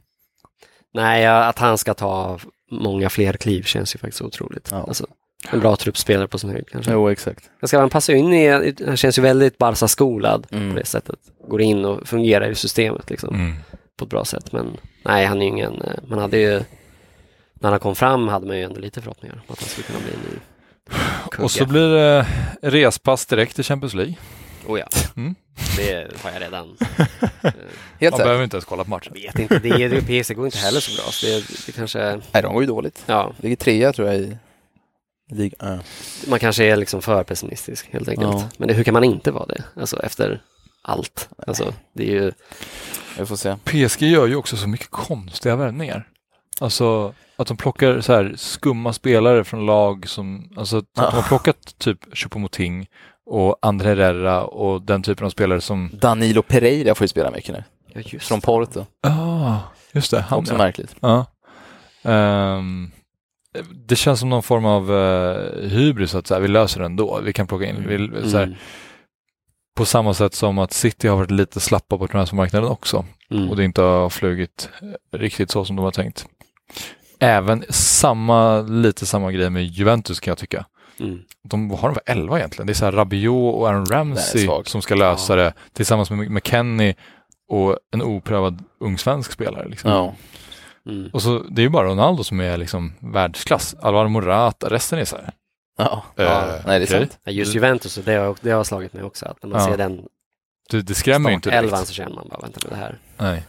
Nej, 0.93 1.25
att 1.27 1.59
han 1.59 1.77
ska 1.77 1.93
ta 1.93 2.39
många 2.71 3.09
fler 3.09 3.33
kliv 3.33 3.63
känns 3.63 3.95
ju 3.95 3.99
faktiskt 3.99 4.21
otroligt. 4.21 4.67
Ja. 4.71 4.83
Alltså, 4.87 5.07
en 5.51 5.59
bra 5.59 5.75
truppspelare 5.75 6.27
på 6.27 6.37
sin 6.37 6.49
höjd 6.49 6.69
kanske. 6.71 6.91
Jo, 6.91 7.09
exakt. 7.09 7.49
Han 7.71 7.89
passa 7.89 8.13
in 8.13 8.33
i, 8.33 8.73
han 8.85 8.97
känns 8.97 9.17
ju 9.17 9.21
väldigt 9.21 9.57
Barca-skolad 9.57 10.47
Mm. 10.51 10.73
på 10.73 10.79
det 10.79 10.85
sättet. 10.85 11.19
Går 11.47 11.61
in 11.61 11.85
och 11.85 12.07
fungerar 12.07 12.49
i 12.49 12.55
systemet 12.55 13.09
liksom, 13.09 13.35
Mm. 13.35 13.53
på 13.97 14.05
ett 14.05 14.09
bra 14.11 14.25
sätt. 14.25 14.51
Men 14.51 14.77
nej, 15.05 15.25
han 15.25 15.37
är 15.37 15.41
ju 15.41 15.47
ingen, 15.47 15.81
eh, 15.81 15.91
man 16.07 16.19
hade 16.19 16.37
ju, 16.37 16.61
när 17.53 17.69
han 17.69 17.79
kom 17.79 17.95
fram 17.95 18.27
hade 18.27 18.47
man 18.47 18.57
ju 18.57 18.63
ändå 18.63 18.79
lite 18.79 19.01
förhoppningar 19.01 19.35
om 19.47 19.53
att 19.53 19.59
han 19.59 19.69
skulle 19.69 19.87
kunna 19.87 19.99
bli 19.99 20.09
en 20.13 20.19
ny 20.33 20.39
kugge. 21.31 21.43
Och 21.43 21.51
så 21.51 21.65
blir 21.65 21.89
det 21.89 22.25
respass 22.61 23.25
direkt 23.25 23.55
till 23.55 23.63
Champions 23.63 23.93
League. 23.93 24.13
Oh 24.67 24.79
ja, 24.79 24.87
Mm. 25.15 25.35
det 25.77 26.11
har 26.23 26.31
jag 26.31 26.41
redan. 26.41 26.77
Helt 27.99 28.11
Man 28.17 28.17
behöver 28.25 28.43
inte 28.43 28.55
ens 28.57 28.65
kolla 28.65 28.83
på 28.83 28.89
matchen. 28.89 29.13
Jag 29.15 29.33
vet 29.33 29.39
inte, 29.39 29.59
det, 29.59 29.87
det, 29.87 30.01
PC 30.01 30.33
går 30.33 30.45
inte 30.45 30.57
heller 30.57 30.79
så 30.79 31.01
bra. 31.01 31.11
Så 31.11 31.25
det, 31.25 31.43
det 31.65 31.71
kanske, 31.71 31.99
Nej, 32.31 32.43
de 32.43 32.53
går 32.53 32.63
ju 32.63 32.67
dåligt. 32.67 33.03
ja, 33.05 33.33
Ligger 33.37 33.55
trea 33.55 33.93
tror 33.93 34.07
jag 34.07 34.17
i 34.17 34.37
ligan. 35.31 35.79
Man 36.27 36.39
kanske 36.39 36.63
är 36.65 36.75
liksom 36.75 37.01
för 37.01 37.23
pessimistisk 37.23 37.87
helt 37.91 38.07
enkelt. 38.09 38.31
Ja. 38.33 38.49
Men 38.57 38.67
det, 38.67 38.73
hur 38.73 38.83
kan 38.83 38.93
man 38.93 39.03
inte 39.03 39.31
vara 39.31 39.45
det? 39.45 39.63
Alltså 39.75 40.03
efter 40.03 40.41
allt. 40.81 41.29
Alltså, 41.47 41.73
det 41.93 42.03
är 42.03 42.11
ju, 42.11 42.31
Vi 43.19 43.25
får 43.25 43.35
se. 43.35 43.55
PSG 43.63 44.01
gör 44.01 44.27
ju 44.27 44.35
också 44.35 44.57
så 44.57 44.67
mycket 44.67 44.89
konstiga 44.91 45.55
värvningar. 45.55 46.07
Alltså 46.59 47.13
att 47.35 47.47
de 47.47 47.57
plockar 47.57 48.01
så 48.01 48.13
här 48.13 48.33
skumma 48.37 48.93
spelare 48.93 49.43
från 49.43 49.65
lag 49.65 50.07
som, 50.09 50.49
alltså 50.57 50.77
att 50.77 50.85
de 50.95 51.01
har 51.01 51.21
plockat 51.27 51.75
typ 51.77 52.05
Choupo-Moting 52.13 52.85
och 53.25 53.57
André 53.61 53.89
Herrera 53.89 54.43
och 54.43 54.81
den 54.81 55.03
typen 55.03 55.25
av 55.25 55.29
spelare 55.29 55.61
som, 55.61 55.89
Danilo 55.93 56.41
Pereira 56.41 56.95
får 56.95 57.03
ju 57.05 57.07
spela 57.07 57.31
mycket 57.31 57.55
nu. 57.55 57.63
ja 57.93 58.01
just 58.05 58.27
Från 58.27 58.41
Porto. 58.41 58.85
ah, 59.01 59.57
just 59.91 60.11
det, 60.11 60.21
han 60.21 60.39
Också 60.39 60.53
ja. 60.53 60.57
märkligt. 60.57 60.95
ja. 60.99 61.25
Ehm, 62.03 62.91
det 63.87 63.95
känns 63.95 64.19
som 64.19 64.29
någon 64.29 64.43
form 64.43 64.65
av 64.65 64.91
uh, 64.91 65.69
hybris 65.69 66.15
att 66.15 66.27
så 66.27 66.33
här, 66.33 66.41
vi 66.41 66.47
löser 66.47 66.79
det 66.79 66.85
ändå, 66.85 67.19
vi 67.23 67.33
kan 67.33 67.47
plocka 67.47 67.65
in, 67.65 67.85
vi, 67.87 68.29
så 68.31 68.37
här, 68.37 68.43
Mm. 68.43 68.57
på 69.75 69.85
samma 69.85 70.13
sätt 70.13 70.33
som 70.33 70.57
att 70.57 70.73
City 70.73 71.07
har 71.07 71.17
varit 71.17 71.31
lite 71.31 71.59
slappa 71.59 71.97
på 71.97 72.07
transfermarknaden 72.07 72.69
också. 72.69 73.05
Mm. 73.31 73.49
och 73.49 73.55
det 73.55 73.63
inte 73.63 73.81
har 73.81 74.09
flugit 74.09 74.69
riktigt 75.11 75.51
så 75.51 75.65
som 75.65 75.75
de 75.75 75.85
har 75.85 75.91
tänkt. 75.91 76.25
Även 77.19 77.63
samma, 77.69 78.61
lite 78.61 79.05
samma 79.05 79.31
grej 79.31 79.49
med 79.49 79.65
Juventus 79.65 80.19
kan 80.19 80.31
jag 80.31 80.37
tycka. 80.37 80.65
Mm. 80.99 81.19
De 81.43 81.71
har 81.71 81.89
de 81.89 81.93
väl 81.93 82.03
11 82.05 82.37
egentligen? 82.37 82.67
Det 82.67 82.73
är 82.73 82.75
så 82.75 82.85
här 82.85 82.91
Rabiot 82.91 83.55
och 83.55 83.67
Aaron 83.69 83.85
Ramsey 83.85 84.49
som 84.65 84.81
ska 84.81 84.95
lösa 84.95 85.33
Ja. 85.37 85.43
det 85.43 85.53
tillsammans 85.73 86.09
med 86.11 86.31
McKennie 86.31 86.95
och 87.49 87.77
en 87.91 88.01
oprövad 88.01 88.63
ung 88.79 88.97
svensk 88.97 89.31
spelare. 89.31 89.67
Liksom. 89.69 89.91
Ja. 89.91 90.15
Mm. 90.89 91.09
Och 91.13 91.21
så 91.21 91.39
det 91.39 91.61
är 91.61 91.63
ju 91.63 91.69
bara 91.69 91.87
Ronaldo 91.87 92.23
som 92.23 92.39
är 92.41 92.57
liksom 92.57 92.93
världsklass. 92.99 93.75
Alvaro 93.81 94.09
Morata, 94.09 94.69
resten 94.69 94.99
är 94.99 95.05
så 95.05 95.15
här. 95.15 95.31
Ja. 95.77 96.03
ja. 96.15 96.45
Nej, 96.65 96.79
det 96.79 96.85
är 96.85 96.99
sant. 96.99 97.19
Just 97.25 97.55
Juventus, 97.55 97.95
det 97.95 98.13
har, 98.15 98.35
det 98.41 98.51
har 98.51 98.63
slagit 98.63 98.93
mig 98.93 99.03
också. 99.03 99.25
Att 99.25 99.43
när 99.43 99.49
man 99.49 99.61
Ja. 99.61 99.67
ser 99.67 99.77
den 99.77 100.01
Det, 100.69 100.81
det 100.81 100.95
skrämmer 100.95 101.29
ju 101.29 101.35
inte 101.35 101.49
direkt. 101.49 101.63
elvan 101.63 101.85
så 101.85 101.93
känner 101.93 102.15
man 102.15 102.27
bara, 102.29 102.39
vänta 102.41 102.59
med 102.63 102.71
det 102.71 102.75
här. 102.83 102.97
Nej. 103.17 103.43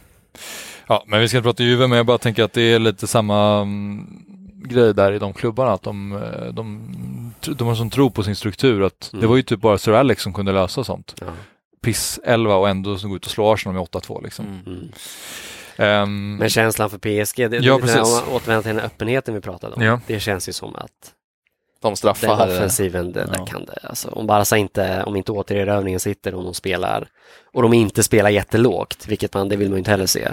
Ja, 0.87 1.03
men 1.07 1.19
vi 1.21 1.27
ska 1.27 1.37
inte 1.37 1.47
prata 1.47 1.63
Juve, 1.63 1.87
men 1.87 1.97
jag 1.97 2.05
bara 2.05 2.17
tänker 2.17 2.43
att 2.43 2.53
det 2.53 2.61
är 2.61 2.79
lite 2.79 3.07
samma 3.07 3.61
mm, 3.61 4.07
grej 4.55 4.93
där 4.93 5.11
i 5.11 5.19
de 5.19 5.33
klubbarna. 5.33 5.71
Att 5.71 5.83
de, 5.83 6.11
eh, 6.15 6.53
de, 6.53 7.33
de 7.55 7.67
har 7.67 7.75
sån 7.75 7.89
tro 7.89 8.09
på 8.11 8.23
sin 8.23 8.35
struktur. 8.35 8.83
Att 8.83 9.09
Mm. 9.13 9.21
Det 9.21 9.27
var 9.27 9.35
ju 9.35 9.41
typ 9.43 9.61
bara 9.61 9.77
Sir 9.77 9.91
Alex 9.93 10.23
som 10.23 10.33
kunde 10.33 10.51
lösa 10.51 10.83
sånt. 10.83 11.15
Ja. 11.21 11.27
Piss 11.83 12.19
11 12.23 12.55
och 12.55 12.69
ändå 12.69 12.95
gå 13.03 13.15
ut 13.15 13.25
och 13.25 13.31
slå 13.31 13.53
Arsenal 13.53 13.73
med 13.75 13.83
8-2 13.83 14.23
liksom. 14.23 14.45
Mm. 14.65 14.89
Ehm, 15.77 16.35
Men 16.35 16.49
känslan 16.49 16.89
för 16.89 16.97
PSG, 16.97 17.49
det, 17.49 17.57
Ja, 17.57 17.75
det, 17.75 17.81
precis. 17.81 17.97
om 17.97 18.11
man 18.11 18.35
återvänder 18.35 18.61
till 18.61 18.75
den 18.75 18.85
öppenheten 18.85 19.33
vi 19.33 19.41
pratade 19.41 19.75
om, 19.75 19.81
Ja. 19.83 19.99
det 20.07 20.19
känns 20.19 20.49
ju 20.49 20.53
som 20.53 20.75
att 20.75 21.13
De 21.81 21.87
den 21.87 21.95
straffar. 21.95 22.47
offensiven, 22.47 23.11
det, 23.11 23.19
Ja. 23.19 23.37
där 23.39 23.45
kan 23.45 23.65
det. 23.65 23.79
Alltså, 23.83 24.09
om 24.09 24.27
Barca 24.27 24.57
inte, 24.57 25.03
om 25.03 25.15
inte 25.15 25.31
återerövringen 25.31 25.99
sitter 25.99 26.33
och 26.35 26.43
de 26.43 26.53
spelar, 26.53 27.07
och 27.53 27.61
de 27.61 27.73
inte 27.73 28.03
spelar 28.03 28.29
jättelågt, 28.29 29.07
vilket 29.07 29.33
man, 29.33 29.49
det 29.49 29.55
vill 29.55 29.67
man 29.69 29.75
ju 29.75 29.79
inte 29.79 29.91
heller 29.91 30.05
se, 30.05 30.29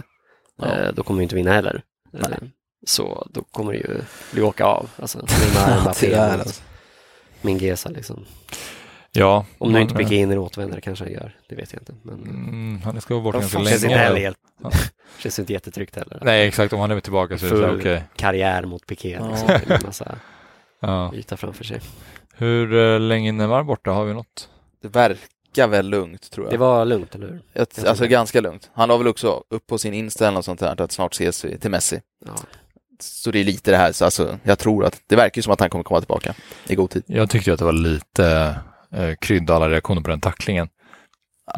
Ja. 0.57 0.67
eh, 0.79 0.93
då 0.95 1.03
kommer 1.03 1.19
vi 1.19 1.23
inte 1.23 1.35
vinna 1.35 1.53
heller. 1.53 1.83
Nej. 2.11 2.23
Eh, 2.43 2.49
Så 2.87 3.27
då 3.31 3.43
kommer 3.43 3.73
det 3.73 3.79
ju 3.79 4.01
bli 4.33 4.43
åka 4.43 4.65
av. 4.65 4.91
Alltså, 4.97 5.19
Neymar, 5.19 5.81
Mbappé, 5.81 5.99
tyvärr, 6.01 6.39
alltså. 6.39 6.63
min 7.41 7.59
Gesa 7.59 7.89
liksom. 7.89 8.25
ja, 9.13 9.47
Om 9.59 9.73
nu 9.73 9.81
inte 9.81 9.95
Piqué 9.95 10.17
hinner 10.17 10.39
återvända, 10.39 10.75
det 10.75 10.81
kanske 10.81 11.05
han 11.05 11.13
gör, 11.13 11.37
det 11.49 11.55
vet 11.55 11.73
jag 11.73 11.81
inte. 11.83 11.95
Men 12.03 12.15
Mm, 12.15 12.81
han 12.85 13.01
ska 13.01 13.15
vara 13.15 13.25
borta 13.25 13.39
ganska 13.39 13.59
det 13.59 13.65
känns 13.65 13.75
inte 13.85 13.89
länge. 13.95 13.99
heller 14.05 14.21
helt, 14.21 14.39
Ja. 14.63 14.71
känns 15.19 15.39
inte 15.39 15.53
jättetryggt 15.53 15.97
heller. 15.97 16.19
Nej, 16.23 16.49
exakt. 16.49 16.73
Om 16.73 16.81
han 16.81 16.91
är 16.91 17.01
tillbaka 17.01 17.39
så 17.39 17.47
är 17.47 17.61
det 17.61 17.77
okej. 17.77 18.03
karriär 18.17 18.65
mot 18.65 18.87
Piqué, 18.87 19.11
Ja. 19.21 19.29
liksom. 19.31 19.47
Det 19.49 19.71
är 19.75 19.77
en 19.77 19.83
massa 19.87 20.19
Ja. 20.81 21.15
yta 21.15 21.37
framför 21.37 21.65
sig. 21.65 21.81
Hur 22.37 22.73
uh, 22.73 23.01
länge 23.01 23.33
Neymar 23.33 23.63
borta? 23.63 23.91
Har 23.91 24.05
vi 24.05 24.15
något? 24.15 24.49
Det 24.83 24.89
verkar 24.89 25.19
väl 25.57 25.89
lugnt 25.89 26.31
tror 26.31 26.47
jag. 26.47 26.55
Det 26.55 26.59
var 26.59 26.85
lugnt, 26.85 27.15
eller 27.15 27.27
hur? 27.27 27.43
Ett, 27.55 27.85
alltså 27.85 28.05
det. 28.05 28.09
ganska 28.09 28.41
lugnt. 28.41 28.71
Han 28.75 28.89
la 28.89 28.97
väl 28.97 29.09
också 29.09 29.45
upp 29.51 29.67
på 29.67 29.79
sin 29.79 29.95
inställning 29.95 30.39
och 30.39 30.45
sånt 30.45 30.61
där 30.61 30.81
att 30.81 30.93
snart 30.93 31.13
ses 31.13 31.45
vi 31.45 31.59
till 31.59 31.71
Messi. 31.71 32.01
Ja. 32.27 32.33
Så 33.01 33.31
det 33.31 33.39
är 33.39 33.45
lite 33.45 33.71
det 33.71 33.77
här, 33.77 33.93
så 33.93 34.05
alltså, 34.05 34.39
jag 34.43 34.59
tror 34.59 34.85
att 34.85 35.01
det 35.07 35.17
verkar 35.17 35.43
som 35.43 35.53
att 35.53 35.61
han 35.61 35.71
kommer 35.71 35.85
komma 35.85 36.01
tillbaka 36.01 36.35
i 36.67 36.75
god 36.75 36.91
tid. 36.91 37.03
Jag 37.07 37.31
tyckte 37.31 37.53
att 37.53 37.59
det 37.59 37.65
var 37.65 37.73
lite 37.73 38.57
uh, 38.97 39.15
krydda 39.15 39.55
alla 39.55 39.69
reaktioner 39.69 40.01
på 40.01 40.11
den 40.11 40.21
tacklingen. 40.21 40.69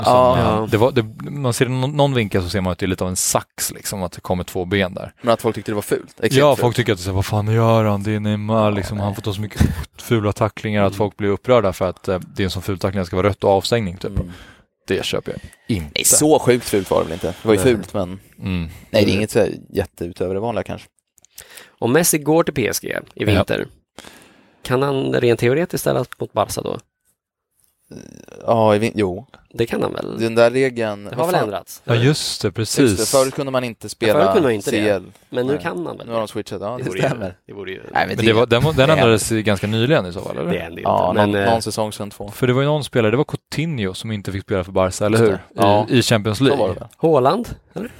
Som, 0.04 0.12
Ja, 0.14 0.58
eh, 0.62 0.66
det 0.66 0.76
var, 0.76 0.92
det, 0.92 1.02
man 1.30 1.52
ser 1.52 1.66
någon, 1.66 1.90
någon 1.96 2.14
vinkel 2.14 2.42
så 2.42 2.48
ser 2.48 2.60
man 2.60 2.72
att 2.72 2.78
det 2.78 2.86
är 2.86 2.88
lite 2.88 3.04
av 3.04 3.10
en 3.10 3.16
sax, 3.16 3.72
liksom, 3.72 4.02
att 4.02 4.12
det 4.12 4.20
kommer 4.20 4.44
två 4.44 4.64
ben 4.64 4.94
där. 4.94 5.12
men 5.22 5.32
att 5.34 5.42
folk 5.42 5.54
tyckte 5.54 5.70
det 5.70 5.74
var 5.74 5.82
fult. 5.82 6.20
Ja, 6.30 6.54
fult. 6.54 6.60
folk 6.60 6.76
tycker 6.76 6.92
att 6.92 7.04
det 7.04 7.10
är 7.10 7.12
vad 7.12 7.26
fan 7.26 7.48
gör 7.54 7.84
han? 7.84 8.02
Det 8.02 8.10
är 8.12 8.20
Neymar, 8.20 8.72
liksom, 8.72 9.00
han 9.00 9.14
får 9.14 9.22
ta 9.22 9.32
så 9.32 9.40
mycket 9.40 9.60
fula 9.98 10.32
tacklingar 10.32 10.82
att 10.82 10.92
Mm. 10.92 10.98
folk 10.98 11.16
blir 11.16 11.28
upprörda 11.28 11.72
för 11.72 11.88
att 11.88 12.08
eh, 12.08 12.18
det 12.36 12.42
är 12.42 12.44
en 12.44 12.50
sån 12.50 12.62
ful 12.62 12.78
tackling, 12.78 13.00
det 13.00 13.06
ska 13.06 13.16
vara 13.16 13.28
rött 13.28 13.44
och 13.44 13.50
avstängning. 13.50 13.96
Typ. 13.96 14.10
Mm. 14.18 14.32
Det 14.88 15.04
köper 15.04 15.32
jag 15.32 15.40
inte. 15.76 15.90
Nej, 15.94 16.04
så 16.04 16.38
sjukt 16.38 16.64
fult 16.68 16.90
var 16.90 16.98
det 16.98 17.04
väl 17.04 17.12
inte. 17.12 17.26
Det 17.42 17.48
var 17.48 17.54
ju 17.54 17.60
fult, 17.60 17.94
men 17.94 18.18
Mm. 18.38 18.68
nej, 18.90 19.04
det 19.04 19.10
är 19.10 19.14
inget 19.14 19.30
så 19.30 19.46
jätteutöver 19.70 20.34
det 20.34 20.40
vanliga 20.40 20.62
kanske. 20.62 20.88
Om 21.78 21.92
Messi 21.92 22.18
går 22.18 22.42
till 22.44 22.54
PSG 22.54 22.98
i 23.14 23.24
vinter, 23.24 23.66
kan 24.62 24.82
han 24.82 25.12
rent 25.12 25.40
teoretiskt 25.40 25.80
ställas 25.80 26.06
mot 26.18 26.32
Barca 26.32 26.60
då? 26.62 26.78
Ja, 28.46 28.76
i 28.76 28.92
jo. 28.94 29.26
Det 29.52 29.66
kan 29.66 29.82
han 29.82 29.92
väl? 29.92 30.18
Den 30.20 30.34
där 30.34 30.50
regeln... 30.50 31.04
Det 31.04 31.16
har 31.16 31.26
väl 31.26 31.34
ändrats? 31.34 31.82
Ja, 31.84 31.94
just 31.94 32.42
det, 32.42 32.52
precis. 32.52 32.78
Just 32.80 32.98
det, 33.12 33.18
förut 33.18 33.34
kunde 33.34 33.52
man 33.52 33.64
inte 33.64 33.88
spela 33.88 34.12
förut 34.12 34.26
kunde 34.32 34.42
man 34.42 34.52
inte 34.52 34.70
det. 34.70 35.00
CL. 35.00 35.06
Men 35.28 35.46
nu 35.46 35.52
Nej. 35.52 35.62
kan 35.62 35.86
han 35.86 35.96
väl? 35.96 36.06
Nu 36.06 36.12
har 36.12 36.18
de 36.18 36.28
switchat, 36.28 36.60
ja 36.60 36.78
det, 36.84 36.90
ju, 36.96 36.98
stämmer. 36.98 37.36
det 37.46 37.52
vore 37.52 37.70
ju... 37.70 37.82
Nej, 37.92 38.06
Men 38.06 38.16
det 38.16 38.32
var, 38.32 38.46
den, 38.46 38.62
det 38.76 38.82
ändrades 38.82 39.30
ganska 39.30 39.66
nyligen 39.66 40.06
i 40.06 40.12
så 40.12 40.20
fall, 40.20 40.36
eller? 40.38 40.52
det 40.52 40.58
händer 40.58 40.78
ju 40.78 40.82
Ja, 40.82 41.08
inte. 41.10 41.20
Men, 41.20 41.30
någon, 41.30 41.40
eh, 41.42 41.50
någon 41.50 41.62
säsong 41.62 41.92
sedan 41.92 42.10
två. 42.10 42.28
För 42.28 42.46
det 42.46 42.52
var 42.52 42.60
ju 42.62 42.66
någon 42.68 42.84
spelare, 42.84 43.10
det 43.10 43.16
var 43.16 43.24
Coutinho 43.24 43.94
som 43.94 44.12
inte 44.12 44.32
fick 44.32 44.42
spela 44.42 44.64
för 44.64 44.72
Barca, 44.72 45.06
eller 45.06 45.18
hur? 45.18 45.28
det. 45.30 45.40
Ja. 45.54 45.86
I, 45.90 45.98
I 45.98 46.02
Champions 46.02 46.38
det 46.38 46.44
League. 46.44 46.66
väl? 46.68 46.84
Haaland, 46.96 47.48
eller? 47.74 47.90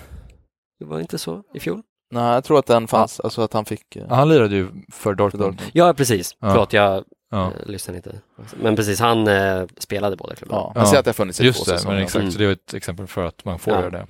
Det 0.78 0.84
var 0.84 1.00
inte 1.00 1.18
så 1.18 1.42
i 1.54 1.60
fjol? 1.60 1.82
Nej, 2.10 2.34
jag 2.34 2.44
tror 2.44 2.58
att 2.58 2.66
den 2.66 2.88
fanns, 2.88 3.20
alltså 3.20 3.42
att 3.42 3.52
han 3.52 3.64
fick... 3.64 3.96
eh, 3.96 4.02
Ja, 4.08 4.14
Han 4.14 4.28
lirade 4.28 4.56
ju 4.56 4.68
för 4.92 5.14
Dortmund. 5.14 5.44
Dortmund. 5.44 5.70
Ja, 5.72 5.94
precis. 5.94 6.36
Ja. 6.40 6.50
Förlåt, 6.50 6.72
jag 6.72 7.04
Ja. 7.30 7.46
eh, 7.60 7.66
lyssnade 7.70 7.96
inte. 7.96 8.20
Men 8.62 8.76
precis, 8.76 9.00
han 9.00 9.28
eh, 9.28 9.64
spelade 9.78 10.16
båda 10.16 10.34
klubbarna. 10.34 10.60
Ja, 10.60 10.72
man 10.74 10.86
ser 10.86 10.98
att 10.98 11.04
det 11.04 11.08
har 11.08 11.14
funnits 11.14 11.40
i 11.40 11.42
två 11.42 11.46
Just 11.46 11.64
det, 11.66 11.70
säsonger. 11.70 11.94
men 11.94 12.04
exakt. 12.04 12.20
Mm. 12.20 12.32
Så 12.32 12.38
det 12.38 12.44
är 12.44 12.52
ett 12.52 12.74
exempel 12.74 13.06
för 13.06 13.24
att 13.26 13.44
man 13.44 13.58
får 13.58 13.72
Ja. 13.74 13.80
göra 13.80 13.90
det. 13.90 14.06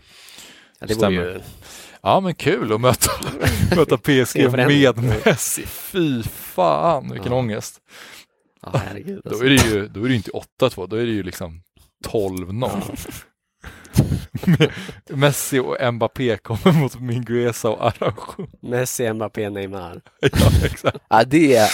Ja, 0.81 0.87
det 0.87 0.95
vore 0.95 1.11
ju... 1.13 1.21
Stämmer. 1.21 1.43
Ja, 2.03 2.21
men 2.21 2.35
kul 2.35 2.73
att 2.73 2.81
möta, 2.81 3.11
möta 3.77 3.97
PSG 3.97 4.53
med 4.53 4.97
Messi. 5.25 5.63
Fy 5.67 6.23
fan, 6.23 7.11
vilken 7.13 7.33
Ja. 7.33 7.39
ångest. 7.39 7.81
Ja, 8.63 8.73
herregud. 8.87 9.21
Då 9.25 9.31
Alltså. 9.31 9.45
är 9.45 9.49
det 9.51 9.55
ju, 9.57 9.89
då 9.89 10.01
är 10.01 10.05
det 10.05 10.11
ju 10.11 10.17
inte 10.17 10.31
8-2, 10.61 10.87
då 10.87 10.97
är 10.97 11.05
det 11.07 11.13
ju 11.13 11.23
liksom 11.23 11.63
12-0. 12.07 12.71
Messi 15.11 15.59
och 15.59 15.95
Mbappé 15.95 16.37
kommer 16.37 16.73
mot 16.73 17.01
Mingueza 17.01 17.69
och 17.71 17.87
Araujo. 17.87 18.47
Messi, 18.63 19.13
Mbappé, 19.13 19.51
Neymar. 19.51 20.01
Ja, 20.21 20.51
exakt. 20.65 20.97
Ja, 21.11 21.25
det 21.25 21.71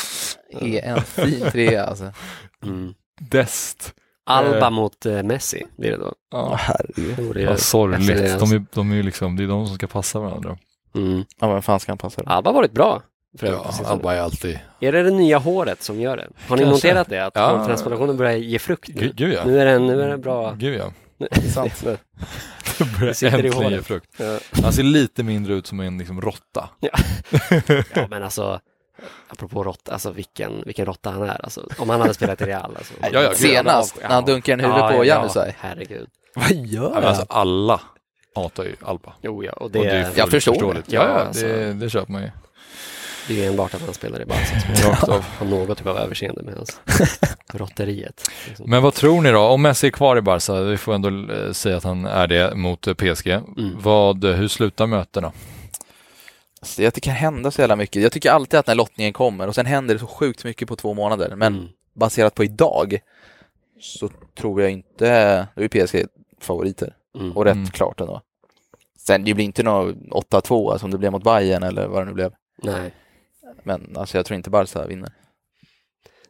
är 0.61 0.83
en 0.83 1.03
fin 1.03 1.51
trea 1.51 1.85
alltså. 1.85 2.13
Mm. 2.65 2.95
Dest. 3.21 3.95
Alba 4.27 4.67
Eh. 4.67 4.71
mot 4.71 5.07
eh, 5.07 5.23
Messi 5.23 5.63
blir 5.79 5.91
det 5.91 5.97
då. 5.97 6.13
Ja, 6.31 6.55
herregud. 6.59 7.35
Det 7.35 7.47
vad 7.47 7.61
sorgligt. 7.61 8.07
det, 8.09 8.39
De 8.39 8.53
är, 8.53 8.65
de 8.75 8.93
är 8.93 8.97
ju 8.97 9.03
liksom, 9.03 9.37
det 9.37 9.43
är 9.45 9.49
de 9.49 9.67
som 9.67 9.77
ska 9.77 9.87
passa 9.87 10.19
varandra. 10.21 10.59
Mm. 10.95 11.25
Ja, 11.41 11.49
men 11.53 11.63
fan 11.63 11.81
ska 11.81 11.93
han 11.93 11.99
passa 11.99 12.23
det? 12.23 12.31
Alba 12.31 12.51
har 12.51 12.55
varit 12.55 12.73
bra. 12.73 13.03
Ja. 13.41 13.71
Alba 13.85 14.15
är 14.15 14.21
alltid... 14.21 14.59
Är 14.81 14.93
det 14.93 15.03
det 15.03 15.11
nya 15.11 15.39
håret 15.39 15.83
som 15.83 16.01
gör 16.01 16.17
det? 16.17 16.29
Har 16.49 16.57
ni 16.57 16.63
Kanske. 16.63 16.89
noterat 16.89 17.09
det? 17.09 17.27
Att 17.27 17.33
Ja. 17.37 17.57
hårtransplantationen 17.59 18.17
börjar 18.17 18.33
ge 18.37 18.59
frukt 18.59 18.89
nu? 18.89 19.01
Gud, 19.01 19.17
gud 19.17 19.33
ja. 19.35 19.45
Nu 19.45 19.61
är 19.61 19.65
den, 19.67 19.87
nu 19.87 20.03
är 20.03 20.09
den 20.09 20.21
bra. 20.21 20.53
Gud 20.59 20.81
ja. 20.81 20.93
Sant. 21.55 21.85
Det 22.79 22.99
börjar 23.01 23.25
äntligen 23.25 23.45
ge 23.45 23.51
håret. 23.65 23.87
frukt. 23.87 24.11
Ja. 24.19 24.39
Han 24.63 24.73
ser 24.73 24.83
lite 24.83 25.23
mindre 25.23 25.55
ut 25.55 25.67
som 25.67 25.81
en 25.81 25.99
liksom, 25.99 26.21
råtta. 26.21 26.69
ja, 26.81 28.07
men 28.11 28.23
alltså, 28.23 28.61
apropå 29.29 29.63
råtta, 29.63 29.93
alltså 29.93 30.11
vilken, 30.11 30.63
vilken 30.67 30.87
råtta 30.87 31.11
han 31.11 31.23
är. 31.23 31.41
Alltså, 31.45 31.69
om 31.79 31.89
han 31.91 32.01
hade 32.01 32.15
spelat 32.15 32.41
i 32.41 32.45
Real. 32.45 32.77
Alltså, 32.77 32.95
Ja, 33.13 33.23
ja. 33.23 33.35
Senast, 33.35 33.97
när 34.03 34.09
han 34.09 34.25
dunkar 34.25 34.53
en 34.53 34.61
huvud 34.61 34.97
på 34.97 35.05
Janusaj. 35.05 35.57
herregud. 35.61 36.09
Vad 36.35 36.51
gör 36.53 36.83
Ja, 36.83 36.91
men 36.95 37.05
alltså, 37.05 37.27
alla 37.29 37.81
hatar 38.35 38.65
ju 38.65 38.77
Alba. 38.83 39.13
Jo, 39.23 39.45
ja, 39.45 39.53
och 39.53 39.63
Och 39.63 39.71
det, 39.71 39.79
det 39.79 39.91
är 39.91 39.99
det, 39.99 40.05
fullt 40.05 40.19
Jag 40.19 40.31
förstår 40.31 40.53
förståeligt. 40.53 40.87
det. 40.87 40.97
Ja, 40.97 41.03
Ja, 41.03 41.09
ja 41.09 41.25
alltså. 41.27 41.47
det, 41.47 41.73
det 41.73 41.91
köper 41.91 42.13
man 42.13 42.23
ju. 42.23 42.31
är 43.29 43.35
ju 43.35 43.45
enbart 43.47 43.75
att 43.75 43.81
han 43.81 43.95
spelar 43.95 44.23
i 44.23 44.25
Barca. 44.25 44.57
Rakt 44.89 45.09
av. 45.09 45.25
Har 45.39 45.47
något 45.47 45.79
typ 45.79 45.87
av 45.87 45.99
överseende 45.99 46.43
med 46.43 46.55
hans 46.55 46.81
råtteriet. 47.53 48.31
Liksom. 48.49 48.71
Men 48.71 48.83
vad 48.83 48.95
tror 48.95 49.21
ni 49.21 49.31
då? 49.31 49.41
Om 49.41 49.63
Messi 49.63 49.87
är 49.87 49.91
kvar 49.91 50.17
i 50.17 50.21
Barca, 50.21 50.61
vi 50.61 50.77
får 50.77 50.95
ändå 50.95 51.35
eh, 51.35 51.53
säga 51.53 51.77
att 51.77 51.85
han 51.85 52.07
är 52.07 52.27
det 52.27 52.55
mot 52.55 52.81
PSG. 52.99 53.29
Mm. 53.29 53.77
Vad, 53.81 54.25
hur 54.25 54.49
slutar 54.49 54.87
mötena? 54.87 55.33
Så 56.63 56.83
jag 56.83 56.93
det 56.93 57.01
kan 57.01 57.15
hända 57.15 57.51
så 57.51 57.61
jävla 57.61 57.77
mycket. 57.77 58.03
Jag 58.03 58.13
tycker 58.13 58.31
alltid 58.31 58.61
att 58.61 58.67
när 58.67 58.75
lottningen 58.75 59.13
kommer 59.13 59.47
och 59.49 59.55
sen 59.55 59.67
händer 59.67 59.95
det 59.95 59.99
så 60.01 60.07
sjukt 60.07 60.45
mycket 60.45 60.69
på 60.69 60.77
två 60.77 60.95
månader. 60.95 61.37
Men 61.37 61.55
Mm. 61.55 61.69
baserat 61.93 62.35
på 62.35 62.45
idag 62.45 62.99
så 63.81 64.09
tror 64.35 64.63
jag 64.63 64.71
inte, 64.71 65.49
då 65.57 65.63
är 65.63 65.69
PSG 65.69 66.07
favoriter. 66.41 66.97
Mm. 67.19 67.37
Och 67.37 67.45
rätt 67.45 67.55
Mm. 67.57 67.67
klart 67.71 68.01
ändå. 68.01 68.21
Sen 68.99 69.25
det 69.25 69.35
blir 69.35 69.45
inte 69.45 69.63
något 69.63 69.97
8-2 70.11 70.79
som 70.79 70.91
det 70.91 70.99
blev 70.99 71.13
mot 71.13 71.25
Bayern 71.25 71.63
eller 71.63 71.87
vad 71.87 72.01
det 72.03 72.05
nu 72.05 72.13
blev. 72.13 72.33
Nej. 72.63 72.95
Men 73.63 73.97
alltså 73.97 74.19
jag 74.19 74.27
tror 74.27 74.37
inte 74.37 74.51
Barca 74.51 74.87
vinner. 74.87 75.13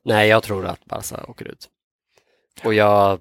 Nej, 0.03 0.29
jag 0.29 0.43
tror 0.43 0.67
att 0.67 0.85
Barca 0.85 1.25
åker 1.29 1.49
ut. 1.49 1.69
Och 2.65 2.75
jag, 2.75 3.21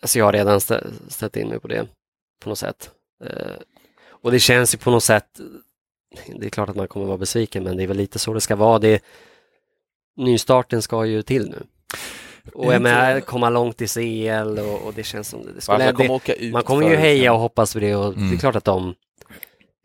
alltså 0.00 0.18
jag 0.18 0.24
har 0.24 0.32
redan 0.32 0.58
stä- 0.58 0.92
ställt 1.08 1.36
in 1.36 1.48
mig 1.48 1.60
på 1.60 1.68
det 1.68 1.88
på 2.40 2.48
något 2.48 2.58
sätt. 2.58 2.90
Och 4.24 4.30
det 4.32 4.40
känns 4.40 4.74
ju 4.74 4.78
på 4.78 4.90
något 4.90 5.04
sätt, 5.04 5.40
det 6.40 6.46
är 6.46 6.50
klart 6.50 6.68
att 6.68 6.76
man 6.76 6.88
kommer 6.88 7.06
vara 7.06 7.18
besviken, 7.18 7.64
men 7.64 7.76
det 7.76 7.82
är 7.82 7.86
väl 7.86 7.96
lite 7.96 8.18
så 8.18 8.34
det 8.34 8.40
ska 8.40 8.56
vara. 8.56 8.78
Det, 8.78 9.02
nystarten 10.16 10.82
ska 10.82 11.04
ju 11.04 11.22
till 11.22 11.50
nu. 11.50 11.66
Och 12.54 12.74
jag 12.74 12.82
menar, 12.82 13.20
komma 13.20 13.50
långt 13.50 13.80
i 13.80 13.86
CL 13.86 14.58
och, 14.58 14.82
och 14.86 14.94
det 14.94 15.02
känns 15.02 15.28
som 15.28 15.42
det, 15.42 15.52
det 15.52 15.60
skulle, 15.60 15.86
det, 15.86 15.92
kommer 15.92 16.10
åka 16.10 16.34
ut 16.34 16.52
man 16.52 16.62
kommer 16.62 16.90
ju 16.90 16.96
heja 16.96 17.32
och 17.32 17.40
hoppas 17.40 17.72
på 17.72 17.78
det 17.80 17.94
och 17.96 18.14
det 18.14 18.20
Mm. 18.20 18.32
är 18.34 18.38
klart 18.38 18.56
att 18.56 18.64
de 18.64 18.94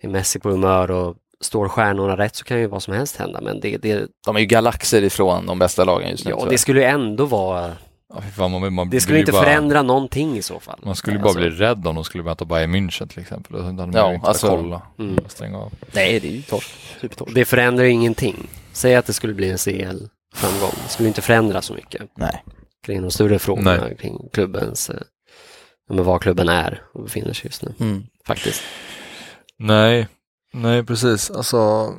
är 0.01 0.07
Messi 0.07 0.39
på 0.39 0.49
humör 0.49 0.91
och 0.91 1.15
står 1.41 1.67
stjärnorna 1.67 2.17
rätt 2.17 2.35
så 2.35 2.45
kan 2.45 2.59
ju 2.59 2.67
vad 2.67 2.83
som 2.83 2.93
helst 2.93 3.15
hända, 3.15 3.41
men 3.41 3.59
det, 3.59 3.77
det, 3.77 4.07
De 4.25 4.35
är 4.35 4.39
ju 4.39 4.45
galaxer 4.45 5.03
ifrån 5.03 5.45
de 5.45 5.59
bästa 5.59 5.83
lagen 5.83 6.09
just 6.09 6.25
nu. 6.25 6.31
ja, 6.31 6.39
tror 6.39 6.49
det 6.49 6.57
skulle 6.57 6.79
ju 6.79 6.85
ändå 6.85 7.25
vara 7.25 7.71
Ja, 8.13 8.21
fan, 8.21 8.51
man, 8.51 8.73
man 8.73 8.89
Det 8.89 9.01
skulle 9.01 9.19
inte 9.19 9.31
bara, 9.31 9.43
förändra 9.43 9.81
någonting 9.81 10.37
i 10.37 10.41
så 10.41 10.59
fall. 10.59 10.79
Man 10.83 10.95
skulle 10.95 11.19
bara 11.19 11.25
Alltså, 11.25 11.39
bli 11.39 11.49
rädd 11.49 11.87
om 11.87 11.95
de 11.95 12.03
skulle 12.03 12.23
möta 12.23 12.45
Bayern 12.45 12.75
München 12.75 13.07
till 13.07 13.19
exempel. 13.21 13.55
Sen 13.57 13.65
hade 13.65 13.75
man 13.91 13.93
Ja, 13.93 14.09
ju 14.09 14.15
inte 14.15 14.27
alltså- 14.27 14.47
kolla. 14.47 14.81
Mm. 14.99 15.17
Stänga 15.27 15.57
av. 15.57 15.73
Nej, 15.93 16.19
det 16.19 16.27
är 16.27 16.31
ju 16.31 16.41
torsk. 16.41 16.69
Supertorsk. 17.01 17.35
Det 17.35 17.45
förändrar 17.45 17.83
ju 17.85 17.91
ingenting. 17.91 18.47
Säg 18.73 18.95
att 18.95 19.05
det 19.05 19.13
skulle 19.13 19.33
bli 19.33 19.49
en 19.51 19.57
CL-framgång. 19.57 20.71
Det 20.83 20.89
skulle 20.89 21.07
inte 21.07 21.21
förändra 21.21 21.61
så 21.61 21.73
mycket 21.73 22.01
Nej. 22.17 22.43
kring 22.85 23.01
de 23.01 23.11
större 23.11 23.39
frågorna, 23.39 23.75
Nej. 23.81 23.97
kring 23.97 24.29
klubbens, 24.33 24.89
eh, 24.89 24.95
ja, 25.89 25.95
men 25.95 26.05
var 26.05 26.19
klubben 26.19 26.49
är 26.49 26.81
och 26.93 27.03
befinner 27.03 27.33
sig 27.33 27.45
just 27.47 27.63
nu, 27.63 27.73
Mm. 27.79 28.03
faktiskt. 28.27 28.61
Nej, 29.57 30.07
nej 30.53 30.83
precis. 30.85 31.31
Alltså, 31.31 31.93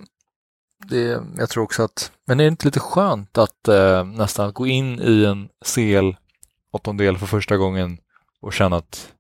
det, 0.89 1.23
jag 1.39 1.49
tror 1.51 1.65
också 1.65 1.83
att, 1.83 2.13
men 2.27 2.41
är 2.41 2.45
det 2.45 2.49
inte 2.49 2.67
lite 2.67 2.81
skönt 2.81 3.39
att 3.39 3.69
eh, 3.69 4.05
nästan 4.05 4.53
gå 4.53 4.67
in 4.67 5.01
i 5.03 5.25
en 5.25 5.49
CL 5.75 6.17
åttondel 6.73 7.19
för 7.19 7.27
första 7.27 7.57
gången 7.57 7.99
och 8.43 8.53
känna 8.53 8.77
att 8.77 9.13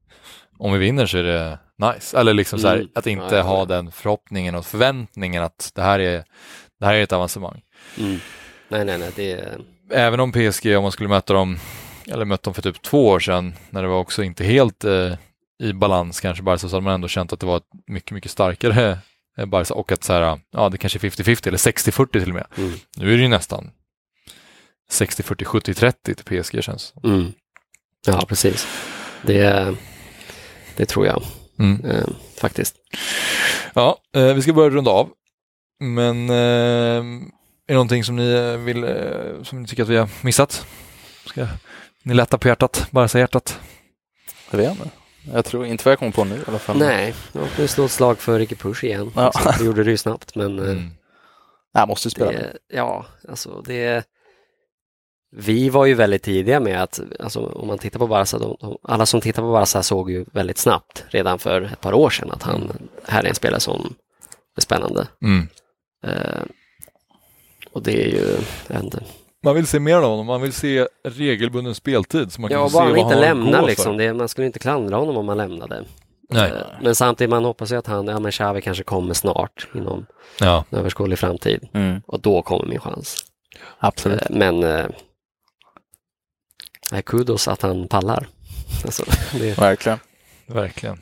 om 0.59 0.73
vi 0.73 0.79
vinner 0.79 1.07
så 1.07 1.19
är 1.19 1.23
det 1.23 1.59
nice. 1.95 2.19
Eller 2.19 2.35
liksom 2.35 2.59
så 2.59 2.69
här, 2.69 2.77
Mm. 2.77 2.89
att 2.95 3.07
inte 3.07 3.37
Ja, 3.37 3.43
ha 3.43 3.59
ja. 3.59 3.65
den 3.65 3.93
förhoppningen 3.93 4.55
och 4.55 4.67
förväntningen 4.67 5.43
att 5.43 5.73
det 5.75 5.83
här 5.83 5.99
är, 5.99 6.25
det 6.81 6.87
här 6.87 6.95
är 6.95 7.03
ett 7.03 7.13
avancemang. 7.13 7.61
Mm. 7.99 8.19
Nej, 8.69 8.85
nej, 8.85 8.99
nej, 8.99 9.11
det 9.17 9.33
är... 9.33 9.59
Även 9.93 10.21
om 10.21 10.33
PSG, 10.33 10.77
om 10.77 10.83
man 10.83 10.93
skulle 10.93 11.09
möta 11.09 11.33
dem, 11.33 11.59
eller 12.07 12.25
mött 12.25 12.43
dem 12.43 12.55
för 12.55 12.63
typ 12.63 12.83
två 12.83 13.09
år 13.09 13.21
sedan, 13.21 13.55
när 13.71 13.83
det 13.83 13.89
var 13.89 13.99
också 13.99 14.23
inte 14.23 14.45
helt 14.45 14.85
eh, 14.85 15.13
i 15.63 15.73
balans 15.73 16.21
kanske 16.21 16.43
Barca, 16.43 16.69
så 16.69 16.77
hade 16.77 16.85
man 16.85 16.95
ändå 16.95 17.09
känt 17.09 17.33
att 17.33 17.41
det 17.41 17.47
var 17.47 17.57
ett 17.57 17.69
mycket, 17.87 18.11
mycket 18.11 18.31
starkare 18.31 18.99
Barca 19.47 19.75
och 19.75 19.93
att 19.93 20.05
så 20.05 20.13
här, 20.13 20.41
ja 20.51 20.69
det 20.69 20.79
kanske 20.79 20.99
är 20.99 21.11
50-50 21.11 21.49
eller 21.49 21.59
60-40 21.59 22.13
till 22.13 22.29
och 22.29 22.35
med. 22.35 22.47
Mm. 22.57 22.73
Nu 22.97 23.13
är 23.13 23.17
det 23.17 23.23
ju 23.23 23.29
nästan 23.29 23.71
60-40, 24.91 25.45
70-30 25.45 26.15
till 26.15 26.43
PSG 26.43 26.65
känns 26.65 26.95
Mm. 27.05 27.33
Ja, 28.07 28.25
precis. 28.29 28.67
Det, 29.23 29.75
det 30.77 30.87
tror 30.87 31.07
jag 31.07 31.23
mm. 31.59 31.85
eh, 31.85 32.07
faktiskt. 32.41 32.77
Ja, 33.75 33.99
eh, 34.17 34.35
vi 34.35 34.43
ska 34.43 34.53
börja 34.53 34.71
runda 34.71 34.91
av. 34.91 35.11
Men 35.81 36.31
eh, 36.31 36.37
är 36.37 37.73
det 37.73 37.75
någonting 37.75 38.05
som 38.05 38.17
ni 38.17 38.33
eh, 38.33 38.57
vill, 38.57 38.85
eh, 38.85 39.43
som 39.43 39.63
ni 39.63 39.69
tycker 39.69 39.83
att 39.83 39.89
vi 39.89 39.97
har 39.97 40.09
missat? 40.21 40.67
Ska 41.25 41.49
ni 42.03 42.15
lätta 42.15 42.39
på 42.39 42.49
hjärtat, 42.49 42.87
Barca-hjärtat? 42.91 43.61
Jag 44.51 44.59
vet 44.59 44.71
inte. 44.71 45.00
Jag 45.33 45.45
tror 45.45 45.67
inte 45.67 45.85
vad 45.85 45.93
jag 45.93 45.99
kommer 45.99 46.13
på 46.13 46.25
nu 46.25 46.37
i 46.37 46.43
alla 46.47 46.59
fall. 46.59 46.79
Nej, 46.79 47.15
jag 47.33 47.49
får 47.49 47.67
slå 47.67 47.85
ett 47.85 47.91
slag 47.91 48.19
för 48.19 48.39
Ricky 48.39 48.55
Push 48.55 48.85
igen. 48.85 49.13
Ja. 49.17 49.33
Det 49.59 49.65
gjorde 49.65 49.85
det 49.85 49.91
ju 49.91 49.97
snabbt, 49.97 50.35
men 50.35 50.59
eh, 50.59 50.65
Mm. 50.65 50.91
Jag 51.73 51.89
måste 51.89 52.11
spela. 52.11 52.33
Det, 52.33 52.57
ja, 52.69 53.07
alltså 53.29 53.63
det... 53.67 54.05
Vi 55.37 55.71
var 55.71 55.87
ju 55.87 55.95
väldigt 55.95 56.23
tidiga 56.23 56.61
med 56.61 56.83
att, 56.83 57.01
alltså 57.21 57.47
om 57.47 57.67
man 57.67 57.79
tittar 57.79 57.99
på 57.99 58.07
Barca, 58.07 58.39
de, 58.39 58.57
de, 58.61 58.79
alla 58.83 59.07
som 59.07 59.21
tittar 59.21 59.43
på 59.43 59.53
Barca 59.53 59.83
såg 59.83 60.11
ju 60.11 60.25
väldigt 60.33 60.59
snabbt, 60.59 61.05
redan 61.09 61.39
för 61.39 61.63
ett 61.63 61.81
par 61.81 61.93
år 61.93 62.11
sedan, 62.11 62.31
att 62.31 62.43
han 62.43 62.89
här 63.07 63.25
är 63.25 63.29
en 63.29 63.35
spelare 63.35 63.61
som 63.61 63.95
är 64.57 64.61
spännande. 64.61 65.07
Mm. 65.23 65.49
Eh, 66.07 66.43
och 67.73 67.83
det 67.83 68.03
är 68.03 68.09
ju 68.09 68.37
en, 68.69 68.91
Man 69.43 69.55
vill 69.55 69.67
se 69.67 69.81
mer 69.81 69.97
av 69.97 70.03
honom, 70.11 70.27
man 70.27 70.43
vill 70.43 70.53
se 70.53 70.87
regelbunden 71.05 71.75
speltid 71.75 72.33
så 72.33 72.41
man 72.41 72.51
Ja, 72.51 72.59
kan 72.61 72.71
se 72.71 72.75
bara 72.75 72.85
vad 72.85 72.91
han 72.93 72.99
inte 73.01 73.15
att 73.15 73.21
lämnar 73.21 73.63
liksom, 73.67 73.97
det, 73.97 74.15
man 74.15 74.29
skulle 74.29 74.47
inte 74.47 74.59
klandra 74.59 74.97
honom 74.97 75.17
om 75.17 75.29
han 75.29 75.37
lämnade. 75.37 75.85
Nej. 76.31 76.51
Eh, 76.51 76.57
men 76.83 76.95
samtidigt, 76.95 77.31
man 77.31 77.45
hoppas 77.45 77.73
ju 77.73 77.77
att 77.77 77.87
han, 77.87 78.07
ja 78.07 78.19
men 78.19 78.33
Xavi 78.33 78.61
kanske 78.63 78.85
kommer 78.85 79.15
snart 79.15 79.69
inom 79.75 80.07
Ja. 80.41 80.65
en 80.71 80.79
överskådlig 80.79 81.19
framtid. 81.19 81.69
Mm. 81.75 82.01
Och 82.07 82.21
då 82.21 82.43
kommer 82.43 82.67
min 82.67 82.81
chans. 82.81 83.25
Absolut. 83.79 84.21
Eh, 84.23 84.37
Men 84.37 84.63
eh, 84.65 84.87
kudos 87.05 87.49
att 87.49 87.63
han 87.63 87.89
pallar. 87.89 88.27
Alltså, 88.85 89.05
det, 89.39 89.59
Verkligen. 89.59 89.99
Verkligen. 90.47 91.01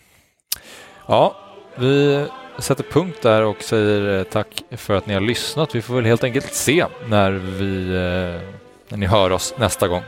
Ja, 1.06 1.36
vi 1.76 2.26
sätter 2.58 2.84
punkt 2.84 3.18
där 3.22 3.42
och 3.42 3.62
säger 3.62 4.18
eh, 4.18 4.22
tack 4.24 4.62
för 4.70 4.94
att 4.94 5.06
ni 5.06 5.14
har 5.14 5.20
lyssnat. 5.20 5.74
Vi 5.74 5.82
får 5.82 5.94
väl 5.94 6.04
helt 6.04 6.24
enkelt 6.24 6.54
se 6.54 6.86
när 7.08 7.30
vi 7.30 7.88
eh, 7.88 8.58
när 8.88 8.98
ni 8.98 9.06
hör 9.06 9.32
oss 9.32 9.54
nästa 9.58 9.88
gång. 9.88 10.02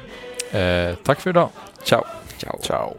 Eh, 0.51 0.95
tack 1.03 1.21
för 1.21 1.31
idag. 1.31 1.49
Ciao. 1.83 2.05
ciao. 2.37 2.59
Ciao. 2.63 2.97